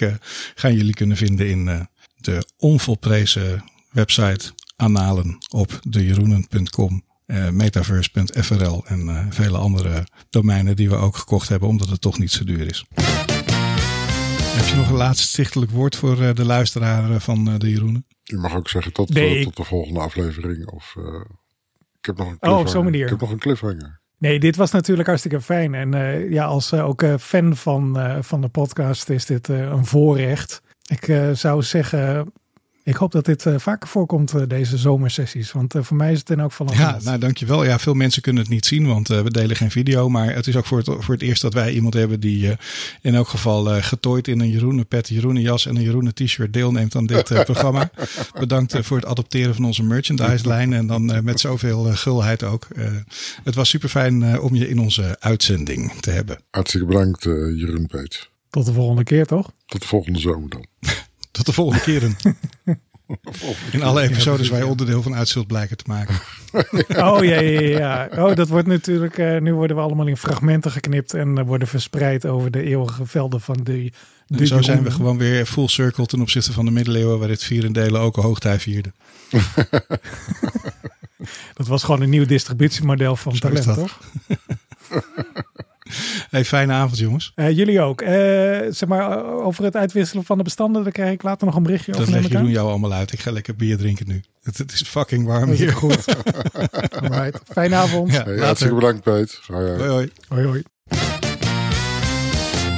gaan 0.55 0.75
jullie 0.75 0.95
kunnen 0.95 1.17
vinden 1.17 1.49
in 1.49 1.89
de 2.17 2.47
onvolprezen 2.59 3.65
website 3.91 4.53
Analen 4.77 5.39
op 5.51 5.81
dejeroenen.com. 5.89 7.08
eh, 7.29 7.49
metaverse.frl 7.49 8.85
en 8.87 9.09
eh, 9.09 9.27
vele 9.31 9.57
andere 9.59 10.07
domeinen 10.31 10.77
die 10.77 10.89
we 10.89 10.97
ook 10.97 11.17
gekocht 11.17 11.49
hebben, 11.49 11.69
omdat 11.69 11.89
het 11.89 12.01
toch 12.01 12.19
niet 12.19 12.31
zo 12.31 12.45
duur 12.45 12.67
is. 12.67 12.85
Heb 14.57 14.67
je 14.67 14.77
nog 14.77 14.89
een 14.89 14.97
laatste 14.97 15.27
stichtelijk 15.27 15.71
woord 15.71 15.97
voor 15.97 16.23
eh, 16.23 16.35
de 16.35 16.45
luisteraar 16.45 17.21
van 17.21 17.49
eh, 17.49 17.55
de 17.59 17.71
Jeroenen? 17.71 18.07
Je 18.23 18.37
mag 18.37 18.55
ook 18.57 18.69
zeggen 18.69 18.93
tot, 18.93 19.09
Nee, 19.15 19.39
ik- 19.39 19.45
tot 19.45 19.57
de 19.57 19.65
volgende 19.65 20.01
aflevering. 20.01 20.67
Of 20.71 20.95
eh, 20.99 21.05
ik 21.99 22.07
heb 22.07 22.17
nog 22.17 22.27
een 22.27 22.33
Oh, 22.33 22.35
op 22.35 22.41
cliffhanger. 22.41 22.69
zo'n 22.69 22.85
manier. 22.85 23.05
Ik 23.05 23.11
heb 23.11 23.21
nog 23.21 23.31
een 23.31 23.39
cliffhanger. 23.39 24.01
Nee, 24.19 24.41
dit 24.41 24.57
was 24.57 24.71
natuurlijk 24.71 25.09
hartstikke 25.09 25.41
fijn. 25.41 25.75
En 25.75 25.95
eh, 25.95 26.31
ja, 26.31 26.45
als 26.45 26.73
ook 26.75 27.03
eh, 27.03 27.15
fan 27.19 27.57
van, 27.57 27.99
eh, 27.99 28.17
van 28.21 28.41
de 28.41 28.49
podcast 28.49 29.09
is 29.11 29.25
dit 29.27 29.49
eh, 29.49 29.61
een 29.61 29.87
voorrecht. 29.87 30.63
Ik 30.87 31.09
eh, 31.09 31.31
zou 31.33 31.63
zeggen, 31.63 32.33
ik 32.89 32.97
hoop 32.97 33.13
dat 33.13 33.25
dit 33.25 33.47
eh, 33.47 33.55
vaker 33.59 33.89
voorkomt, 33.89 34.35
eh, 34.35 34.43
deze 34.49 34.77
zomersessies. 34.77 35.53
Want 35.53 35.75
eh, 35.75 35.83
voor 35.83 35.97
mij 35.97 36.13
is 36.13 36.19
het 36.19 36.31
in 36.31 36.41
elk 36.41 36.51
geval 36.51 36.69
een 36.69 36.79
Ja, 36.79 36.99
nou 37.03 37.19
dankjewel. 37.19 37.65
Ja, 37.65 37.79
veel 37.79 37.95
mensen 37.95 38.23
kunnen 38.23 38.43
het 38.43 38.53
niet 38.53 38.67
zien, 38.67 38.87
want 38.87 39.11
eh, 39.11 39.21
we 39.21 39.31
delen 39.31 39.57
geen 39.57 39.71
video. 39.71 40.09
Maar 40.09 40.35
het 40.35 40.47
is 40.47 40.57
ook 40.57 40.67
voor 40.67 40.79
het, 40.79 40.87
voor 40.99 41.15
het 41.15 41.23
eerst 41.23 41.43
dat 41.43 41.55
wij 41.55 41.73
iemand 41.73 41.95
hebben 41.95 42.21
die 42.21 42.51
eh, 42.51 42.57
in 43.03 43.15
elk 43.15 43.29
geval 43.29 43.75
eh, 43.75 43.83
getooid 43.83 44.29
in 44.29 44.41
een 44.41 44.51
Jeroenen 44.51 44.87
pet, 44.87 45.09
Jeroenen 45.09 45.43
jas 45.43 45.67
en 45.67 45.77
een 45.77 45.83
Jeroenen 45.83 46.15
t-shirt 46.15 46.53
deelneemt 46.53 46.95
aan 46.97 47.07
dit 47.07 47.31
eh, 47.31 47.45
programma. 47.45 47.91
Bedankt 48.41 48.75
eh, 48.75 48.83
voor 48.83 48.97
het 48.97 49.07
adopteren 49.07 49.55
van 49.55 49.65
onze 49.65 49.83
merchandise 49.83 50.47
lijn 50.47 50.73
en 50.73 50.87
dan 50.87 51.13
eh, 51.13 51.21
met 51.21 51.41
zoveel 51.41 51.85
gulheid 51.85 52.43
ook. 52.43 52.67
Eh, 52.77 52.85
het 53.45 53.55
was 53.55 53.69
super 53.69 53.89
fijn 53.89 54.41
om 54.41 54.55
je 54.55 54.69
in 54.69 54.79
onze 54.79 55.17
uitzending 55.21 55.93
te 55.93 56.11
hebben. 56.11 56.39
Hartstikke 56.51 56.87
bedankt, 56.87 57.27
eh 57.27 57.33
Jeroen 57.33 57.87
Peets. 57.87 58.31
Tot 58.51 58.67
de 58.67 58.73
volgende 58.73 59.05
keer, 59.05 59.27
toch? 59.27 59.53
Tot 59.67 59.81
de 59.81 59.87
volgende 59.87 60.19
zomer 60.19 60.49
dan. 60.49 60.67
Tot 61.31 61.47
de 61.47 61.53
volgende 61.53 61.83
keren. 61.83 62.17
In 63.73 63.83
alle 63.83 64.03
episodes 64.03 64.49
waar 64.49 64.59
je 64.59 64.67
onderdeel 64.67 65.03
van 65.03 65.15
uit 65.15 65.29
zult 65.29 65.47
blijken 65.47 65.77
te 65.77 65.85
maken. 65.87 66.15
Oh 66.97 67.25
ja, 67.25 67.41
ja, 67.41 67.61
ja. 67.61 68.09
Oh, 68.17 68.35
dat 68.35 68.49
wordt 68.49 68.67
natuurlijk. 68.67 69.19
eh, 69.19 69.41
nu 69.41 69.55
worden 69.55 69.77
we 69.77 69.83
allemaal 69.83 70.07
in 70.07 70.17
fragmenten 70.17 70.71
geknipt 70.71 71.15
en 71.15 71.39
eh, 71.39 71.45
worden 71.45 71.69
verspreid 71.69 72.27
over 72.27 72.51
de 72.51 72.63
eeuwige 72.63 73.07
velden 73.07 73.41
van 73.41 73.61
de. 73.63 73.93
zo 74.47 74.63
zijn 74.63 74.83
we 74.83 74.91
gewoon 74.91 75.19
weer 75.19 75.47
full 75.47 75.69
circle 75.69 76.07
ten 76.07 76.21
opzichte 76.21 76.53
van 76.53 76.65
de 76.65 76.71
middeleeuwen, 76.71 77.19
waar 77.19 77.29
dit 77.29 77.45
vierendelen 77.45 78.01
ook 78.01 78.17
een 78.17 78.23
hoogtij 78.23 78.61
vierde. 78.61 78.93
Dat 81.55 81.67
was 81.67 81.83
gewoon 81.83 82.01
een 82.01 82.11
nieuw 82.11 82.27
distributiemodel 82.27 83.17
van 83.17 83.37
Zo 83.37 83.39
talent, 83.39 83.75
toch? 83.75 84.01
Hey, 86.31 86.45
fijne 86.45 86.73
avond 86.73 86.99
jongens. 86.99 87.33
Eh, 87.35 87.51
jullie 87.57 87.81
ook. 87.81 88.01
Eh, 88.01 88.11
zeg 88.71 88.87
maar, 88.87 89.11
eh, 89.19 89.47
over 89.47 89.65
het 89.65 89.77
uitwisselen 89.77 90.25
van 90.25 90.37
de 90.39 90.45
bestanden, 90.45 90.83
daar 90.83 90.93
krijg 90.93 91.13
ik 91.13 91.23
later 91.23 91.47
nog 91.47 91.57
een 91.57 91.63
berichtje 91.63 91.93
Dat 91.93 92.01
over. 92.01 92.13
leg 92.13 92.21
neem 92.23 92.31
ik 92.31 92.37
Jeroen 92.37 92.49
aan. 92.51 92.55
jou 92.63 92.71
allemaal 92.71 92.93
uit. 92.93 93.13
Ik 93.13 93.21
ga 93.21 93.31
lekker 93.31 93.57
bier 93.57 93.77
drinken 93.77 94.07
nu. 94.09 94.23
Het, 94.43 94.59
het 94.59 94.73
is 94.73 94.83
fucking 94.83 95.27
warm 95.27 95.41
Dat 95.45 95.55
is 95.55 95.59
hier. 95.59 95.73
goed. 95.73 96.05
Alright. 97.03 97.41
Fijne 97.53 97.75
avond. 97.75 98.13
Ja, 98.13 98.25
Hey, 98.25 98.37
hartstikke 98.39 98.75
bedankt, 98.75 99.03
Peet. 99.03 99.41
Hoi, 99.47 99.67
hoi. 99.67 99.79
Hoi 99.79 99.89
hoi. 99.91 100.11
Hoi 100.29 100.47
hoi. 100.47 100.63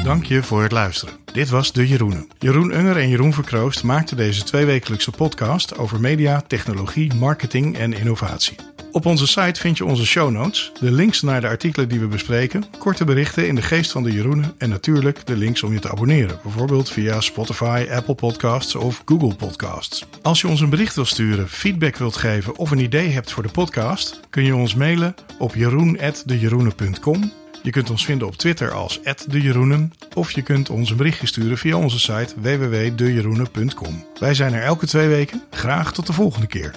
Dank 0.04 0.24
je 0.24 0.42
voor 0.42 0.62
het 0.62 0.72
luisteren. 0.72 1.14
Dit 1.32 1.48
was 1.48 1.72
De 1.72 1.88
Jeroenen. 1.88 2.28
Jeroen 2.38 2.78
Unger 2.78 2.96
en 2.96 3.08
Jeroen 3.08 3.32
Verkroost 3.34 3.82
maakten 3.82 4.16
deze 4.16 4.42
tweewekelijkse 4.42 5.10
podcast 5.10 5.78
over 5.78 6.00
media, 6.00 6.40
technologie, 6.46 7.14
marketing 7.14 7.78
en 7.78 7.92
innovatie. 7.92 8.56
Op 8.92 9.06
onze 9.06 9.26
site 9.26 9.60
vind 9.60 9.76
je 9.76 9.84
onze 9.84 10.06
show 10.06 10.30
notes, 10.30 10.72
de 10.80 10.92
links 10.92 11.22
naar 11.22 11.40
de 11.40 11.46
artikelen 11.46 11.88
die 11.88 12.00
we 12.00 12.06
bespreken, 12.06 12.64
korte 12.78 13.04
berichten 13.04 13.46
in 13.48 13.54
de 13.54 13.62
geest 13.62 13.92
van 13.92 14.02
De 14.02 14.12
Jeroenen 14.12 14.54
en 14.58 14.68
natuurlijk 14.68 15.26
de 15.26 15.36
links 15.36 15.62
om 15.62 15.72
je 15.72 15.78
te 15.78 15.90
abonneren, 15.90 16.38
bijvoorbeeld 16.42 16.90
via 16.90 17.20
Spotify, 17.20 17.86
Apple 17.90 18.14
Podcasts 18.14 18.74
of 18.74 19.02
Google 19.04 19.34
Podcasts. 19.34 20.06
Als 20.22 20.40
je 20.40 20.48
ons 20.48 20.60
een 20.60 20.70
bericht 20.70 20.94
wilt 20.94 21.08
sturen, 21.08 21.48
feedback 21.48 21.96
wilt 21.96 22.16
geven 22.16 22.56
of 22.56 22.70
een 22.70 22.78
idee 22.78 23.08
hebt 23.08 23.32
voor 23.32 23.42
de 23.42 23.48
podcast, 23.48 24.20
kun 24.30 24.44
je 24.44 24.54
ons 24.54 24.74
mailen 24.74 25.14
op 25.38 25.54
jeroen.dejeroenen.com 25.54 27.32
je 27.62 27.70
kunt 27.70 27.90
ons 27.90 28.04
vinden 28.04 28.26
op 28.26 28.36
Twitter 28.36 28.70
als 28.70 29.00
@dejeroenen 29.28 29.92
of 30.14 30.32
je 30.32 30.42
kunt 30.42 30.70
ons 30.70 30.90
een 30.90 30.96
berichtje 30.96 31.26
sturen 31.26 31.58
via 31.58 31.76
onze 31.76 31.98
site 31.98 32.34
www.dejeroenen.com. 32.36 34.04
Wij 34.18 34.34
zijn 34.34 34.52
er 34.52 34.62
elke 34.62 34.86
twee 34.86 35.08
weken. 35.08 35.42
Graag 35.50 35.92
tot 35.92 36.06
de 36.06 36.12
volgende 36.12 36.46
keer. 36.46 36.74